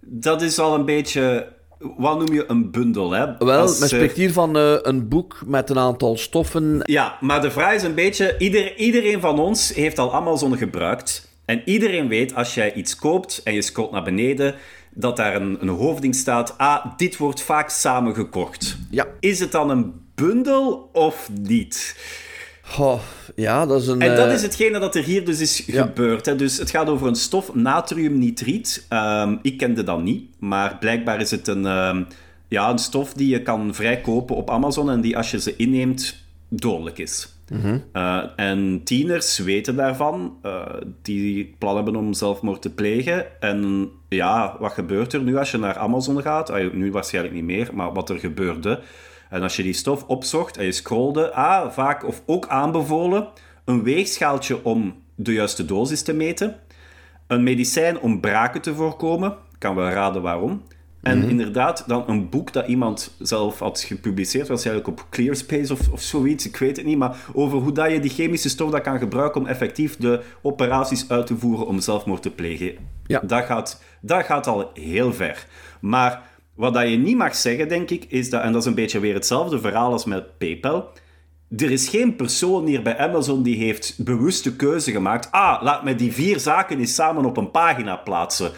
Dat 0.00 0.42
is 0.42 0.58
al 0.58 0.74
een 0.74 0.84
beetje 0.84 1.52
wat 1.78 2.18
noem 2.18 2.32
je 2.32 2.44
een 2.46 2.70
bundel? 2.70 3.10
Hè? 3.10 3.36
Wel, 3.38 3.60
Als, 3.60 3.78
met 3.78 3.88
spreekt 3.88 4.16
hier 4.16 4.32
van 4.32 4.56
uh, 4.56 4.76
een 4.82 5.08
boek 5.08 5.42
met 5.46 5.70
een 5.70 5.78
aantal 5.78 6.16
stoffen. 6.16 6.80
Ja, 6.82 7.18
maar 7.20 7.40
de 7.40 7.50
vraag 7.50 7.74
is 7.74 7.82
een 7.82 7.94
beetje: 7.94 8.34
ieder, 8.38 8.76
iedereen 8.76 9.20
van 9.20 9.38
ons 9.38 9.74
heeft 9.74 9.98
al 9.98 10.14
Amazon 10.14 10.56
gebruikt. 10.56 11.32
En 11.44 11.62
iedereen 11.64 12.08
weet, 12.08 12.34
als 12.34 12.54
jij 12.54 12.74
iets 12.74 12.96
koopt 12.96 13.40
en 13.44 13.54
je 13.54 13.62
scrolt 13.62 13.90
naar 13.90 14.04
beneden, 14.04 14.54
dat 14.90 15.16
daar 15.16 15.34
een, 15.34 15.56
een 15.60 15.68
hoofding 15.68 16.14
staat. 16.14 16.58
Ah, 16.58 16.86
dit 16.96 17.16
wordt 17.16 17.42
vaak 17.42 17.70
samengekocht. 17.70 18.76
Ja. 18.90 19.06
Is 19.20 19.40
het 19.40 19.52
dan 19.52 19.70
een 19.70 19.92
bundel 20.14 20.90
of 20.92 21.30
niet? 21.40 21.96
Oh, 22.78 23.00
ja, 23.34 23.66
dat 23.66 23.82
is 23.82 23.86
een... 23.86 24.00
En 24.00 24.16
dat 24.16 24.26
eh, 24.26 24.32
is 24.32 24.42
hetgene 24.42 24.78
dat 24.78 24.94
er 24.94 25.04
hier 25.04 25.24
dus 25.24 25.40
is 25.40 25.64
gebeurd. 25.66 26.26
Hè. 26.26 26.36
Dus 26.36 26.58
het 26.58 26.70
gaat 26.70 26.88
over 26.88 27.06
een 27.06 27.14
stof, 27.14 27.54
natriumnitriet. 27.54 28.86
Um, 28.90 29.38
ik 29.42 29.58
kende 29.58 29.82
dat 29.82 30.02
niet, 30.02 30.24
maar 30.38 30.76
blijkbaar 30.78 31.20
is 31.20 31.30
het 31.30 31.48
een, 31.48 31.66
ehm, 31.66 32.02
ja, 32.48 32.70
een 32.70 32.78
stof 32.78 33.12
die 33.12 33.28
je 33.28 33.42
kan 33.42 33.74
vrijkopen 33.74 34.36
op 34.36 34.50
Amazon 34.50 34.90
en 34.90 35.00
die 35.00 35.16
als 35.16 35.30
je 35.30 35.40
ze 35.40 35.56
inneemt 35.56 36.16
dodelijk 36.48 36.98
is. 36.98 37.28
Mhm. 37.48 37.78
Eh, 37.92 38.22
en 38.36 38.80
tieners 38.84 39.38
weten 39.38 39.76
daarvan, 39.76 40.36
uh, 40.42 40.62
die 41.02 41.54
plan 41.58 41.74
hebben 41.74 41.96
om 41.96 42.12
zelfmoord 42.12 42.62
te 42.62 42.70
plegen. 42.70 43.40
En 43.40 43.88
ja, 44.08 44.56
wat 44.58 44.72
gebeurt 44.72 45.12
er 45.12 45.22
nu 45.22 45.36
als 45.36 45.50
je 45.50 45.58
naar 45.58 45.78
Amazon 45.78 46.22
gaat? 46.22 46.50
Ah, 46.50 46.72
nu 46.72 46.92
waarschijnlijk 46.92 47.34
niet 47.34 47.44
meer, 47.44 47.70
maar 47.72 47.92
wat 47.92 48.10
er 48.10 48.18
gebeurde. 48.18 48.80
En 49.34 49.42
als 49.42 49.56
je 49.56 49.62
die 49.62 49.72
stof 49.72 50.04
opzocht 50.06 50.56
en 50.56 50.64
je 50.64 50.72
scrolde, 50.72 51.32
ah, 51.32 51.70
vaak 51.70 52.04
of 52.04 52.22
ook 52.26 52.48
aanbevolen, 52.48 53.28
een 53.64 53.82
weegschaaltje 53.82 54.64
om 54.64 54.94
de 55.14 55.32
juiste 55.32 55.64
dosis 55.64 56.02
te 56.02 56.12
meten, 56.12 56.56
een 57.26 57.42
medicijn 57.42 58.00
om 58.00 58.20
braken 58.20 58.60
te 58.60 58.74
voorkomen, 58.74 59.36
kan 59.58 59.74
wel 59.74 59.88
raden 59.88 60.22
waarom, 60.22 60.62
en 61.02 61.18
mhm. 61.18 61.28
inderdaad, 61.28 61.84
dan 61.86 62.04
een 62.06 62.28
boek 62.28 62.52
dat 62.52 62.66
iemand 62.66 63.14
zelf 63.18 63.58
had 63.58 63.80
gepubliceerd, 63.80 64.48
waarschijnlijk 64.48 64.86
op 64.86 65.06
Clearspace 65.10 65.72
of, 65.72 65.88
of 65.88 66.00
zoiets, 66.00 66.46
ik 66.46 66.56
weet 66.56 66.76
het 66.76 66.86
niet, 66.86 66.98
maar 66.98 67.16
over 67.32 67.58
hoe 67.58 67.72
dat 67.72 67.90
je 67.90 68.00
die 68.00 68.10
chemische 68.10 68.48
stof 68.48 68.70
dat 68.70 68.82
kan 68.82 68.98
gebruiken 68.98 69.40
om 69.40 69.46
effectief 69.46 69.96
de 69.96 70.22
operaties 70.42 71.08
uit 71.08 71.26
te 71.26 71.36
voeren 71.36 71.66
om 71.66 71.80
zelfmoord 71.80 72.22
te 72.22 72.30
plegen. 72.30 72.74
Ja. 73.06 73.20
Dat, 73.20 73.44
gaat, 73.44 73.82
dat 74.00 74.24
gaat 74.24 74.46
al 74.46 74.70
heel 74.74 75.12
ver. 75.12 75.46
Maar 75.80 76.22
wat 76.54 76.74
dat 76.74 76.88
je 76.88 76.96
niet 76.96 77.16
mag 77.16 77.36
zeggen, 77.36 77.68
denk 77.68 77.90
ik, 77.90 78.04
is 78.08 78.30
dat, 78.30 78.42
en 78.42 78.52
dat 78.52 78.60
is 78.60 78.68
een 78.68 78.74
beetje 78.74 79.00
weer 79.00 79.14
hetzelfde 79.14 79.60
verhaal 79.60 79.92
als 79.92 80.04
met 80.04 80.38
PayPal, 80.38 80.88
er 81.56 81.70
is 81.70 81.88
geen 81.88 82.16
persoon 82.16 82.66
hier 82.66 82.82
bij 82.82 82.98
Amazon 82.98 83.42
die 83.42 83.56
heeft 83.56 84.04
bewuste 84.04 84.56
keuze 84.56 84.90
gemaakt. 84.90 85.30
Ah, 85.30 85.62
laat 85.62 85.84
me 85.84 85.94
die 85.94 86.12
vier 86.12 86.38
zaken 86.38 86.78
eens 86.78 86.94
samen 86.94 87.24
op 87.24 87.36
een 87.36 87.50
pagina 87.50 87.96
plaatsen. 87.96 88.52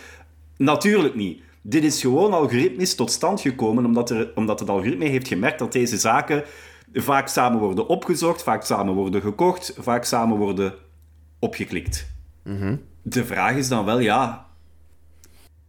Natuurlijk 0.56 1.14
niet. 1.14 1.42
Dit 1.62 1.84
is 1.84 2.00
gewoon 2.00 2.32
algoritmisch 2.32 2.94
tot 2.94 3.10
stand 3.10 3.40
gekomen 3.40 3.84
omdat, 3.84 4.10
er, 4.10 4.32
omdat 4.34 4.60
het 4.60 4.68
algoritme 4.68 5.04
heeft 5.04 5.28
gemerkt 5.28 5.58
dat 5.58 5.72
deze 5.72 5.96
zaken 5.96 6.44
vaak 6.92 7.28
samen 7.28 7.58
worden 7.58 7.88
opgezocht, 7.88 8.42
vaak 8.42 8.64
samen 8.64 8.94
worden 8.94 9.20
gekocht, 9.20 9.74
vaak 9.78 10.04
samen 10.04 10.36
worden 10.36 10.74
opgeklikt. 11.38 12.06
Mhm. 12.42 12.76
De 13.02 13.24
vraag 13.24 13.56
is 13.56 13.68
dan 13.68 13.84
wel, 13.84 13.98
ja, 13.98 14.45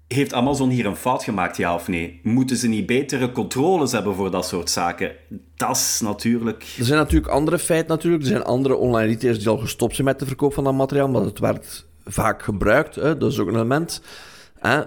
heeft 0.07 0.33
Amazon 0.33 0.69
hier 0.69 0.85
een 0.85 0.95
fout 0.95 1.23
gemaakt, 1.23 1.57
ja 1.57 1.73
of 1.73 1.87
nee? 1.87 2.19
Moeten 2.23 2.57
ze 2.57 2.67
niet 2.67 2.85
betere 2.85 3.31
controles 3.31 3.91
hebben 3.91 4.15
voor 4.15 4.31
dat 4.31 4.47
soort 4.47 4.69
zaken? 4.69 5.11
Dat 5.55 5.75
is 5.75 5.99
natuurlijk... 6.03 6.65
Er 6.77 6.85
zijn 6.85 6.99
natuurlijk 6.99 7.31
andere 7.31 7.59
feiten 7.59 7.89
natuurlijk. 7.89 8.23
Er 8.23 8.29
zijn 8.29 8.43
andere 8.43 8.75
online 8.75 9.07
retailers 9.07 9.39
die 9.39 9.49
al 9.49 9.57
gestopt 9.57 9.95
zijn 9.95 10.07
met 10.07 10.19
de 10.19 10.25
verkoop 10.25 10.53
van 10.53 10.63
dat 10.63 10.73
materiaal, 10.73 11.09
maar 11.09 11.21
het 11.21 11.39
werd 11.39 11.85
vaak 12.05 12.43
gebruikt. 12.43 12.95
Hè? 12.95 13.17
Dat 13.17 13.31
is 13.31 13.39
ook 13.39 13.47
een 13.47 13.53
element. 13.53 14.01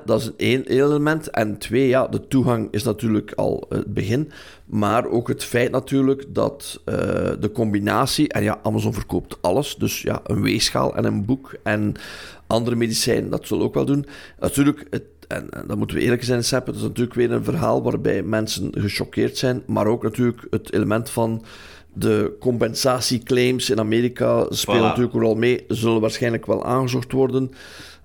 Dat 0.04 0.20
is 0.20 0.30
één 0.37 0.64
element. 0.64 1.30
En 1.30 1.59
twee, 1.59 1.88
ja, 1.88 2.06
de 2.06 2.28
toegang 2.28 2.68
is 2.70 2.83
natuurlijk 2.83 3.33
al 3.37 3.66
het 3.68 3.94
begin. 3.94 4.30
Maar 4.66 5.06
ook 5.06 5.28
het 5.28 5.44
feit 5.44 5.70
natuurlijk 5.70 6.24
dat 6.28 6.80
uh, 6.85 6.94
de 7.40 7.50
combinatie... 7.52 8.28
En 8.28 8.42
ja, 8.42 8.59
Amazon 8.62 8.94
verkoopt 8.94 9.37
alles. 9.40 9.76
Dus 9.76 10.02
ja, 10.02 10.20
een 10.24 10.42
weegschaal 10.42 10.96
en 10.96 11.04
een 11.04 11.24
boek 11.24 11.54
en 11.62 11.94
andere 12.46 12.76
medicijnen, 12.76 13.30
dat 13.30 13.46
zullen 13.46 13.64
ook 13.64 13.74
wel 13.74 13.85
doen. 13.85 14.06
Natuurlijk, 14.40 14.87
het, 14.90 15.02
en, 15.28 15.50
en 15.50 15.66
dan 15.66 15.78
moeten 15.78 15.96
we 15.96 16.02
eerlijk 16.02 16.24
zijn, 16.24 16.44
Sepp, 16.44 16.66
het 16.66 16.76
is 16.76 16.83
natuurlijk 16.83 17.14
weer 17.14 17.33
een 17.33 17.44
verhaal 17.44 17.83
waarbij 17.83 18.22
mensen 18.22 18.70
gechoqueerd 18.78 19.38
zijn. 19.38 19.62
Maar 19.66 19.87
ook 19.87 20.02
natuurlijk 20.02 20.46
het 20.50 20.72
element 20.72 21.11
van 21.11 21.44
de 21.92 22.37
compensatieclaims 22.40 23.70
in 23.70 23.78
Amerika 23.78 24.46
spelen 24.48 24.83
natuurlijk 24.83 25.14
ook 25.14 25.22
al 25.22 25.35
mee. 25.35 25.64
Zullen 25.68 26.00
waarschijnlijk 26.00 26.46
wel 26.46 26.64
aangezocht 26.64 27.12
worden. 27.12 27.50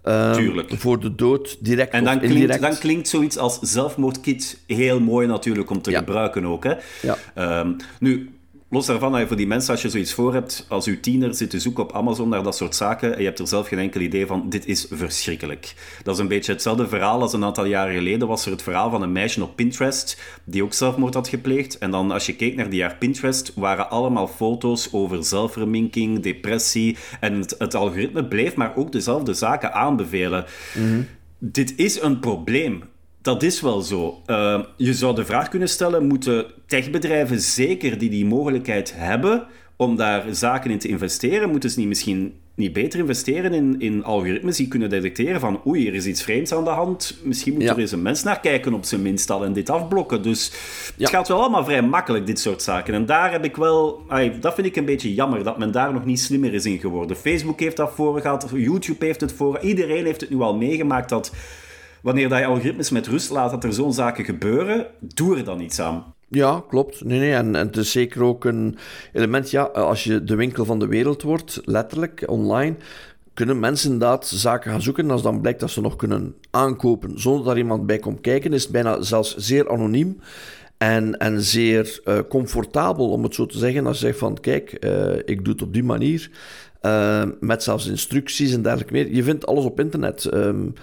Um, 0.08 0.64
voor 0.68 1.00
de 1.00 1.16
dood, 1.16 1.58
direct 1.60 1.94
en 1.94 2.04
dan 2.04 2.16
of 2.16 2.22
indirect. 2.22 2.48
Klinkt, 2.48 2.62
dan 2.62 2.78
klinkt 2.78 3.08
zoiets 3.08 3.38
als 3.38 3.60
zelfmoordkit 3.62 4.60
heel 4.68 5.00
mooi 5.00 5.28
natuurlijk 5.28 5.70
om 5.70 5.82
te 5.82 5.94
gebruiken 5.94 6.46
ook. 6.46 6.64
Hè? 6.64 6.74
Ja. 7.02 7.60
Um, 7.60 7.76
nu, 8.00 8.35
los 8.76 8.86
daarvan, 8.86 9.28
voor 9.28 9.38
die 9.38 9.48
mensen, 9.48 9.72
als 9.72 9.82
je 9.82 9.90
zoiets 9.90 10.14
voor 10.14 10.34
hebt, 10.34 10.66
als 10.70 10.86
uw 10.86 11.00
tiener 11.00 11.36
zit 11.36 11.50
te 11.50 11.60
zoeken 11.60 11.84
op 11.84 11.94
Amazon 11.94 12.30
naar 12.30 12.44
dat 12.44 12.56
soort 12.56 12.76
zaken 12.76 13.14
en 13.14 13.20
je 13.20 13.26
hebt 13.26 13.40
er 13.40 13.48
zelf 13.48 13.68
geen 13.68 13.80
enkel 13.80 14.02
idee 14.02 14.26
van, 14.26 14.50
dit 14.50 14.66
is 14.66 14.88
verschrikkelijk. 14.90 15.74
Dat 16.04 16.16
is 16.16 16.22
een 16.22 16.28
beetje 16.28 16.52
hetzelfde 16.52 16.88
verhaal 16.88 17.22
als 17.22 17.34
een 17.34 17.44
aantal 17.44 17.66
jaren 17.66 17.96
geleden 17.96 18.28
was 18.28 18.46
er 18.46 18.52
het 18.52 18.62
verhaal 18.62 18.90
van 18.90 19.02
een 19.02 19.12
meisje 19.12 19.44
op 19.44 19.56
Pinterest 19.56 20.22
die 20.44 20.64
ook 20.64 20.74
zelfmoord 20.74 21.14
had 21.14 21.28
gepleegd. 21.28 21.78
En 21.78 21.92
dan, 21.92 22.12
als 22.12 22.26
je 22.26 22.36
keek 22.36 22.56
naar 22.56 22.70
die 22.70 22.80
jaar 22.80 22.96
Pinterest, 22.96 23.52
waren 23.56 23.90
allemaal 23.90 24.28
foto's 24.28 24.90
over 24.92 25.24
zelfverminking, 25.24 26.20
depressie 26.20 26.98
en 27.20 27.40
het, 27.40 27.56
het 27.58 27.76
algoritme 27.76 28.26
bleef 28.26 28.56
maar 28.56 28.76
ook 28.76 28.92
dezelfde 28.92 29.34
zaken 29.34 29.74
aanbevelen. 29.74 30.46
Mhm. 30.74 31.02
Dit 31.38 31.74
is 31.76 32.02
een 32.02 32.20
probleem 32.20 32.84
dat 33.26 33.44
is 33.44 33.62
wel 33.62 33.82
zo. 33.82 34.22
Uh, 34.28 34.60
je 34.76 34.94
zou 34.94 35.16
de 35.16 35.26
vraag 35.26 35.50
kunnen 35.50 35.70
stellen: 35.70 36.08
moeten 36.08 36.46
techbedrijven 36.68 37.42
zeker 37.42 37.98
die 37.98 38.10
die 38.10 38.26
mogelijkheid 38.26 38.94
hebben 38.96 39.48
om 39.76 39.96
daar 39.96 40.24
zaken 40.32 40.72
in 40.72 40.80
te 40.80 40.88
investeren, 40.88 41.50
moeten 41.50 41.70
ze 41.70 41.80
niet 41.80 41.88
misschien 41.88 42.34
niet 42.56 42.74
beter 42.74 43.00
investeren 43.00 43.54
in, 43.54 43.76
in 43.80 44.04
algoritmes 44.04 44.58
die 44.58 44.68
kunnen 44.68 44.90
detecteren 44.90 45.40
van 45.40 45.62
oei, 45.68 45.88
er 45.88 45.94
is 45.94 46.06
iets 46.06 46.24
vreemds 46.24 46.54
aan 46.54 46.64
de 46.64 46.70
hand. 46.70 47.18
Misschien 47.24 47.54
moet 47.54 47.64
er 47.64 47.80
eens 47.80 47.92
een 47.92 48.02
mens 48.02 48.24
naar 48.24 48.40
kijken 48.40 48.74
op 48.74 48.86
zijn 48.86 49.02
minst 49.02 49.30
al 49.30 49.46
en 49.46 49.54
dit 49.54 49.70
afblokken. 49.70 50.22
Dus 50.22 50.52
het 50.98 51.10
gaat 51.10 51.28
wel 51.28 51.42
allemaal 51.42 51.66
vrij 51.66 51.82
makkelijk, 51.82 52.26
dit 52.26 52.40
soort 52.40 52.62
zaken. 52.62 52.94
En 52.94 53.06
daar 53.06 53.32
heb 53.32 53.46
ik 53.46 53.56
wel... 53.56 54.02
dat 54.40 54.54
vind 54.54 54.68
ik 54.68 54.76
een 54.76 54.86
beetje 54.86 55.14
jammer, 55.14 55.44
dat 55.44 55.58
men 55.58 55.72
daar 55.72 55.94
nog 55.94 56.06
niet 56.06 56.20
slimmer 56.20 56.54
is 56.54 56.66
in 56.66 56.80
geworden. 56.80 57.18
Facebook 57.18 57.60
heeft 57.60 57.78
dat 57.78 57.92
voor 57.96 58.22
gehad, 58.22 58.50
YouTube 58.54 59.06
heeft 59.06 59.22
het 59.22 59.34
voor... 59.34 59.60
Iedereen 59.60 60.06
heeft 60.06 60.22
het 60.22 60.30
nu 60.30 60.40
al 60.40 60.56
meegemaakt 60.56 61.10
dat 61.10 61.32
wanneer 62.06 62.30
dat 62.30 62.40
je 62.40 62.46
algoritmes 62.46 62.90
met 62.90 63.08
rust 63.08 63.30
laat 63.30 63.52
dat 63.52 63.64
er 63.64 63.74
zo'n 63.74 63.94
zaken 63.94 64.26
gebeuren, 64.26 64.88
doe 65.00 65.38
er 65.38 65.44
dan 65.44 65.60
iets 65.60 65.80
aan. 65.80 66.14
Ja, 66.28 66.64
klopt. 66.68 67.04
Nee, 67.04 67.20
nee. 67.20 67.34
En, 67.34 67.56
en 67.56 67.68
het 67.68 67.78
is 67.78 67.92
zeker 67.92 68.24
ook 68.24 68.46
een 68.46 68.78
element, 69.14 69.52
ja, 69.52 69.64
als 69.64 70.04
je 70.04 70.24
de 70.24 70.36
winkel 70.36 70.66
van 70.66 70.80
de 70.80 70.88
wereld 70.88 71.22
wordt, 71.22 71.62
letterlijk, 71.64 72.24
online, 72.26 72.76
kunnen 73.34 73.60
mensen 73.60 73.92
inderdaad 73.92 74.28
zaken 74.28 74.72
gaan 74.72 74.82
zoeken. 74.82 75.04
En 75.04 75.12
als 75.12 75.22
dan 75.22 75.42
blijkt 75.42 75.60
dat 75.60 75.70
ze 75.70 75.82
nog 75.82 75.96
kunnen 75.96 76.36
aankopen 76.52 77.20
zonder 77.20 77.46
dat 77.46 77.58
iemand 77.58 77.86
bij 77.86 78.00
komt 78.00 78.22
kijken, 78.22 78.54
is 78.54 78.64
het 78.64 78.72
bijna 78.72 79.02
zelfs 79.02 79.36
zeer 79.36 79.70
anoniem. 79.70 80.20
En, 80.78 81.18
en 81.18 81.42
zeer 81.42 82.00
uh, 82.06 82.20
comfortabel, 82.30 83.10
om 83.10 83.24
het 83.24 83.36
zo 83.36 83.46
te 83.46 83.58
zeggen. 83.58 83.88
Als 83.88 84.00
je 84.00 84.06
zegt 84.06 84.18
van, 84.18 84.40
kijk, 84.40 84.78
uh, 84.80 85.16
ik 85.26 85.44
doe 85.44 85.54
het 85.54 85.62
op 85.62 85.74
die 85.74 85.84
manier. 85.84 86.30
Uh, 86.82 87.24
met 87.40 87.64
zelfs 87.64 87.88
instructies 87.88 88.54
en 88.54 88.62
dergelijke 88.62 88.94
meer. 88.94 89.14
Je 89.14 89.24
vindt 89.24 89.46
alles 89.46 89.66
op 89.66 89.80
internet. 89.80 90.34
Um, 90.34 90.74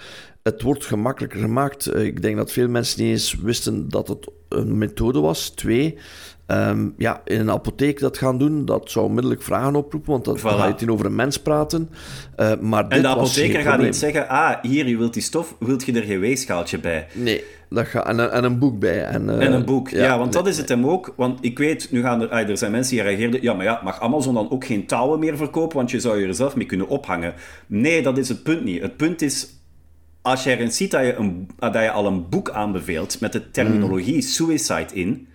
het 0.42 0.62
wordt 0.62 0.84
gemakkelijker 0.86 1.40
gemaakt. 1.40 1.86
Eh, 1.86 2.04
ik 2.04 2.22
denk 2.22 2.36
dat 2.36 2.52
veel 2.52 2.68
mensen 2.68 3.02
niet 3.02 3.10
eens 3.10 3.34
wisten 3.42 3.88
dat 3.88 4.08
het 4.08 4.30
een 4.48 4.78
methode 4.78 5.20
was. 5.20 5.48
Twee, 5.50 5.98
ehm, 6.46 6.88
ja, 6.96 7.20
in 7.24 7.40
een 7.40 7.50
apotheek 7.50 8.00
dat 8.00 8.18
gaan 8.18 8.38
doen, 8.38 8.64
dat 8.64 8.90
zou 8.90 9.06
onmiddellijk 9.06 9.42
vragen 9.42 9.76
oproepen, 9.76 10.10
want 10.10 10.24
dat 10.24 10.38
Voilà. 10.38 10.42
gaat 10.42 10.80
je 10.80 10.92
over 10.92 11.06
een 11.06 11.14
mens 11.14 11.38
praten. 11.38 11.90
Eh, 12.36 12.52
maar 12.60 12.82
En 12.82 12.88
dit 12.88 13.02
de 13.02 13.08
apotheker 13.08 13.60
gaat 13.62 13.80
niet 13.80 13.96
zeggen, 13.96 14.28
ah, 14.28 14.54
hier, 14.62 14.88
je 14.88 14.96
wilt 14.96 15.12
die 15.14 15.22
stof, 15.22 15.56
wilt 15.58 15.84
je 15.84 15.92
er 15.92 16.02
geen 16.02 16.20
weegschaaltje 16.20 16.78
bij? 16.78 17.06
Nee, 17.12 17.44
dat 17.70 17.86
gaat, 17.86 18.06
en, 18.06 18.18
een- 18.18 18.30
en 18.30 18.44
een 18.44 18.58
boek 18.58 18.78
bij. 18.78 19.04
En, 19.04 19.28
eh, 19.40 19.46
En 19.46 19.52
een 19.52 19.64
boek, 19.64 19.88
ja, 19.88 20.18
want 20.18 20.32
nee. 20.32 20.42
dat 20.42 20.52
is 20.52 20.58
het 20.58 20.68
hem 20.68 20.86
ook. 20.86 21.12
Want 21.16 21.38
ik 21.44 21.58
weet, 21.58 21.88
nu 21.90 22.00
gaan 22.02 22.20
er, 22.20 22.28
ah, 22.28 22.48
er 22.48 22.58
zijn 22.58 22.70
mensen 22.72 22.94
die 22.94 23.02
reageerden, 23.04 23.42
ja, 23.42 23.54
maar 23.54 23.64
ja, 23.64 23.80
mag 23.84 24.00
Amazon 24.00 24.34
dan 24.34 24.50
ook 24.50 24.64
geen 24.64 24.86
touwen 24.86 25.18
meer 25.18 25.36
verkopen, 25.36 25.76
want 25.76 25.90
je 25.90 26.00
zou 26.00 26.20
je 26.20 26.26
er 26.26 26.34
zelf 26.34 26.56
mee 26.56 26.66
kunnen 26.66 26.88
ophangen. 26.88 27.34
Nee, 27.66 28.02
dat 28.02 28.18
is 28.18 28.28
het 28.28 28.42
punt 28.42 28.64
niet. 28.64 28.82
Het 28.82 28.96
punt 28.96 29.22
is, 29.22 29.48
als 30.22 30.44
je 30.44 30.50
erin 30.50 30.72
ziet 30.72 30.90
dat 30.90 31.04
je, 31.04 31.14
een, 31.14 31.50
dat 31.58 31.74
je 31.74 31.90
al 31.90 32.06
een 32.06 32.28
boek 32.28 32.50
aanbeveelt 32.50 33.20
met 33.20 33.32
de 33.32 33.50
terminologie 33.50 34.22
suicide 34.22 34.94
in, 34.94 35.28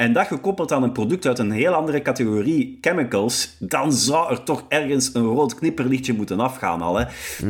en 0.00 0.12
dat 0.12 0.26
gekoppeld 0.26 0.72
aan 0.72 0.82
een 0.82 0.92
product 0.92 1.26
uit 1.26 1.38
een 1.38 1.50
heel 1.50 1.72
andere 1.72 2.02
categorie 2.02 2.78
chemicals, 2.80 3.56
dan 3.58 3.92
zou 3.92 4.30
er 4.30 4.42
toch 4.42 4.64
ergens 4.68 5.10
een 5.14 5.24
rood 5.24 5.54
knipperlichtje 5.54 6.12
moeten 6.12 6.40
afgaan 6.40 6.82
al. 6.82 6.96
Hè? 6.98 7.04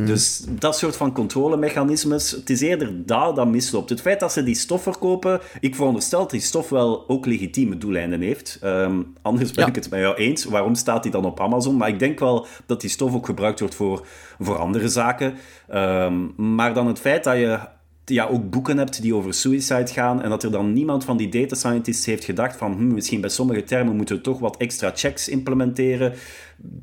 Dus 0.05 0.45
dat 0.49 0.77
soort 0.77 0.95
van 0.95 1.13
controlemechanismes, 1.13 2.31
het 2.31 2.49
is 2.49 2.61
eerder 2.61 3.05
dat 3.05 3.35
dat 3.35 3.47
misloopt. 3.47 3.89
Het 3.89 4.01
feit 4.01 4.19
dat 4.19 4.31
ze 4.31 4.43
die 4.43 4.55
stof 4.55 4.83
verkopen, 4.83 5.39
ik 5.59 5.75
veronderstel 5.75 6.19
dat 6.19 6.29
die 6.29 6.39
stof 6.39 6.69
wel 6.69 7.09
ook 7.09 7.25
legitieme 7.25 7.77
doeleinden 7.77 8.21
heeft. 8.21 8.57
Ehm, 8.61 9.01
anders 9.21 9.51
ben 9.51 9.63
Ja. 9.63 9.69
ik 9.69 9.75
het 9.75 9.89
met 9.89 9.99
jou 9.99 10.15
eens. 10.15 10.43
Waarom 10.45 10.75
staat 10.75 11.03
die 11.03 11.11
dan 11.11 11.25
op 11.25 11.39
Amazon? 11.39 11.77
Maar 11.77 11.89
ik 11.89 11.99
denk 11.99 12.19
wel 12.19 12.45
dat 12.65 12.81
die 12.81 12.89
stof 12.89 13.13
ook 13.13 13.25
gebruikt 13.25 13.59
wordt 13.59 13.75
voor, 13.75 14.05
voor 14.39 14.57
andere 14.57 14.87
zaken. 14.87 15.33
Ehm, 15.67 16.53
maar 16.55 16.73
dan 16.73 16.87
het 16.87 16.99
feit 16.99 17.23
dat 17.23 17.35
je 17.37 17.59
ja, 18.05 18.27
ook 18.27 18.49
boeken 18.49 18.77
hebt 18.77 19.01
die 19.01 19.15
over 19.15 19.33
suicide 19.33 19.87
gaan 19.87 20.21
en 20.21 20.29
dat 20.29 20.43
er 20.43 20.51
dan 20.51 20.73
niemand 20.73 21.03
van 21.03 21.17
die 21.17 21.29
data 21.29 21.55
scientists 21.55 22.05
heeft 22.05 22.23
gedacht 22.23 22.57
van 22.57 22.73
hm, 22.73 22.93
misschien 22.93 23.21
bij 23.21 23.29
sommige 23.29 23.63
termen 23.63 23.95
moeten 23.95 24.15
we 24.15 24.21
toch 24.21 24.39
wat 24.39 24.57
extra 24.57 24.91
checks 24.95 25.29
implementeren. 25.29 26.13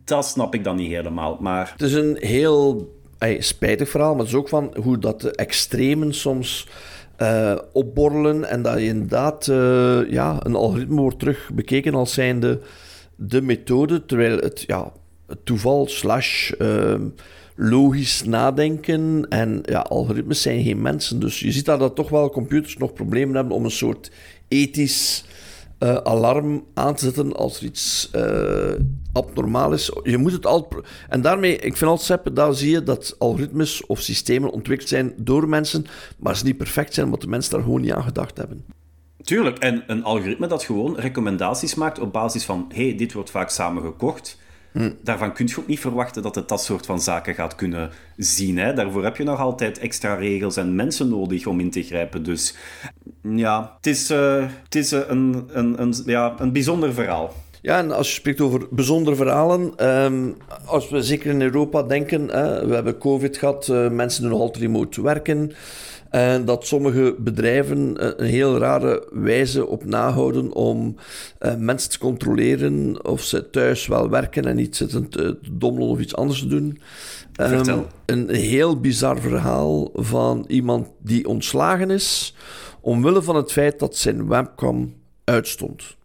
Dat 0.05 0.27
snap 0.27 0.55
ik 0.55 0.65
dan 0.65 0.77
niet 0.77 0.91
helemaal. 0.91 1.37
Maar 1.41 1.71
Het 1.73 1.83
is 1.83 1.95
een 1.95 2.17
heel 2.21 2.97
spijtig 3.39 3.89
verhaal, 3.89 4.11
maar 4.11 4.21
het 4.21 4.29
is 4.29 4.35
ook 4.35 4.49
van 4.49 4.75
hoe 4.83 4.99
dat 4.99 5.21
de 5.21 5.31
extremen 5.31 6.15
soms 6.15 6.69
eh, 7.17 7.59
opborrelen 7.73 8.45
en 8.45 8.63
dat 8.63 8.79
je 8.79 8.85
inderdaad 8.85 9.49
eh, 9.49 10.11
ja, 10.11 10.37
een 10.43 10.55
algoritme 10.55 11.01
wordt 11.01 11.19
terug 11.19 11.51
bekeken 11.55 11.95
als 11.95 12.13
zijnde 12.13 12.61
de 13.15 13.43
methode, 13.43 14.07
terwijl 14.07 14.39
het, 14.39 14.65
ja, 14.67 14.93
toeval 15.45 15.87
slash 15.89 16.51
ehm, 16.51 17.03
logisch 17.61 18.25
nadenken 18.25 19.27
en 19.29 19.61
ja, 19.65 19.81
algoritmes 19.81 20.43
zijn 20.43 20.63
geen 20.63 20.83
mensen. 20.83 21.21
Dus 21.21 21.41
je 21.41 21.53
ziet 21.53 21.65
daar 21.65 21.79
dat 21.79 21.95
toch 21.95 22.09
wel 22.09 22.31
computers 22.31 22.77
nog 22.77 22.93
problemen 22.93 23.35
hebben 23.35 23.55
om 23.55 23.65
een 23.65 23.71
soort 23.71 24.11
ethisch 24.49 25.25
eh, 25.79 25.95
alarm 25.95 26.65
aan 26.75 26.95
te 26.95 27.05
zetten 27.05 27.37
als 27.37 27.59
er 27.59 27.65
iets 27.65 28.09
eh, 28.13 28.73
abnormaal 29.13 29.73
is. 29.73 29.93
Je 30.03 30.19
moet 30.19 30.33
het 30.33 30.47
altijd... 30.47 30.85
En 31.09 31.21
daarmee, 31.21 31.57
ik 31.57 31.77
vind 31.77 31.91
altijd 31.91 32.37
daar 32.37 32.55
zie 32.55 32.71
je 32.71 32.83
dat 32.83 33.17
algoritmes 33.19 33.87
of 33.87 34.01
systemen 34.01 34.51
ontwikkeld 34.51 34.89
zijn 34.89 35.13
door 35.17 35.49
mensen, 35.49 35.87
maar 36.19 36.37
ze 36.37 36.45
niet 36.45 36.57
perfect 36.57 36.95
zijn, 36.95 37.07
omdat 37.07 37.21
de 37.21 37.29
mensen 37.29 37.53
daar 37.53 37.63
gewoon 37.63 37.81
niet 37.81 37.93
aan 37.93 38.03
gedacht 38.03 38.37
hebben. 38.37 38.65
tuurlijk, 39.23 39.59
en 39.59 39.85
een 39.87 40.05
algoritme 40.05 40.47
dat 40.47 40.65
gewoon 40.65 40.97
recommendaties 40.97 41.75
maakt 41.75 41.99
op 41.99 42.13
basis 42.13 42.45
van 42.45 42.71
hey, 42.75 42.97
dit 42.97 43.13
wordt 43.13 43.31
vaak 43.31 43.51
samengekocht. 43.51 44.39
Daarvan 45.03 45.33
kun 45.33 45.47
je 45.47 45.59
ook 45.59 45.67
niet 45.67 45.81
verwachten 45.81 46.23
dat 46.23 46.35
het 46.35 46.49
dat 46.49 46.63
soort 46.63 46.87
van 46.87 47.01
zaken 47.01 47.35
gaat 47.35 47.55
kunnen 47.55 47.91
zien. 48.17 48.59
Hè? 48.59 48.73
Daarvoor 48.73 49.05
heb 49.05 49.17
je 49.17 49.25
nog 49.25 49.41
altijd 49.41 49.79
extra 49.79 50.15
regels 50.15 50.57
en 50.57 50.75
mensen 50.75 51.09
nodig 51.09 51.47
om 51.47 51.61
in 51.61 51.71
te 51.71 51.83
grijpen. 51.83 52.23
Dus 52.23 52.55
ja, 53.23 53.73
het 53.77 53.87
is, 53.87 54.11
eh, 54.11 54.47
het 54.65 54.75
is 54.75 54.93
eh, 54.93 55.01
een, 55.07 55.49
een, 55.53 55.83
een, 55.83 55.95
ja, 56.05 56.35
een 56.39 56.53
bijzonder 56.53 56.95
verhaal. 56.95 57.35
Ja, 57.63 57.79
en 57.79 57.93
als 57.93 58.09
je 58.09 58.15
spreekt 58.15 58.41
over 58.41 58.67
bijzondere 58.71 59.17
verhalen, 59.17 59.73
ehm, 59.77 60.31
als 60.65 60.89
we 60.89 61.03
zeker 61.03 61.31
in 61.31 61.43
Europa 61.43 61.83
denken, 61.83 62.29
hè, 62.29 62.67
we 62.67 62.75
hebben 62.75 62.99
COVID 62.99 63.37
gehad, 63.37 63.69
eh, 63.69 63.91
mensen 63.91 64.23
doen 64.23 64.31
nog 64.31 64.41
altijd 64.41 64.63
remote 64.63 65.03
werken, 65.03 65.53
en 66.11 66.45
dat 66.45 66.67
sommige 66.67 67.15
bedrijven 67.19 67.97
eh, 67.97 68.09
een 68.17 68.27
heel 68.27 68.59
rare 68.59 69.07
wijze 69.11 69.67
op 69.67 69.85
nahouden 69.85 70.53
om 70.53 70.97
eh, 71.39 71.55
mensen 71.55 71.91
te 71.91 71.99
controleren 71.99 73.05
of 73.05 73.23
ze 73.23 73.51
thuis 73.51 73.87
wel 73.87 74.11
werken 74.11 74.45
en 74.45 74.57
niet 74.57 74.77
zitten 74.77 75.09
te 75.09 75.39
dommelen 75.51 75.89
of 75.89 76.01
iets 76.01 76.17
anders 76.17 76.41
te 76.41 76.47
doen. 76.47 76.81
Vertel. 77.33 77.87
een 78.07 78.31
heel 78.31 78.81
bizar 78.81 79.21
verhaal 79.21 79.91
van 79.95 80.45
iemand 80.49 80.89
die 81.03 81.29
ontslagen 81.29 81.91
is 81.91 82.35
omwille 82.81 83.23
van 83.23 83.37
het 83.37 83.53
feit 83.53 83.79
dat 83.79 83.97
zijn 83.97 84.29
webcam 84.29 84.95
uitstond. 85.25 85.97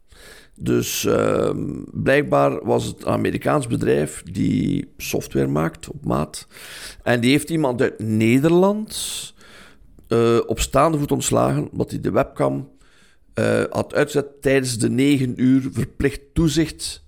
Dus 0.55 1.05
ehm, 1.05 1.81
blijkbaar 1.91 2.65
was 2.65 2.85
het 2.85 3.01
een 3.01 3.11
Amerikaans 3.11 3.67
bedrijf 3.67 4.23
die 4.23 4.93
software 4.97 5.47
maakt 5.47 5.89
op 5.89 6.05
maat. 6.05 6.47
En 7.03 7.19
die 7.19 7.31
heeft 7.31 7.49
iemand 7.49 7.81
uit 7.81 7.99
Nederland 7.99 9.33
eh, 10.07 10.39
op 10.45 10.59
staande 10.59 10.97
voet 10.97 11.11
ontslagen, 11.11 11.69
omdat 11.71 11.89
hij 11.89 11.99
de 11.99 12.11
webcam 12.11 12.71
eh, 13.33 13.63
had 13.69 13.93
uitgezet 13.93 14.41
tijdens 14.41 14.77
de 14.77 14.89
9 14.89 15.41
uur 15.41 15.69
verplicht 15.71 16.21
toezicht 16.33 17.03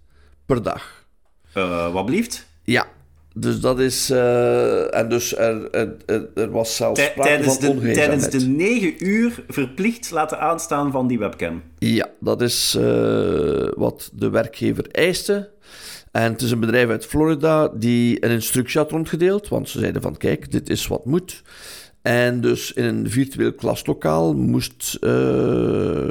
per 0.45 0.63
dag. 0.63 1.05
Eh, 1.53 1.93
wat 1.93 2.05
blieft? 2.05 2.47
Ja, 2.63 2.87
dus 3.37 3.59
dat 3.59 3.79
is. 3.79 4.09
eh, 4.09 4.95
en 4.95 5.09
dus 5.09 5.37
er, 5.37 5.75
er, 6.35 6.51
was 6.51 6.75
zelfs 6.75 7.11
tijdens, 7.15 7.57
van 7.57 7.79
de, 7.79 7.91
tijdens 7.91 8.29
de 8.29 8.39
negen 8.39 9.07
uur 9.07 9.43
verplicht 9.47 10.11
laten 10.11 10.39
aanstaan 10.39 10.91
van 10.91 11.07
die 11.07 11.19
webcam. 11.19 11.61
Ja, 11.77 12.09
dat 12.19 12.41
is 12.41 12.75
eh, 12.75 13.67
wat 13.75 14.11
de 14.13 14.29
werkgever 14.29 14.87
eiste. 14.91 15.49
En 16.11 16.31
het 16.31 16.41
is 16.41 16.51
een 16.51 16.59
bedrijf 16.59 16.89
uit 16.89 17.05
Florida 17.05 17.67
die 17.67 18.25
een 18.25 18.31
instructie 18.31 18.79
had 18.79 18.91
rondgedeeld, 18.91 19.47
want 19.47 19.69
ze 19.69 19.79
zeiden 19.79 20.01
van 20.01 20.17
kijk, 20.17 20.51
dit 20.51 20.69
is 20.69 20.87
wat 20.87 21.05
moet. 21.05 21.43
En 22.01 22.41
dus 22.41 22.73
in 22.73 22.83
een 22.83 23.09
virtueel 23.09 23.53
klaslokaal 23.53 24.33
moest 24.33 24.97
eh, 25.01 25.11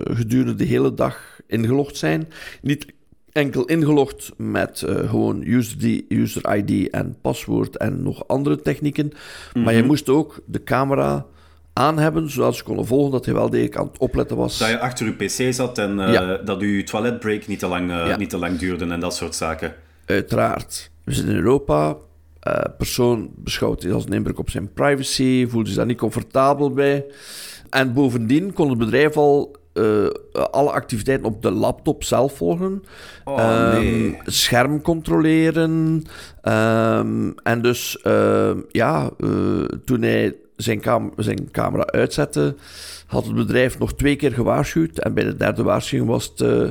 gedurende 0.04 0.54
de 0.54 0.64
hele 0.64 0.94
dag 0.94 1.40
ingelogd 1.46 1.96
zijn. 1.96 2.28
Niet 2.62 2.86
enkel 3.34 3.64
ingelogd 3.64 4.32
met 4.36 4.82
eh, 4.82 5.08
gewoon 5.10 5.42
user, 5.46 6.02
user 6.08 6.56
ID 6.56 6.90
en 6.90 7.16
paswoord 7.20 7.76
en 7.76 8.02
nog 8.02 8.28
andere 8.28 8.60
technieken, 8.60 9.12
maar 9.54 9.74
je 9.74 9.82
moest 9.82 10.08
ook 10.08 10.40
de 10.46 10.62
camera 10.64 11.26
aan 11.72 11.98
hebben, 11.98 12.30
zodat 12.30 12.56
ze 12.56 12.62
konden 12.64 12.86
volgen 12.86 13.12
dat 13.12 13.24
hij 13.24 13.34
wel 13.34 13.50
degelijk 13.50 13.76
aan 13.76 13.86
het 13.86 13.98
opletten 13.98 14.36
was. 14.36 14.58
Dat 14.58 14.68
je 14.68 14.78
achter 14.80 15.06
je 15.06 15.12
pc 15.12 15.54
zat 15.54 15.78
en 15.78 16.00
eh, 16.00 16.12
Ja. 16.12 16.36
dat 16.36 16.60
je 16.60 16.82
toiletbreak 16.84 17.46
niet 17.46 17.58
te, 17.58 17.66
lang, 17.66 17.90
eh, 17.90 18.06
Ja. 18.06 18.16
niet 18.16 18.30
te 18.30 18.38
lang 18.38 18.58
duurde 18.58 18.86
en 18.86 19.00
dat 19.00 19.14
soort 19.14 19.34
zaken. 19.34 19.74
Uiteraard. 20.06 20.90
We 21.04 21.12
zitten 21.14 21.32
in 21.34 21.38
Europa. 21.40 21.96
eh 22.40 22.60
persoon 22.78 23.30
beschouwt 23.36 23.80
dit 23.80 23.92
als 23.92 24.04
een 24.04 24.12
inbreuk 24.12 24.38
op 24.38 24.50
zijn 24.50 24.72
privacy, 24.72 25.46
voelt 25.48 25.66
zich 25.66 25.76
daar 25.76 25.86
niet 25.86 25.96
comfortabel 25.98 26.70
bij. 26.70 27.04
En 27.70 27.92
bovendien 27.92 28.52
kon 28.52 28.68
het 28.68 28.78
bedrijf 28.78 29.16
al 29.16 29.56
eh, 29.74 30.06
alle 30.50 30.70
activiteiten 30.70 31.26
op 31.26 31.42
de 31.42 31.50
laptop 31.50 32.04
zelf 32.04 32.36
volgen. 32.36 32.84
Oh, 33.24 33.38
Ehm, 33.40 33.80
nee. 33.80 34.18
Scherm 34.24 34.82
controleren. 34.82 36.02
ehm, 36.42 37.30
en 37.42 37.62
dus, 37.62 37.98
ehm, 38.02 38.58
ja, 38.70 39.10
eh, 39.18 39.28
toen 39.84 40.02
hij 40.02 40.34
zijn, 40.56 40.80
cam- 40.80 41.12
zijn 41.16 41.50
camera 41.50 41.84
uitzette, 41.86 42.54
had 43.06 43.24
het 43.24 43.34
bedrijf 43.34 43.78
nog 43.78 43.94
twee 43.94 44.16
keer 44.16 44.32
gewaarschuwd. 44.32 44.98
En 44.98 45.14
bij 45.14 45.24
de 45.24 45.36
derde 45.36 45.62
waarschuwing 45.62 46.10
was 46.10 46.24
het... 46.36 46.40
eh, 46.40 46.68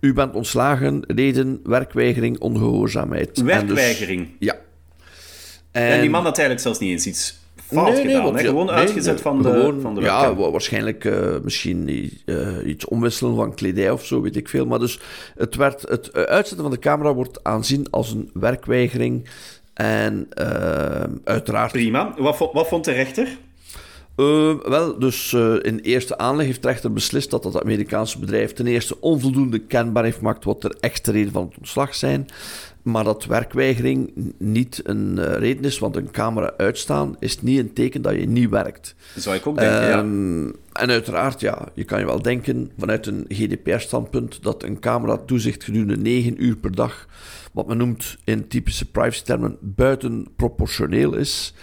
u 0.00 0.12
bent 0.12 0.34
ontslagen, 0.34 1.02
reden, 1.06 1.60
werkweigering, 1.64 2.38
ongehoorzaamheid. 2.40 3.26
En 3.28 3.44
dus- 3.44 3.54
Werkweigering. 3.54 4.28
ja. 4.38 4.54
En, 5.70 6.00
die 6.00 6.10
man 6.10 6.24
had 6.24 6.32
eigenlijk 6.38 6.60
zelfs 6.60 6.78
niet 6.78 6.90
eens 6.90 7.06
iets 7.06 7.38
fout 7.66 7.98
gedaan. 7.98 8.32
ja, 8.32 8.38
Gewoon 8.38 8.66
nee, 8.66 8.74
uitgezet 8.74 9.14
nee, 9.14 9.22
van, 9.22 9.42
de, 9.42 9.50
gewoon, 9.50 9.80
van 9.80 9.94
de 9.94 10.00
Ja, 10.00 10.34
waarschijnlijk 10.34 11.04
eh, 11.04 11.36
misschien 11.42 12.10
eh, 12.24 12.66
iets 12.66 12.84
omwisselen 12.84 13.36
van 13.36 13.54
kledij 13.54 13.90
of 13.90 14.04
zo, 14.04 14.20
weet 14.20 14.36
ik 14.36 14.48
veel. 14.48 14.66
Maar 14.66 14.78
dus 14.78 15.00
het, 15.36 15.54
werd, 15.54 15.82
het 15.88 16.10
eh, 16.10 16.22
uitzetten 16.22 16.66
van 16.66 16.70
de 16.70 16.78
camera 16.78 17.14
wordt 17.14 17.44
aanzien 17.44 17.86
als 17.90 18.12
een 18.12 18.30
werkweigering. 18.32 19.28
En 19.74 20.28
uiteraard 21.24 21.72
Prima. 21.72 22.14
Wat, 22.18 22.50
wat 22.52 22.68
vond 22.68 22.84
de 22.84 22.92
rechter? 22.92 23.38
Uh, 24.16 24.54
wel, 24.64 24.98
dus 24.98 25.32
uh, 25.32 25.54
in 25.62 25.78
eerste 25.78 26.18
aanleg 26.18 26.46
heeft 26.46 26.62
de 26.62 26.68
rechter 26.68 26.92
beslist 26.92 27.30
dat 27.30 27.42
dat 27.42 27.62
Amerikaanse 27.62 28.18
bedrijf 28.18 28.52
ten 28.52 28.66
eerste 28.66 29.00
onvoldoende 29.00 29.58
kenbaar 29.58 30.04
heeft 30.04 30.16
gemaakt 30.16 30.44
wat 30.44 30.62
de 30.62 30.76
echte 30.80 31.12
reden 31.12 31.32
van 31.32 31.46
het 31.46 31.58
ontslag 31.58 31.94
zijn. 31.94 32.26
Maar 32.86 33.04
dat 33.04 33.24
werkweigering 33.24 34.12
niet 34.38 34.80
een 34.84 35.16
uh, 35.18 35.34
reden 35.34 35.64
is, 35.64 35.78
want 35.78 35.96
een 35.96 36.10
camera 36.10 36.52
uitstaan 36.56 37.16
is 37.18 37.42
niet 37.42 37.58
een 37.58 37.72
teken 37.72 38.02
dat 38.02 38.14
je 38.14 38.26
niet 38.26 38.50
werkt. 38.50 38.94
Dat 39.14 39.22
zou 39.22 39.36
ik 39.36 39.46
ook 39.46 39.58
denken, 39.58 39.88
ja. 39.88 39.98
Ehm, 39.98 40.46
en 40.72 40.90
uiteraard, 40.90 41.40
ja, 41.40 41.68
je 41.74 41.84
kan 41.84 41.98
je 41.98 42.04
wel 42.04 42.22
denken 42.22 42.70
vanuit 42.78 43.06
een 43.06 43.24
GDPR-standpunt 43.28 44.42
dat 44.42 44.62
een 44.62 44.78
camera 44.78 45.16
toezicht 45.16 45.64
gedurende 45.64 45.96
9 45.96 46.44
uur 46.44 46.56
per 46.56 46.74
dag, 46.74 47.08
wat 47.52 47.66
men 47.66 47.76
noemt 47.76 48.16
in 48.24 48.48
typische 48.48 48.90
privacy-termen, 48.90 49.56
buitenproportioneel 49.60 51.14
is. 51.14 51.54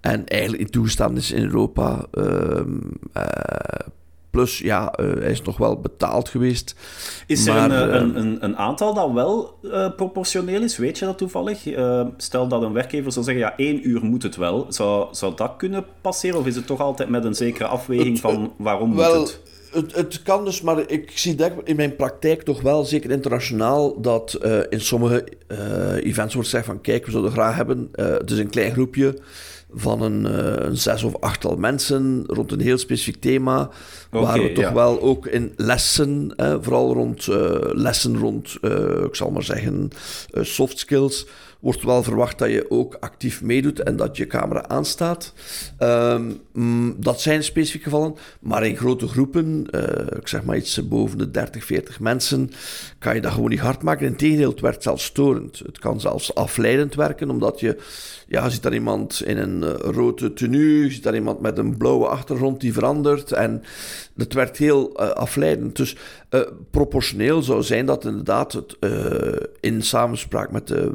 En 0.00 0.26
eigenlijk 0.26 0.62
in 0.62 0.70
toegestaan 0.70 1.16
is 1.16 1.30
in 1.30 1.42
Europa. 1.42 2.06
Uh, 2.14 2.60
Plus, 4.32 4.58
ja, 4.58 4.98
uh, 5.00 5.12
hij 5.14 5.30
is 5.30 5.42
nog 5.42 5.56
wel 5.56 5.80
betaald 5.80 6.28
geweest. 6.28 6.74
Is 7.26 7.46
er 7.46 7.56
een, 7.56 7.70
uh, 7.70 7.78
een, 7.78 8.16
een, 8.16 8.44
een, 8.44 8.56
aantal 8.56 8.94
dat 8.94 9.12
wel 9.12 9.58
uh, 9.62 9.94
proportioneel 9.96 10.62
is? 10.62 10.76
Weet 10.76 10.98
je 10.98 11.04
dat 11.04 11.18
toevallig? 11.18 11.60
stel 12.16 12.48
dat 12.48 12.62
een 12.62 12.72
werkgever 12.72 13.12
zou 13.12 13.24
zeggen, 13.24 13.44
ja, 13.44 13.56
één 13.56 13.88
uur 13.88 14.04
moet 14.04 14.22
het 14.22 14.36
wel. 14.36 14.66
Zou, 14.68 15.08
zou 15.10 15.34
dat 15.36 15.56
kunnen 15.56 15.84
passeren? 16.00 16.38
Of 16.38 16.46
is 16.46 16.56
het 16.56 16.66
toch 16.66 16.80
altijd 16.80 17.08
met 17.08 17.24
een 17.24 17.34
zekere 17.34 17.66
afweging 17.66 18.20
van 18.20 18.52
waarom 18.56 18.96
wel, 18.96 19.18
moet 19.18 19.28
het? 19.28 19.40
Het, 19.72 19.94
het, 19.94 20.22
kan 20.22 20.44
dus, 20.44 20.60
maar 20.60 20.90
ik 20.90 21.10
zie 21.14 21.34
dat 21.34 21.52
in 21.64 21.76
mijn 21.76 21.96
praktijk 21.96 22.42
toch 22.42 22.60
wel, 22.60 22.84
zeker 22.84 23.10
internationaal, 23.10 24.00
dat 24.00 24.38
in 24.68 24.80
sommige 24.80 25.24
events 26.02 26.34
wordt 26.34 26.48
gezegd 26.48 26.66
van 26.66 26.80
kijk, 26.80 27.04
we 27.04 27.10
zouden 27.10 27.32
graag 27.32 27.56
hebben, 27.56 27.88
het 27.92 28.30
is 28.30 28.38
een 28.38 28.50
klein 28.50 28.72
groepje 28.72 29.14
van 29.74 30.02
een, 30.02 30.24
een 30.66 30.76
zes 30.76 31.02
of 31.02 31.16
achttal 31.20 31.56
mensen 31.56 32.24
rond 32.26 32.52
een 32.52 32.60
heel 32.60 32.78
specifiek 32.78 33.20
thema 33.20 33.70
waar 34.10 34.40
we 34.40 34.52
toch 34.52 34.70
wel 34.70 35.00
ook 35.00 35.26
in 35.26 35.52
lessen, 35.56 36.34
vooral 36.36 36.92
rond 36.92 37.26
uh, 37.26 37.56
lessen 37.60 38.18
rond, 38.18 38.56
uh, 38.62 39.04
ik 39.04 39.14
zal 39.14 39.30
maar 39.30 39.42
zeggen, 39.42 39.90
soft 40.32 40.78
skills, 40.78 41.26
wordt 41.62 41.82
wel 41.82 42.02
verwacht 42.02 42.38
dat 42.38 42.50
je 42.50 42.70
ook 42.70 42.96
actief 43.00 43.42
meedoet 43.42 43.82
en 43.82 43.96
dat 43.96 44.16
je 44.16 44.26
camera 44.26 44.68
aanstaat. 44.68 45.32
Um, 45.80 46.40
dat 46.96 47.20
zijn 47.20 47.44
specifieke 47.44 47.84
gevallen, 47.84 48.14
maar 48.40 48.66
in 48.66 48.76
grote 48.76 49.08
groepen, 49.08 49.66
ik 50.18 50.28
zeg 50.28 50.44
maar 50.44 50.56
iets 50.56 50.88
boven 50.88 51.18
de 51.18 51.30
30, 51.30 51.64
40 51.64 52.00
mensen, 52.00 52.50
kan 52.98 53.14
je 53.14 53.20
dat 53.20 53.32
gewoon 53.32 53.50
niet 53.50 53.60
hard 53.60 53.82
maken. 53.82 54.06
Integendeel, 54.06 54.50
het 54.50 54.60
werkt 54.60 54.82
zelfs 54.82 55.04
storend. 55.04 55.58
Het 55.58 55.78
kan 55.78 56.00
zelfs 56.00 56.34
afleidend 56.34 56.94
werken, 56.94 57.30
omdat 57.30 57.60
je, 57.60 57.76
ja, 58.28 58.48
ziet 58.48 58.62
daar 58.62 58.74
iemand 58.74 59.22
in 59.24 59.38
een 59.38 59.64
rode 59.72 60.32
tenue, 60.32 60.90
ziet 60.90 61.02
daar 61.02 61.14
iemand 61.14 61.40
met 61.40 61.58
een 61.58 61.76
blauwe 61.76 62.06
achtergrond 62.06 62.60
die 62.60 62.72
verandert 62.72 63.32
en 63.32 63.62
het 64.16 64.32
werd 64.32 64.56
heel 64.56 64.90
uh, 65.00 65.10
afleidend. 65.10 65.76
Dus 65.76 65.96
proportioneel 66.70 67.42
zou 67.42 67.62
zijn 67.62 67.86
dat 67.86 68.04
inderdaad 68.04 68.52
het, 68.52 68.76
in 69.60 69.82
samenspraak 69.82 70.50
met 70.50 70.68
de 70.68 70.92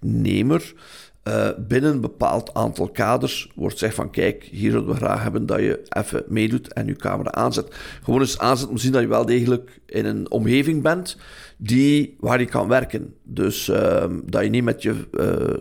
werknemer 0.00 0.74
binnen 1.68 1.92
een 1.92 2.00
bepaald 2.00 2.54
aantal 2.54 2.88
kaders 2.88 3.50
wordt 3.54 3.72
gezegd 3.72 3.94
van 3.94 4.10
kijk, 4.10 4.48
hier 4.50 4.70
zullen 4.70 4.88
we 4.88 4.94
graag 4.94 5.22
hebben 5.22 5.46
dat 5.46 5.58
je 5.58 5.82
even 5.88 6.24
meedoet 6.28 6.72
en 6.72 6.86
je 6.86 6.96
camera 6.96 7.32
aanzet. 7.32 7.74
Gewoon 8.02 8.20
eens 8.20 8.38
aanzet 8.38 8.68
om 8.68 8.76
te 8.76 8.82
zien 8.82 8.92
dat 8.92 9.02
je 9.02 9.08
wel 9.08 9.26
degelijk 9.26 9.80
in 9.86 10.04
een 10.04 10.30
omgeving 10.30 10.82
bent 10.82 11.16
die, 11.56 12.16
waar 12.20 12.40
je 12.40 12.46
kan 12.46 12.68
werken. 12.68 13.14
Dus 13.22 13.68
ehm, 13.68 14.20
dat 14.24 14.42
je 14.42 14.50
niet 14.50 14.64
met 14.64 14.82
je 14.82 14.94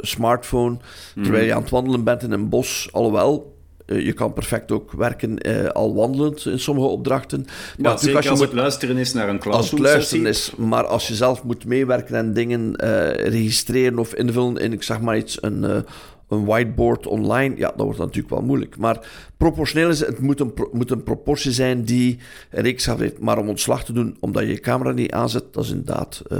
smartphone, 0.02 0.78
terwijl 1.14 1.46
je 1.46 1.54
aan 1.54 1.62
het 1.62 1.72
wandelen 1.72 2.04
bent 2.04 2.24
in 2.24 2.32
een 2.32 2.50
bos, 2.50 2.90
alhoewel 2.92 3.55
je 3.86 4.14
kan 4.14 4.34
perfect 4.34 4.72
ook 4.72 4.92
werken 4.92 5.50
uh, 5.50 5.68
al 5.68 5.96
wandelend 5.96 6.46
in 6.46 6.60
sommige 6.60 6.88
opdrachten. 6.88 7.46
Maar 7.78 8.00
zeker 8.00 8.16
als, 8.16 8.24
je 8.24 8.30
als 8.30 8.40
moet, 8.40 8.48
het 8.48 8.58
luisteren 8.58 8.98
is 8.98 9.14
naar 9.14 9.30
een 9.30 9.40
klas. 9.40 9.56
Als 9.56 9.72
het 9.72 9.80
luisteren 9.80 10.26
is, 10.26 10.54
maar 10.58 10.86
als 10.86 11.08
je 11.08 11.16
zelf 11.16 11.44
moet 11.44 11.66
meewerken 11.66 12.16
en 12.16 12.34
dingen 12.34 12.62
uh, 12.84 13.10
registreren 13.14 14.00
of 14.00 14.14
invullen 14.14 14.58
in, 14.58 14.74
ik 14.74 14.84
zeg 14.84 15.02
maar 15.02 15.18
iets, 15.18 15.38
een 15.42 15.86
een 16.30 16.46
whiteboard 16.46 17.08
online, 17.08 17.58
ja, 17.58 17.68
dat 17.76 17.86
wordt 17.86 18.00
natuurlijk 18.00 18.30
wel 18.30 18.42
moeilijk. 18.42 18.78
Maar 18.78 19.08
proportioneel 19.38 19.90
is 19.90 20.00
het, 20.00 20.20
moet 20.20 20.40
een, 20.40 20.54
moet 20.72 20.92
een 20.92 21.04
proportie 21.04 21.52
zijn 21.52 21.84
die 21.84 22.20
reeks 22.50 22.86
heeft. 22.86 23.20
Maar 23.20 23.38
om 23.38 23.50
ontslag 23.50 23.84
te 23.84 23.94
doen, 23.94 24.18
omdat 24.20 24.44
je 24.44 24.50
je 24.50 24.60
camera 24.60 24.92
niet 24.92 25.12
aanzet, 25.12 25.54
dat 25.54 25.64
is 25.64 25.70
inderdaad 25.70 26.22
uh, 26.32 26.40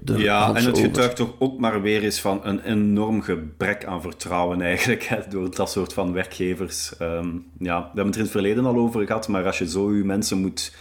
de 0.00 0.18
Ja, 0.18 0.54
en 0.54 0.64
het 0.64 0.78
getuigt 0.78 1.16
toch 1.16 1.34
ook 1.38 1.58
maar 1.58 1.82
weer 1.82 2.02
eens 2.02 2.20
van 2.20 2.40
een 2.42 2.60
enorm 2.60 3.22
gebrek 3.22 3.84
aan 3.84 4.02
vertrouwen 4.02 4.60
eigenlijk, 4.60 5.02
hè, 5.02 5.18
door 5.28 5.54
dat 5.54 5.70
soort 5.70 5.92
van 5.92 6.12
werkgevers. 6.12 6.92
Um, 7.00 7.46
ja, 7.58 7.78
we 7.78 7.84
hebben 7.84 8.06
het 8.06 8.14
er 8.14 8.18
in 8.18 8.22
het 8.22 8.30
verleden 8.30 8.64
al 8.64 8.76
over 8.76 9.06
gehad, 9.06 9.28
maar 9.28 9.46
als 9.46 9.58
je 9.58 9.68
zo 9.68 9.94
je 9.94 10.04
mensen 10.04 10.38
moet 10.38 10.72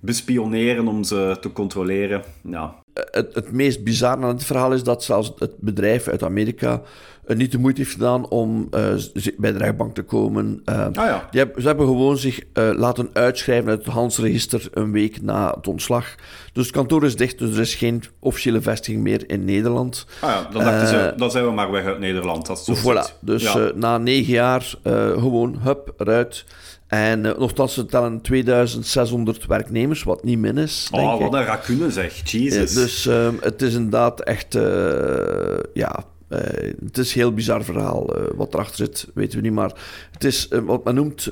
bespioneren 0.00 0.88
om 0.88 1.04
ze 1.04 1.36
te 1.40 1.52
controleren, 1.52 2.22
ja. 2.42 2.74
Het, 3.10 3.34
het 3.34 3.52
meest 3.52 3.84
bizarre 3.84 4.22
aan 4.22 4.28
het 4.28 4.44
verhaal 4.44 4.72
is 4.72 4.82
dat 4.82 5.04
zelfs 5.04 5.32
het 5.38 5.52
bedrijf 5.58 6.08
uit 6.08 6.22
Amerika 6.22 6.82
uh, 7.28 7.36
niet 7.36 7.52
de 7.52 7.58
moeite 7.58 7.80
heeft 7.80 7.92
gedaan 7.92 8.28
om 8.28 8.68
uh, 8.74 8.94
bij 9.36 9.52
de 9.52 9.58
rechtbank 9.58 9.94
te 9.94 10.02
komen. 10.02 10.62
Uh, 10.64 10.86
ah, 10.86 10.90
ja. 10.94 11.28
die 11.30 11.40
hebben, 11.40 11.62
ze 11.62 11.68
hebben 11.68 11.86
gewoon 11.86 12.18
zich 12.18 12.40
laten 12.54 13.10
uitschrijven 13.12 13.70
uit 13.70 13.84
het 13.84 13.94
Hansregister 13.94 14.68
een 14.72 14.92
week 14.92 15.22
na 15.22 15.54
het 15.54 15.68
ontslag. 15.68 16.14
Dus 16.52 16.66
het 16.66 16.74
kantoor 16.74 17.04
is 17.04 17.16
dicht, 17.16 17.38
dus 17.38 17.54
er 17.54 17.60
is 17.60 17.74
geen 17.74 18.02
officiële 18.18 18.60
vestiging 18.60 19.02
meer 19.02 19.30
in 19.30 19.44
Nederland. 19.44 20.06
Ah 20.20 20.30
ja, 20.30 20.48
dan 20.52 20.64
dachten 20.64 20.88
ze, 20.88 21.12
dan 21.16 21.30
zijn 21.30 21.44
we 21.44 21.50
maar 21.50 21.70
weg 21.70 21.84
uit 21.84 21.98
Nederland. 21.98 22.46
Dat 22.46 22.64
zo 22.64 22.74
voilà, 22.74 23.20
dus 23.20 23.42
ja. 23.42 23.70
na 23.74 23.98
negen 23.98 24.32
jaar 24.32 24.74
gewoon, 25.18 25.58
hup, 25.62 25.94
eruit. 25.96 26.44
En 26.88 27.24
uh, 27.24 27.38
nogthans, 27.38 27.74
ze 27.74 27.86
tellen 27.86 28.20
2600 28.20 29.46
werknemers, 29.46 30.02
wat 30.02 30.24
niet 30.24 30.38
min 30.38 30.58
is. 30.58 30.88
Oh, 30.90 31.20
wat 31.20 31.34
een 31.34 31.44
racune 31.44 31.90
zeg, 31.90 32.30
Jesus. 32.30 32.74
dus 32.74 33.06
uh, 33.06 33.28
het 33.40 33.62
is 33.62 33.74
inderdaad 33.74 34.20
echt, 34.20 34.54
uh, 34.54 35.58
ja, 35.74 36.04
uh, 36.28 36.38
het 36.84 36.98
is 36.98 37.14
een 37.14 37.20
heel 37.20 37.32
bizar 37.32 37.64
verhaal. 37.64 38.16
Uh, 38.16 38.22
wat 38.36 38.54
erachter 38.54 38.76
zit, 38.76 39.06
weten 39.14 39.38
we 39.38 39.44
niet. 39.44 39.52
Maar 39.52 39.72
het 40.10 40.24
is 40.24 40.48
uh, 40.50 40.58
wat 40.58 40.84
men 40.84 40.94
noemt 40.94 41.28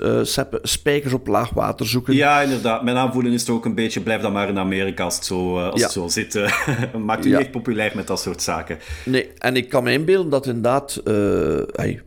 spijkers 0.63 1.13
op 1.13 1.27
laag 1.27 1.51
water 1.51 1.87
zoeken. 1.87 2.15
Ja, 2.15 2.41
inderdaad. 2.41 2.83
Mijn 2.83 2.97
aanvoelen 2.97 3.33
is 3.33 3.45
toch 3.45 3.57
ook 3.57 3.65
een 3.65 3.75
beetje... 3.75 4.01
Blijf 4.01 4.23
dan 4.23 4.33
maar 4.33 4.49
in 4.49 4.59
Amerika 4.59 5.05
als 5.05 5.15
het 5.15 5.25
zo, 5.25 5.59
als 5.59 5.81
ja. 5.81 5.87
het 5.87 5.93
zo 5.93 6.09
zit. 6.09 6.35
Maakt 7.07 7.25
u 7.25 7.29
ja. 7.29 7.37
niet 7.37 7.47
echt 7.47 7.55
populair 7.55 7.93
met 7.95 8.07
dat 8.07 8.21
soort 8.21 8.43
zaken. 8.43 8.79
Nee, 9.05 9.31
en 9.39 9.57
ik 9.57 9.69
kan 9.69 9.85
me 9.85 9.93
inbeelden 9.93 10.31
dat 10.31 10.47
inderdaad 10.47 11.01
hey, 11.73 12.03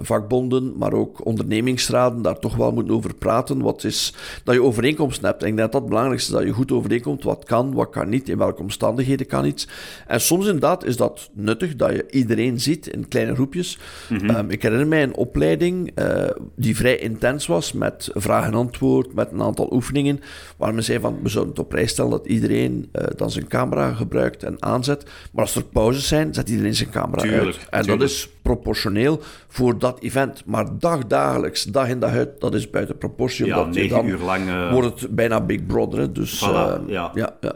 vakbonden, 0.00 0.78
maar 0.78 0.92
ook 0.92 1.24
ondernemingsraden 1.24 2.22
daar 2.22 2.38
toch 2.38 2.56
wel 2.56 2.72
moeten 2.72 2.94
over 2.94 3.14
praten. 3.14 3.60
Wat 3.60 3.84
is 3.84 4.14
dat 4.44 4.54
je 4.54 4.62
overeenkomsten 4.62 5.24
hebt. 5.24 5.42
En 5.42 5.48
ik 5.48 5.56
denk 5.56 5.72
dat 5.72 5.72
dat 5.72 5.80
het 5.80 5.90
belangrijkste 5.90 6.32
is, 6.32 6.38
dat 6.38 6.46
je 6.46 6.54
goed 6.54 6.72
overeenkomt. 6.72 7.22
Wat 7.22 7.44
kan, 7.44 7.74
wat 7.74 7.90
kan 7.90 8.08
niet, 8.08 8.28
in 8.28 8.38
welke 8.38 8.62
omstandigheden 8.62 9.26
kan 9.26 9.44
iets. 9.44 9.68
En 10.06 10.20
soms 10.20 10.44
inderdaad 10.46 10.84
is 10.84 10.96
dat 10.96 11.30
nuttig, 11.32 11.76
dat 11.76 11.90
je 11.90 12.04
iedereen 12.10 12.31
iedereen 12.32 12.60
ziet 12.60 12.86
in 12.86 13.08
kleine 13.08 13.34
groepjes. 13.34 13.78
Mm 14.08 14.18
-hmm. 14.18 14.30
um, 14.30 14.50
ik 14.50 14.62
herinner 14.62 14.86
mij 14.86 15.02
een 15.02 15.16
opleiding 15.16 15.90
uh, 15.94 16.30
die 16.56 16.76
vrij 16.76 16.96
intens 16.96 17.46
was 17.46 17.72
met 17.72 18.10
vraag 18.14 18.46
en 18.46 18.54
antwoord, 18.54 19.14
met 19.14 19.32
een 19.32 19.42
aantal 19.42 19.72
oefeningen, 19.72 20.20
waar 20.56 20.74
men 20.74 20.84
zei 20.84 21.00
van 21.00 21.18
we 21.22 21.28
zouden 21.28 21.52
het 21.52 21.62
op 21.62 21.68
prijs 21.68 21.90
stellen 21.90 22.10
dat 22.10 22.26
iedereen 22.26 22.88
uh, 22.92 23.04
dan 23.16 23.30
zijn 23.30 23.46
camera 23.46 23.92
gebruikt 23.92 24.42
en 24.42 24.56
aanzet. 24.62 25.04
Maar 25.32 25.44
als 25.44 25.56
er 25.56 25.64
pauzes 25.64 26.08
zijn, 26.08 26.34
zet 26.34 26.48
iedereen 26.48 26.74
zijn 26.74 26.90
camera 26.90 27.22
tuurlijk, 27.22 27.44
uit. 27.44 27.68
En 27.70 27.80
tuurlijk. 27.80 28.00
dat 28.00 28.10
is 28.10 28.28
proportioneel 28.42 29.20
voor 29.48 29.78
dat 29.78 30.00
event. 30.00 30.42
Maar 30.46 30.78
dagdagelijks, 30.78 31.64
dag 31.64 31.88
in 31.88 31.98
dag 31.98 32.10
uit, 32.10 32.40
dat 32.40 32.54
is 32.54 32.70
buiten 32.70 32.98
proportie. 32.98 33.46
Ja, 33.46 33.64
negen 33.64 33.96
dan 33.96 34.06
uur 34.06 34.18
lang... 34.18 34.48
Uh... 34.48 34.72
Wordt 34.72 35.00
het 35.00 35.14
bijna 35.14 35.40
Big 35.40 35.66
Brother. 35.66 36.12
Dus, 36.12 36.44
voilà, 36.44 36.86
ja. 36.86 37.10
ja, 37.14 37.36
ja. 37.40 37.54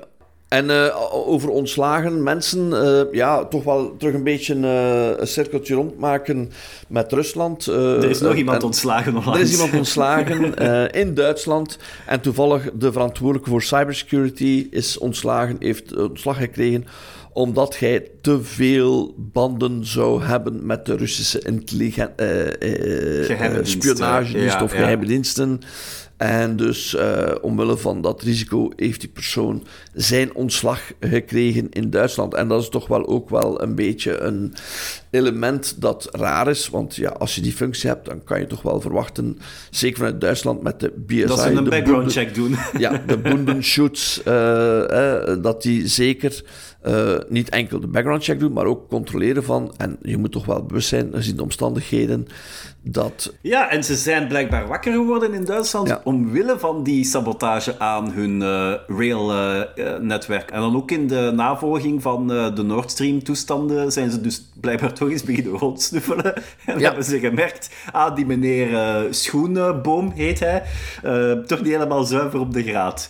En 0.49 0.71
uh, 0.71 0.97
over 1.11 1.49
ontslagen 1.49 2.23
mensen, 2.23 2.69
uh, 2.71 3.13
ja, 3.13 3.45
toch 3.45 3.65
wel 3.65 3.97
terug 3.97 4.15
een 4.15 4.23
beetje 4.23 4.55
uh, 4.55 5.11
een 5.17 5.27
cirkeltje 5.27 5.75
rondmaken 5.75 6.51
met 6.89 7.13
Rusland. 7.13 7.67
er 7.67 8.11
is 8.11 8.21
nog 8.21 8.35
iemand 8.35 8.63
ontslagen 8.63 9.17
onlangs. 9.17 9.39
Er 9.39 9.45
is 9.45 9.53
iemand 9.53 9.75
ontslagen 9.75 10.55
in 10.93 11.15
Duitsland. 11.15 11.79
En 12.07 12.21
toevallig 12.21 12.71
de 12.75 12.93
verantwoordelijke 12.93 13.51
voor 13.51 13.63
cybersecurity 13.63 14.67
is 14.71 14.99
ontslagen, 14.99 15.57
heeft 15.59 15.97
ontslag 15.97 16.37
gekregen 16.37 16.87
omdat 17.37 17.79
hij 17.79 18.09
te 18.21 18.43
veel 18.43 19.15
banden 19.17 19.87
zou 19.87 20.23
hebben 20.23 20.67
met 20.67 20.87
de 20.87 20.97
Russische 20.97 21.41
spionagedienst 23.63 24.59
ja, 24.59 24.63
of 24.63 24.73
ja. 24.73 24.79
geheime 24.79 25.07
diensten. 25.07 25.61
En 26.17 26.57
dus 26.57 26.95
uh, 26.95 27.35
omwille 27.43 27.77
van 27.77 28.01
dat 28.01 28.23
risico 28.23 28.71
heeft 28.77 29.01
die 29.01 29.09
persoon 29.09 29.67
zijn 29.95 30.35
ontslag 30.35 30.81
gekregen 31.01 31.69
in 31.71 31.91
Duitsland. 31.91 32.35
En 32.35 32.49
dat 32.49 32.63
is 32.63 32.69
toch 32.69 32.87
wel 32.87 33.07
ook 33.07 33.31
wel 33.31 33.63
een 33.63 33.75
beetje 33.75 34.19
een 34.19 34.55
element 35.11 35.81
dat 35.81 36.09
raar 36.11 36.49
is. 36.49 36.69
Want 36.69 36.97
ja, 36.97 37.11
als 37.11 37.35
je 37.35 37.41
die 37.41 37.53
functie 37.53 37.89
hebt, 37.89 38.07
dan 38.07 38.25
kan 38.25 38.41
je 38.41 38.47
toch 38.47 38.63
wel 38.63 38.81
verwachten, 38.81 39.39
zeker 39.71 39.97
vanuit 39.97 40.21
Duitsland 40.21 40.63
met 40.63 40.81
de 40.81 40.93
BSI... 41.07 41.27
Dat 41.27 41.41
ze 41.41 41.51
een 41.51 41.65
background 41.65 42.13
check 42.13 42.35
doen. 42.35 42.57
Ja, 42.79 43.03
de 43.07 43.19
Bundenschutz, 43.19 44.21
uh, 44.25 44.35
uh, 44.91 45.43
dat 45.43 45.63
die 45.63 45.87
zeker 45.87 46.43
uh, 46.87 47.17
niet 47.29 47.49
enkel 47.49 47.81
de 47.81 47.87
background 47.87 48.25
check 48.25 48.39
doen, 48.39 48.53
maar 48.53 48.67
ook 48.67 48.89
controleren 48.89 49.45
van, 49.45 49.75
en 49.77 49.97
je 50.03 50.17
moet 50.17 50.33
toch 50.33 50.47
wel 50.47 50.65
bewust 50.65 50.89
zijn, 50.89 51.11
gezien 51.13 51.37
de 51.37 51.43
omstandigheden, 51.43 52.27
dat... 52.89 53.35
Ja, 53.41 53.71
en 53.71 53.85
ze 53.85 53.97
zijn 53.97 54.29
blijkbaar 54.29 54.67
wakker 54.67 54.93
geworden 54.93 55.35
in 55.35 55.45
Duitsland 55.45 56.03
omwille 56.03 56.59
van 56.59 56.83
die 56.83 57.05
sabotage 57.05 57.79
aan 57.79 58.11
hun 58.11 58.41
uh, 58.41 58.75
rail-netwerk. 58.87 60.51
en 60.51 60.61
dan 60.61 60.77
ook 60.77 60.91
in 60.91 61.07
de 61.07 61.33
navolging 61.35 62.03
van 62.03 62.27
de 62.29 62.63
Nord 62.63 62.91
Stream-toestanden 62.91 63.93
zijn 63.93 64.11
ze 64.11 64.21
dus 64.21 64.51
blijkbaar 64.61 64.93
toch 64.93 65.11
eens 65.11 65.23
beginnen 65.23 65.53
rondsnuffelen. 65.53 66.35
En 66.67 66.83
hebben 66.83 67.05
ze 67.05 67.19
gemerkt, 67.19 67.71
ah, 67.93 68.17
die 68.17 68.27
meneer 68.27 69.07
Schoenboom 69.11 70.11
heet 70.11 70.41
hij, 70.41 70.63
toch 71.47 71.63
niet 71.63 71.73
helemaal 71.73 72.05
zuiver 72.05 72.41
op 72.41 72.53
de 72.53 72.63
graad. 72.63 73.09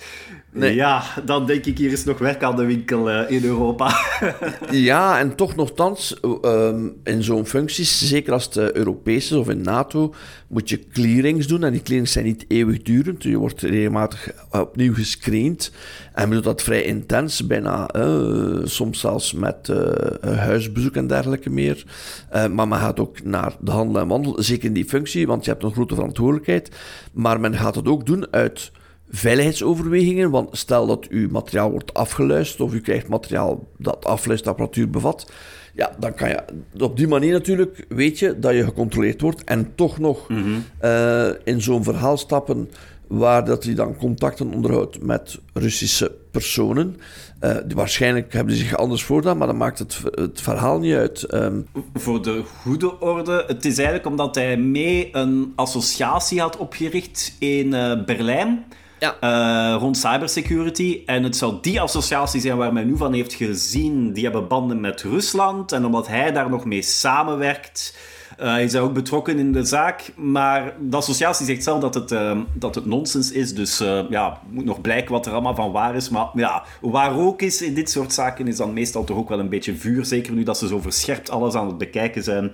Nee. 0.52 0.74
Ja, 0.74 1.02
dan 1.24 1.46
denk 1.46 1.64
ik, 1.64 1.78
hier 1.78 1.92
is 1.92 2.04
nog 2.04 2.18
werk 2.18 2.42
aan 2.42 2.56
de 2.56 2.64
winkel 2.64 3.10
uh, 3.10 3.30
in 3.30 3.44
Europa. 3.44 3.94
ja, 4.70 5.18
en 5.18 5.34
toch 5.34 5.56
nogthans, 5.56 6.16
um, 6.42 6.96
in 7.04 7.22
zo'n 7.22 7.46
functies, 7.46 8.08
zeker 8.08 8.32
als 8.32 8.44
het 8.44 8.56
Europees 8.56 9.24
is 9.24 9.32
of 9.32 9.48
in 9.48 9.60
NATO, 9.60 10.14
moet 10.48 10.68
je 10.68 10.88
clearings 10.88 11.46
doen. 11.46 11.64
En 11.64 11.72
die 11.72 11.82
clearings 11.82 12.12
zijn 12.12 12.24
niet 12.24 12.44
eeuwigdurend. 12.48 13.22
Je 13.22 13.36
wordt 13.36 13.60
regelmatig 13.60 14.30
opnieuw 14.50 14.94
gescreend. 14.94 15.72
En 16.12 16.30
doet 16.30 16.44
dat 16.44 16.62
vrij 16.62 16.82
intens, 16.82 17.46
bijna 17.46 17.94
uh, 17.96 18.60
soms 18.64 19.00
zelfs 19.00 19.32
met 19.32 19.68
uh, 19.68 20.36
huisbezoek 20.36 20.94
en 20.94 21.06
dergelijke 21.06 21.50
meer. 21.50 21.84
Maar 22.30 22.68
men 22.68 22.78
gaat 22.78 23.00
ook 23.00 23.24
naar 23.24 23.56
de 23.60 23.70
handel 23.70 24.00
en 24.00 24.08
wandel, 24.08 24.42
zeker 24.42 24.64
in 24.64 24.72
die 24.72 24.84
functie, 24.84 25.26
want 25.26 25.44
je 25.44 25.50
hebt 25.50 25.62
een 25.62 25.72
grote 25.72 25.94
verantwoordelijkheid. 25.94 26.70
Maar 27.12 27.40
men 27.40 27.54
gaat 27.54 27.74
het 27.74 27.88
ook 27.88 28.06
doen 28.06 28.26
uit 28.30 28.70
veiligheidsoverwegingen. 29.10 30.30
Want 30.30 30.56
stel 30.56 30.86
dat 30.86 31.08
uw 31.08 31.28
materiaal 31.30 31.70
wordt 31.70 31.94
afgeluisterd 31.94 32.60
of 32.60 32.74
u 32.74 32.80
krijgt 32.80 33.08
materiaal 33.08 33.68
dat 33.78 34.04
afluisterapparatuur 34.04 34.90
bevat. 34.90 35.32
Ja, 35.74 35.96
dan 35.98 36.14
kan 36.14 36.28
je 36.28 36.42
op 36.78 36.96
die 36.96 37.08
manier 37.08 37.32
natuurlijk 37.32 37.84
weet 37.88 38.18
je 38.18 38.38
dat 38.38 38.54
je 38.54 38.64
gecontroleerd 38.64 39.20
wordt 39.20 39.44
en 39.44 39.72
toch 39.74 39.98
nog 39.98 40.28
mhm. 40.28 40.58
eh, 40.78 41.28
in 41.44 41.62
zo'n 41.62 41.84
verhaal 41.84 42.16
stappen 42.16 42.70
waar 43.06 43.44
dat 43.44 43.64
hij 43.64 43.74
dan 43.74 43.96
contacten 43.96 44.52
onderhoudt 44.52 45.02
met 45.02 45.38
Russische 45.52 46.12
personen. 46.30 46.96
Uh, 47.40 47.56
waarschijnlijk 47.74 48.32
hebben 48.32 48.54
ze 48.54 48.62
zich 48.62 48.76
anders 48.76 49.04
voorgedaan, 49.04 49.36
maar 49.36 49.46
dat 49.46 49.56
maakt 49.56 49.78
het, 49.78 50.00
het 50.10 50.40
verhaal 50.40 50.78
niet 50.78 50.94
uit. 50.94 51.22
Ehm, 51.22 51.60
Voor 51.94 52.22
de 52.22 52.42
goede 52.62 53.00
orde, 53.00 53.44
het 53.46 53.64
is 53.64 53.76
eigenlijk 53.76 54.06
omdat 54.06 54.34
hij 54.34 54.56
mee 54.56 55.08
een 55.12 55.52
associatie 55.56 56.40
had 56.40 56.56
opgericht 56.56 57.36
in 57.38 57.66
uh, 57.66 58.04
Berlijn 58.04 58.64
ja. 58.98 59.16
Uh, 59.20 59.80
rond 59.80 59.96
cybersecurity. 59.96 61.02
En 61.06 61.22
het 61.22 61.36
zou 61.36 61.54
die 61.60 61.80
associatie 61.80 62.40
zijn 62.40 62.56
waar 62.56 62.72
men 62.72 62.86
nu 62.86 62.96
van 62.96 63.12
heeft 63.12 63.34
gezien. 63.34 64.12
Die 64.12 64.24
hebben 64.24 64.48
banden 64.48 64.80
met 64.80 65.02
Rusland. 65.02 65.72
En 65.72 65.84
omdat 65.84 66.08
hij 66.08 66.32
daar 66.32 66.50
nog 66.50 66.64
mee 66.64 66.82
samenwerkt, 66.82 67.98
uh, 68.40 68.60
is 68.60 68.72
hij 68.72 68.82
ook 68.82 68.92
betrokken 68.92 69.38
in 69.38 69.52
de 69.52 69.64
zaak. 69.64 70.12
Maar 70.16 70.74
de 70.80 70.96
associatie 70.96 71.46
zegt 71.46 71.62
zelf 71.62 71.80
dat 71.80 71.94
het, 71.94 72.12
uh, 72.12 72.38
dat 72.52 72.74
het 72.74 72.86
nonsens 72.86 73.32
is. 73.32 73.54
Dus 73.54 73.78
ja, 74.10 74.40
moet 74.50 74.64
nog 74.64 74.80
blijken 74.80 75.12
wat 75.12 75.26
er 75.26 75.32
allemaal 75.32 75.54
van 75.54 75.72
waar 75.72 75.94
is. 75.94 76.08
Maar 76.08 76.26
ja, 76.34 76.64
waar 76.80 77.18
ook 77.18 77.42
is 77.42 77.62
in 77.62 77.74
dit 77.74 77.90
soort 77.90 78.12
zaken, 78.12 78.48
is 78.48 78.56
dan 78.56 78.72
meestal 78.72 79.04
toch 79.04 79.16
ook 79.16 79.28
wel 79.28 79.38
een 79.38 79.48
beetje 79.48 79.76
vuur. 79.76 80.04
Zeker 80.04 80.32
nu 80.32 80.42
dat 80.42 80.58
ze 80.58 80.68
zo 80.68 80.80
verscherpt 80.80 81.30
alles 81.30 81.54
aan 81.54 81.66
het 81.66 81.78
bekijken 81.78 82.22
zijn. 82.22 82.52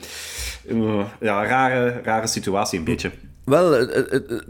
ja, 1.21 1.47
rare, 1.47 2.01
rare 2.05 2.27
situatie 2.27 2.79
een 2.79 2.85
beetje. 2.85 3.11
Wel, 3.45 3.87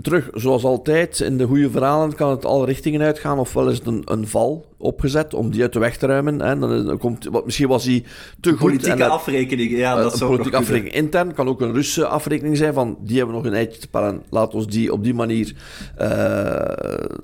terug, 0.02 0.30
zoals 0.34 0.64
altijd, 0.64 1.20
in 1.20 1.38
de 1.38 1.46
goede 1.46 1.70
verhalen 1.70 2.14
kan 2.14 2.30
het 2.30 2.44
alle 2.44 2.66
richtingen 2.66 3.02
uitgaan. 3.02 3.38
Ofwel 3.38 3.68
is 3.68 3.78
het 3.78 3.86
een, 3.86 4.02
een 4.04 4.28
val 4.28 4.66
opgezet 4.76 5.34
om 5.34 5.50
die 5.50 5.62
uit 5.62 5.72
de 5.72 5.78
weg 5.78 5.96
te 5.96 6.06
ruimen. 6.06 6.40
Hè. 6.40 6.58
Dan, 6.58 6.98
komt, 6.98 7.24
wat, 7.24 7.44
misschien 7.44 7.68
was 7.68 7.84
hij 7.84 8.04
te 8.40 8.50
goed. 8.50 8.58
Politieke 8.58 9.04
afrekening, 9.04 9.70
ja, 9.70 10.02
dat 10.02 10.16
zou 10.16 10.30
Politieke 10.30 10.56
afrekening 10.56 10.94
intern 10.94 11.34
kan 11.34 11.48
ook 11.48 11.60
een 11.60 11.72
Russe 11.72 12.06
afrekening 12.06 12.56
zijn 12.56 12.74
van 12.74 12.98
die 13.00 13.16
hebben 13.16 13.34
nog 13.34 13.44
een 13.44 13.54
eitje 13.54 13.80
te 13.80 13.88
paren. 13.88 14.22
Laat 14.30 14.54
ons 14.54 14.66
die 14.66 14.92
op 14.92 15.04
die 15.04 15.14
manier 15.14 15.54
uh, 16.00 16.64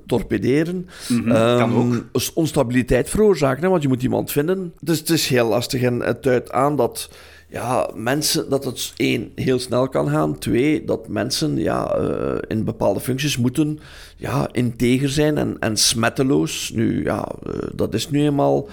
torpederen. 0.05 0.87
Mm 1.07 1.27
kan 1.57 1.75
ook. 1.75 2.21
Onstabiliteit 2.33 3.09
veroorzaken, 3.09 3.63
hè, 3.63 3.69
want 3.69 3.81
je 3.81 3.87
moet 3.87 4.03
iemand 4.03 4.31
vinden. 4.31 4.73
Dus 4.79 4.99
het 4.99 5.09
is 5.09 5.27
heel 5.27 5.47
lastig 5.47 5.81
en 5.81 5.99
het 5.99 6.23
duidt 6.23 6.51
aan 6.51 6.75
dat 6.75 7.09
ja, 7.49 7.89
mensen, 7.95 8.49
dat 8.49 8.65
het 8.65 8.93
één, 8.95 9.31
heel 9.35 9.59
snel 9.59 9.89
kan 9.89 10.09
gaan. 10.09 10.37
Twee, 10.37 10.85
dat 10.85 11.07
mensen 11.07 11.57
ja, 11.57 11.99
uh, 11.99 12.37
in 12.47 12.63
bepaalde 12.63 12.99
functies 12.99 13.37
moeten 13.37 13.79
ja, 14.17 14.49
integer 14.51 15.09
zijn 15.09 15.37
en, 15.37 15.55
en 15.59 15.77
smetteloos. 15.77 16.71
Nu, 16.73 17.03
ja, 17.03 17.31
uh, 17.47 17.53
dat 17.75 17.93
is 17.93 18.09
nu 18.09 18.23
eenmaal 18.23 18.67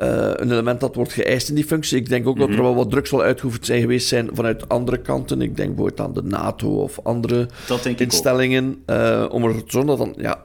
uh, 0.00 0.30
een 0.32 0.50
element 0.50 0.80
dat 0.80 0.94
wordt 0.94 1.12
geëist 1.12 1.48
in 1.48 1.54
die 1.54 1.64
functie. 1.64 1.98
Ik 1.98 2.08
denk 2.08 2.26
ook 2.26 2.38
dat 2.38 2.48
er 2.48 2.54
mhm. 2.54 2.62
wel 2.62 2.74
wat 2.74 2.90
druk 2.90 3.06
zal 3.06 3.22
uitgeoefend 3.22 3.66
zijn 3.66 3.80
geweest 3.80 4.08
zijn 4.08 4.28
vanuit 4.32 4.68
andere 4.68 4.98
kanten. 4.98 5.42
Ik 5.42 5.56
denk 5.56 5.68
bijvoorbeeld 5.68 6.00
aan 6.00 6.14
de 6.14 6.22
NATO 6.22 6.82
of 6.82 7.00
andere 7.02 7.48
instellingen. 7.96 8.82
om 9.30 9.44
er 9.44 9.64
te 9.64 9.70
zorgen 9.70 9.86
dat 9.86 9.98
dan 9.98 10.14
ja, 10.16 10.44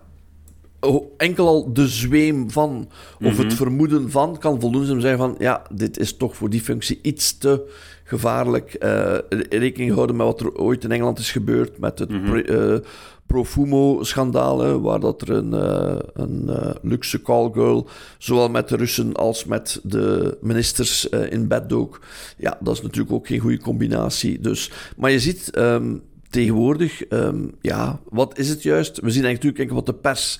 enkel 1.17 1.47
al 1.47 1.73
de 1.73 1.87
zweem 1.87 2.51
van, 2.51 2.89
of 3.21 3.37
het 3.37 3.47
mhm. 3.47 3.55
vermoeden 3.55 4.11
van, 4.11 4.37
kan 4.37 4.59
voldoende 4.59 5.01
zeggen 5.01 5.19
van, 5.19 5.35
ja, 5.39 5.61
dit 5.73 5.99
is 5.99 6.17
toch 6.17 6.35
voor 6.35 6.49
die 6.49 6.61
functie 6.61 6.99
iets 7.01 7.37
te 7.37 7.69
gevaarlijk. 8.03 8.75
Uh, 8.79 9.17
rekening 9.49 9.93
houden 9.93 10.15
met 10.15 10.25
wat 10.25 10.39
er 10.39 10.55
ooit 10.55 10.83
in 10.83 10.91
Engeland 10.91 11.19
is 11.19 11.31
gebeurd, 11.31 11.79
met 11.79 11.99
het 11.99 12.09
mm 12.09 12.81
Profumo-schandaal, 13.25 14.81
waar 14.81 14.99
dat 14.99 15.21
er 15.21 15.29
een, 15.29 15.53
uh, 15.53 15.95
een 16.13 16.49
luxe 16.81 17.21
callgirl, 17.21 17.87
zowel 18.17 18.49
met 18.49 18.69
de 18.69 18.75
Russen 18.75 19.13
als 19.13 19.45
met 19.45 19.79
de 19.83 20.37
ministers 20.41 21.09
in 21.09 21.47
bed 21.47 21.73
ook. 21.73 21.99
Ja, 22.37 22.57
dat 22.59 22.73
is 22.73 22.81
natuurlijk 22.81 23.13
ook 23.13 23.27
geen 23.27 23.39
goede 23.39 23.59
combinatie. 23.59 24.39
Dus, 24.39 24.71
maar 24.97 25.11
je 25.11 25.19
ziet... 25.19 25.57
Um, 25.57 26.01
tegenwoordig, 26.29 27.03
um, 27.09 27.51
ja, 27.61 27.99
wat 28.09 28.37
is 28.37 28.49
het 28.49 28.63
juist? 28.63 28.99
We 28.99 29.11
zien 29.11 29.23
eigenlijk 29.23 29.43
natuurlijk 29.43 29.87
wat 29.87 29.95
de 29.95 30.01
pers 30.01 30.39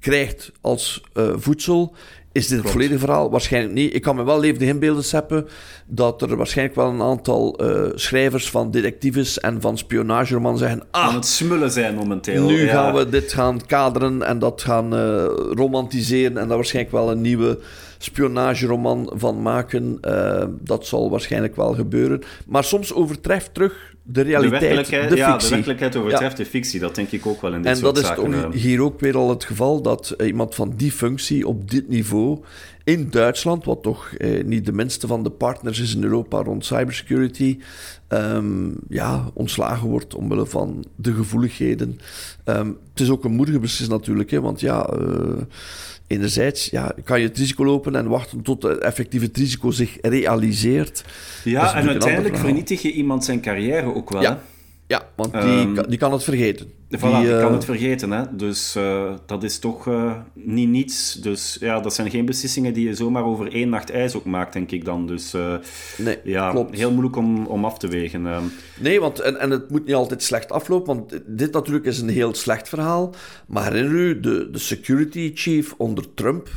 krijgt 0.00 0.52
als 0.60 1.02
uh, 1.14 1.32
voedsel. 1.36 1.94
Is 2.32 2.46
dit 2.46 2.58
het 2.62 2.70
volledige 2.70 2.98
verhaal? 2.98 3.30
Waarschijnlijk 3.30 3.74
niet. 3.74 3.94
Ik 3.94 4.02
kan 4.02 4.16
me 4.16 4.24
wel 4.24 4.40
levendig 4.40 4.68
inbeelden 4.68 5.04
zeppen 5.04 5.48
dat 5.86 6.22
er 6.22 6.36
waarschijnlijk 6.36 6.76
wel 6.76 6.88
een 6.90 7.02
aantal 7.02 7.64
uh, 7.64 7.90
schrijvers 7.94 8.50
van 8.50 8.70
detectives 8.70 9.40
en 9.40 9.60
van 9.60 9.78
spionageromans 9.78 10.60
zeggen... 10.60 10.82
Ah, 10.90 11.06
Aan 11.06 11.14
het 11.14 11.26
smullen 11.26 11.70
zijn 11.70 11.94
momenteel. 11.94 12.46
Nu 12.46 12.66
gaan 12.66 12.94
we 12.94 13.08
dit 13.08 13.32
gaan 13.32 13.66
kaderen 13.66 14.22
en 14.22 14.38
dat 14.38 14.62
gaan 14.62 14.94
uh, 14.94 15.24
romantiseren 15.50 16.38
en 16.38 16.48
daar 16.48 16.56
waarschijnlijk 16.56 16.94
wel 16.94 17.10
een 17.10 17.20
nieuwe 17.20 17.58
spionageroman 17.98 19.12
van 19.14 19.42
maken. 19.42 20.00
Dat 20.60 20.86
zal 20.86 21.10
waarschijnlijk 21.10 21.56
wel 21.56 21.74
gebeuren. 21.74 22.22
Maar 22.46 22.64
soms 22.64 22.92
overtreft 22.92 23.54
terug 23.54 23.94
de 24.10 24.20
realiteit, 24.20 24.60
de, 24.60 24.66
werkelijkheid, 24.66 25.10
de 25.10 25.16
ja, 25.16 25.36
de 25.36 25.48
werkelijkheid 25.48 25.96
overtreft 25.96 26.36
de 26.36 26.46
fictie. 26.46 26.80
Dat 26.80 26.94
denk 26.94 27.10
ik 27.10 27.26
ook 27.26 27.40
wel 27.40 27.52
in 27.52 27.62
dit 27.62 27.70
en 27.70 27.76
soort 27.76 27.98
zaken. 27.98 28.24
En 28.24 28.30
dat 28.30 28.54
is 28.54 28.62
hier 28.62 28.82
ook 28.82 29.00
weer 29.00 29.16
al 29.16 29.30
het 29.30 29.44
geval 29.44 29.82
dat 29.82 30.14
iemand 30.24 30.54
van 30.54 30.72
die 30.76 30.92
functie 30.92 31.46
op 31.46 31.70
dit 31.70 31.88
niveau 31.88 32.44
in 32.84 33.10
Duitsland, 33.10 33.64
wat 33.64 33.82
toch 33.82 34.12
eh, 34.12 34.44
niet 34.44 34.66
de 34.66 34.72
minste 34.72 35.06
van 35.06 35.22
de 35.22 35.30
partners 35.30 35.80
is 35.80 35.94
in 35.94 36.02
Europa 36.02 36.42
rond 36.42 36.64
cybersecurity, 36.64 37.58
um, 38.08 38.74
ja, 38.88 39.30
ontslagen 39.34 39.88
wordt 39.88 40.14
omwille 40.14 40.46
van 40.46 40.84
de 40.96 41.12
gevoeligheden. 41.12 42.00
Um, 42.44 42.78
het 42.90 43.00
is 43.00 43.10
ook 43.10 43.24
een 43.24 43.34
moedige 43.34 43.58
beslissing 43.58 43.98
natuurlijk, 43.98 44.30
hè, 44.30 44.40
want 44.40 44.60
ja... 44.60 44.90
Uh, 45.00 45.42
enerzijds 46.08 46.70
ja, 46.70 46.92
kan 47.04 47.20
je 47.20 47.26
het 47.26 47.38
risico 47.38 47.64
lopen 47.64 47.96
en 47.96 48.08
wachten 48.08 48.42
tot 48.42 48.62
het 48.62 48.78
effectieve 48.78 49.28
risico 49.32 49.70
zich 49.70 49.96
realiseert. 50.00 51.04
Ja, 51.44 51.74
en 51.74 51.88
uiteindelijk 51.88 52.36
vernietig 52.36 52.82
je 52.82 52.92
iemand 52.92 53.24
zijn 53.24 53.40
carrière 53.40 53.94
ook 53.94 54.10
wel. 54.10 54.22
Ja, 54.22 54.42
ja 54.88 55.08
want 55.16 55.32
die, 55.32 55.42
um, 55.42 55.88
die 55.88 55.98
kan 55.98 56.12
het 56.12 56.24
vergeten. 56.24 56.66
Voilà, 56.96 57.20
die, 57.20 57.40
kan 57.40 57.52
het 57.52 57.64
vergeten. 57.64 58.10
Hè? 58.10 58.36
Dus 58.36 58.76
uh, 58.76 59.12
dat 59.26 59.42
is 59.42 59.58
toch 59.58 59.86
uh, 59.86 60.12
niet 60.32 60.68
niets. 60.68 61.12
Dus 61.12 61.56
ja, 61.60 61.80
dat 61.80 61.94
zijn 61.94 62.10
geen 62.10 62.24
beslissingen 62.24 62.72
die 62.72 62.86
je 62.86 62.94
zomaar 62.94 63.24
over 63.24 63.52
één 63.52 63.68
nacht 63.68 63.90
ijs 63.90 64.14
ook 64.14 64.24
maakt, 64.24 64.52
denk 64.52 64.70
ik 64.70 64.84
dan. 64.84 65.06
Dus 65.06 65.34
nee, 65.96 66.18
ja, 66.24 66.50
klopt. 66.50 66.76
heel 66.76 66.90
moeilijk 66.90 67.16
om, 67.16 67.46
om 67.46 67.64
af 67.64 67.78
te 67.78 67.88
wegen. 67.88 68.26
Nee, 68.80 69.00
want, 69.00 69.20
en, 69.20 69.40
en 69.40 69.50
het 69.50 69.70
moet 69.70 69.86
niet 69.86 69.94
altijd 69.94 70.22
slecht 70.22 70.52
aflopen, 70.52 70.96
want 70.96 71.20
dit 71.26 71.52
natuurlijk 71.52 71.84
is 71.84 72.00
een 72.00 72.08
heel 72.08 72.34
slecht 72.34 72.68
verhaal. 72.68 73.14
Maar 73.46 73.64
herinner 73.64 73.92
u, 73.92 74.20
de, 74.20 74.48
de 74.50 74.58
security 74.58 75.30
chief 75.34 75.74
onder 75.76 76.14
Trump, 76.14 76.48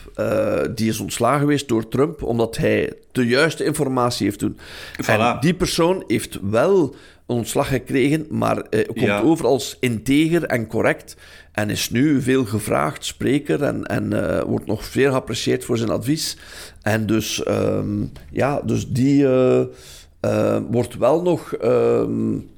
die 0.75 0.89
is 0.89 0.99
ontslagen 0.99 1.39
geweest 1.39 1.67
door 1.67 1.88
Trump, 1.88 2.23
omdat 2.23 2.57
hij 2.57 2.93
de 3.11 3.25
juiste 3.25 3.63
informatie 3.63 4.25
heeft 4.25 4.39
doen. 4.39 4.57
Voilà. 5.01 5.05
En 5.05 5.38
die 5.39 5.53
persoon 5.53 6.03
heeft 6.07 6.39
wel 6.41 6.95
ontslag 7.32 7.67
gekregen, 7.67 8.25
maar 8.29 8.57
eh, 8.57 8.86
komt 8.88 8.99
ja. 8.99 9.19
over 9.19 9.45
als 9.45 9.77
integer 9.79 10.43
en 10.43 10.67
correct. 10.67 11.15
En 11.51 11.69
is 11.69 11.89
nu 11.89 12.21
veel 12.21 12.45
gevraagd 12.45 13.05
spreker 13.05 13.63
en, 13.63 13.86
en 13.86 14.11
uh, 14.13 14.41
wordt 14.41 14.65
nog 14.65 14.86
veel 14.86 15.11
geapprecieerd 15.11 15.65
voor 15.65 15.77
zijn 15.77 15.89
advies. 15.89 16.38
En 16.82 17.05
dus, 17.05 17.47
um, 17.47 18.11
ja, 18.32 18.61
dus 18.61 18.88
die 18.88 19.23
uh, 19.23 20.57
wordt 20.69 20.97
wel 20.97 21.21
nog 21.21 21.53
um, 21.63 22.49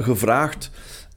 gevraagd. 0.00 0.70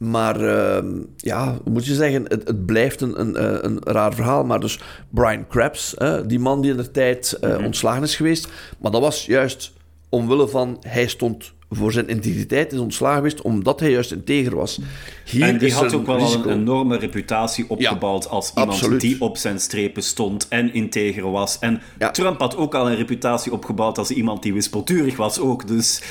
Maar 0.03 0.41
uh, 0.41 0.77
ja, 1.17 1.57
moet 1.63 1.85
je 1.85 1.93
zeggen, 1.93 2.23
het, 2.27 2.47
het 2.47 2.65
blijft 2.65 3.01
een, 3.01 3.19
een, 3.19 3.35
eh, 3.35 3.57
een, 3.61 3.79
raar 3.83 4.13
verhaal. 4.13 4.43
Maar 4.43 4.59
dus 4.59 4.79
Brian 5.09 5.47
Krabs, 5.47 5.95
die 6.25 6.39
man 6.39 6.61
die 6.61 6.71
in 6.71 6.77
de 6.77 6.91
tijd 6.91 7.37
uh, 7.41 7.65
ontslagen 7.65 8.03
is 8.03 8.15
geweest. 8.15 8.47
Maar 8.79 8.91
dat 8.91 9.01
was 9.01 9.25
juist 9.25 9.73
omwille 10.09 10.47
van, 10.47 10.77
hij 10.81 11.07
stond 11.07 11.53
voor 11.75 11.91
zijn 11.91 12.07
integriteit 12.07 12.73
is 12.73 12.79
ontslagen 12.79 13.17
geweest 13.17 13.41
omdat 13.41 13.79
hij 13.79 13.91
juist 13.91 14.11
integer 14.11 14.55
was. 14.55 14.79
Hier 15.25 15.43
en 15.43 15.57
die 15.57 15.73
had 15.73 15.93
ook 15.93 16.05
wel 16.05 16.33
een 16.33 16.49
enorme 16.49 16.97
reputatie 16.97 17.69
opgebouwd 17.69 18.27
als 18.27 18.51
iemand 18.55 18.99
die 18.99 19.21
op 19.21 19.37
zijn 19.37 19.59
strepen 19.59 20.03
stond 20.03 20.47
en 20.47 20.73
integer 20.73 21.31
was. 21.31 21.59
En 21.59 21.81
Trump 22.11 22.39
had 22.39 22.57
ook 22.57 22.75
al 22.75 22.89
een 22.89 22.95
reputatie 22.95 23.51
opgebouwd 23.51 23.97
als 23.97 24.11
iemand 24.11 24.43
die 24.43 24.53
wispelturig 24.53 25.15
was 25.15 25.39
ook. 25.39 25.67
Dus 25.67 26.01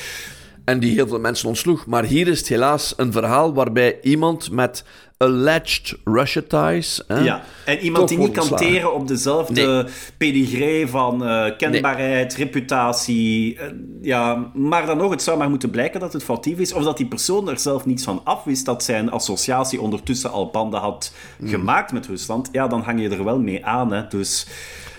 en 0.65 0.79
die 0.79 0.93
heel 0.93 1.07
veel 1.07 1.19
mensen 1.19 1.47
ontsloeg. 1.47 1.85
Maar 1.85 2.03
hier 2.03 2.27
is 2.27 2.39
het 2.39 2.47
helaas 2.47 2.93
een 2.97 3.11
verhaal 3.11 3.53
waarbij 3.53 3.97
iemand 4.01 4.51
met 4.51 4.83
alleged 5.23 5.97
Russia 6.03 6.41
ties. 6.47 7.03
Hè, 7.07 7.19
ja, 7.19 7.43
en 7.65 7.79
iemand 7.79 8.09
die 8.09 8.17
niet 8.17 8.31
kan 8.31 8.55
teren 8.55 8.93
op 8.93 9.07
dezelfde 9.07 9.65
nee. 9.65 9.83
pedigree 10.17 10.87
van 10.87 11.23
uh, 11.23 11.45
kenbaarheid, 11.57 12.35
reputatie. 12.35 13.55
Uh, 13.55 13.61
ja, 14.01 14.51
maar 14.53 14.85
dan 14.85 14.97
nog, 14.97 15.11
het 15.11 15.21
zou 15.21 15.37
maar 15.37 15.49
moeten 15.49 15.69
blijken 15.69 15.99
dat 15.99 16.13
het 16.13 16.23
foutief 16.23 16.57
is. 16.57 16.73
Of 16.73 16.83
dat 16.83 16.97
die 16.97 17.07
persoon 17.07 17.49
er 17.49 17.59
zelf 17.59 17.85
niets 17.85 18.03
van 18.03 18.21
afwist 18.23 18.65
dat 18.65 18.83
zijn 18.83 19.11
associatie 19.11 19.81
ondertussen 19.81 20.31
al 20.31 20.49
banden 20.49 20.79
had 20.79 21.13
mm. 21.39 21.47
gemaakt 21.47 21.91
met 21.91 22.07
Rusland. 22.07 22.49
Ja, 22.51 22.67
dan 22.67 22.81
hang 22.81 23.01
je 23.01 23.09
er 23.09 23.23
wel 23.23 23.39
mee 23.39 23.65
aan. 23.65 23.93
Hè. 23.93 24.07
Dus 24.07 24.47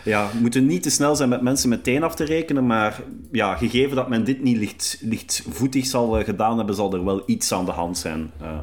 ja, 0.05 0.29
we 0.33 0.39
moeten 0.41 0.67
niet 0.67 0.83
te 0.83 0.91
snel 0.91 1.17
zijn 1.17 1.29
met 1.29 1.43
mensen 1.43 1.69
meteen 1.69 2.03
af 2.03 2.15
te 2.15 2.25
rekenen, 2.25 2.67
maar 2.67 3.01
ja, 3.33 3.57
gegeven 3.57 3.97
dat 3.97 4.09
men 4.09 4.25
dit 4.25 4.43
niet 4.43 4.57
licht, 4.57 4.99
lichtvoetig 5.01 5.87
zal 5.87 6.19
uh, 6.19 6.25
gedaan 6.25 6.57
hebben, 6.57 6.75
zal 6.75 6.95
er 6.95 7.05
wel 7.05 7.23
iets 7.27 7.53
aan 7.53 7.65
de 7.65 7.71
hand 7.71 7.99
zijn. 7.99 8.31
Um. 8.43 8.63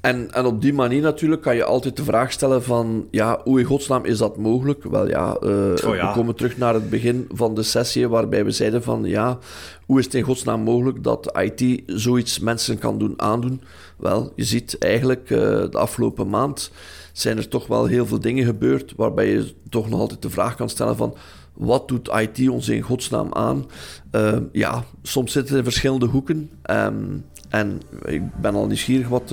En, 0.00 0.32
en 0.32 0.44
op 0.44 0.62
die 0.62 0.72
manier 0.72 1.02
natuurlijk 1.02 1.42
kan 1.42 1.56
je 1.56 1.64
altijd 1.64 1.96
de 1.96 2.04
vraag 2.04 2.32
stellen 2.32 2.62
van, 2.62 3.08
ja, 3.10 3.40
hoe 3.44 3.58
in 3.58 3.64
godsnaam 3.64 4.04
is 4.04 4.18
dat 4.18 4.36
mogelijk? 4.36 4.84
Wel 4.84 5.08
ja, 5.08 5.36
uh, 5.42 5.50
oh, 5.86 5.94
ja. 5.94 6.08
we 6.08 6.12
komen 6.14 6.34
terug 6.34 6.56
naar 6.56 6.74
het 6.74 6.90
begin 6.90 7.28
van 7.32 7.54
de 7.54 7.62
sessie 7.62 8.08
waarbij 8.08 8.44
we 8.44 8.50
zeiden 8.50 8.82
van, 8.82 9.04
ja, 9.04 9.38
hoe 9.86 9.98
is 9.98 10.04
het 10.04 10.14
in 10.14 10.22
godsnaam 10.22 10.60
mogelijk 10.60 11.02
dat 11.02 11.38
IT 11.38 11.82
zoiets 11.86 12.38
mensen 12.38 12.78
kan 12.78 12.98
doen 12.98 13.14
aandoen? 13.16 13.60
Wel, 13.96 14.32
je 14.34 14.44
ziet 14.44 14.78
eigenlijk 14.78 15.30
uh, 15.30 15.38
de 15.38 15.78
afgelopen 15.78 16.28
maand 16.28 16.70
zijn 17.12 17.36
er 17.36 17.48
toch 17.48 17.66
wel 17.66 17.86
heel 17.86 18.06
veel 18.06 18.20
dingen 18.20 18.44
gebeurd 18.44 18.92
waarbij 18.96 19.30
je 19.30 19.54
toch 19.68 19.88
nog 19.88 20.00
altijd 20.00 20.22
de 20.22 20.30
vraag 20.30 20.54
kan 20.54 20.68
stellen 20.68 20.96
van 20.96 21.16
wat 21.56 21.88
doet 21.88 22.08
IT 22.08 22.48
ons 22.48 22.68
in 22.68 22.80
godsnaam 22.80 23.32
aan? 23.32 23.66
Uh, 24.12 24.36
ja, 24.52 24.84
soms 25.02 25.32
zitten 25.32 25.56
het 25.56 25.64
in 25.64 25.70
verschillende 25.70 26.06
hoeken. 26.06 26.50
Um, 26.70 27.24
en 27.48 27.80
ik 28.04 28.40
ben 28.40 28.54
al 28.54 28.66
nieuwsgierig 28.66 29.08
wat 29.08 29.22
uh, 29.22 29.28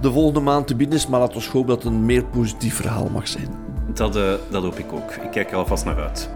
de 0.00 0.12
volgende 0.12 0.40
maand 0.40 0.66
te 0.66 0.76
bieden 0.76 0.96
is, 0.96 1.06
maar 1.06 1.20
laten 1.20 1.40
we 1.40 1.48
hopen 1.52 1.68
dat 1.68 1.82
het 1.82 1.92
een 1.92 2.04
meer 2.06 2.24
positief 2.24 2.74
verhaal 2.74 3.08
mag 3.08 3.28
zijn. 3.28 3.48
Dat, 3.94 4.16
uh, 4.16 4.32
dat 4.50 4.62
hoop 4.62 4.78
ik 4.78 4.92
ook. 4.92 5.10
Ik 5.10 5.30
kijk 5.30 5.50
er 5.50 5.56
alvast 5.56 5.84
naar 5.84 6.02
uit. 6.02 6.30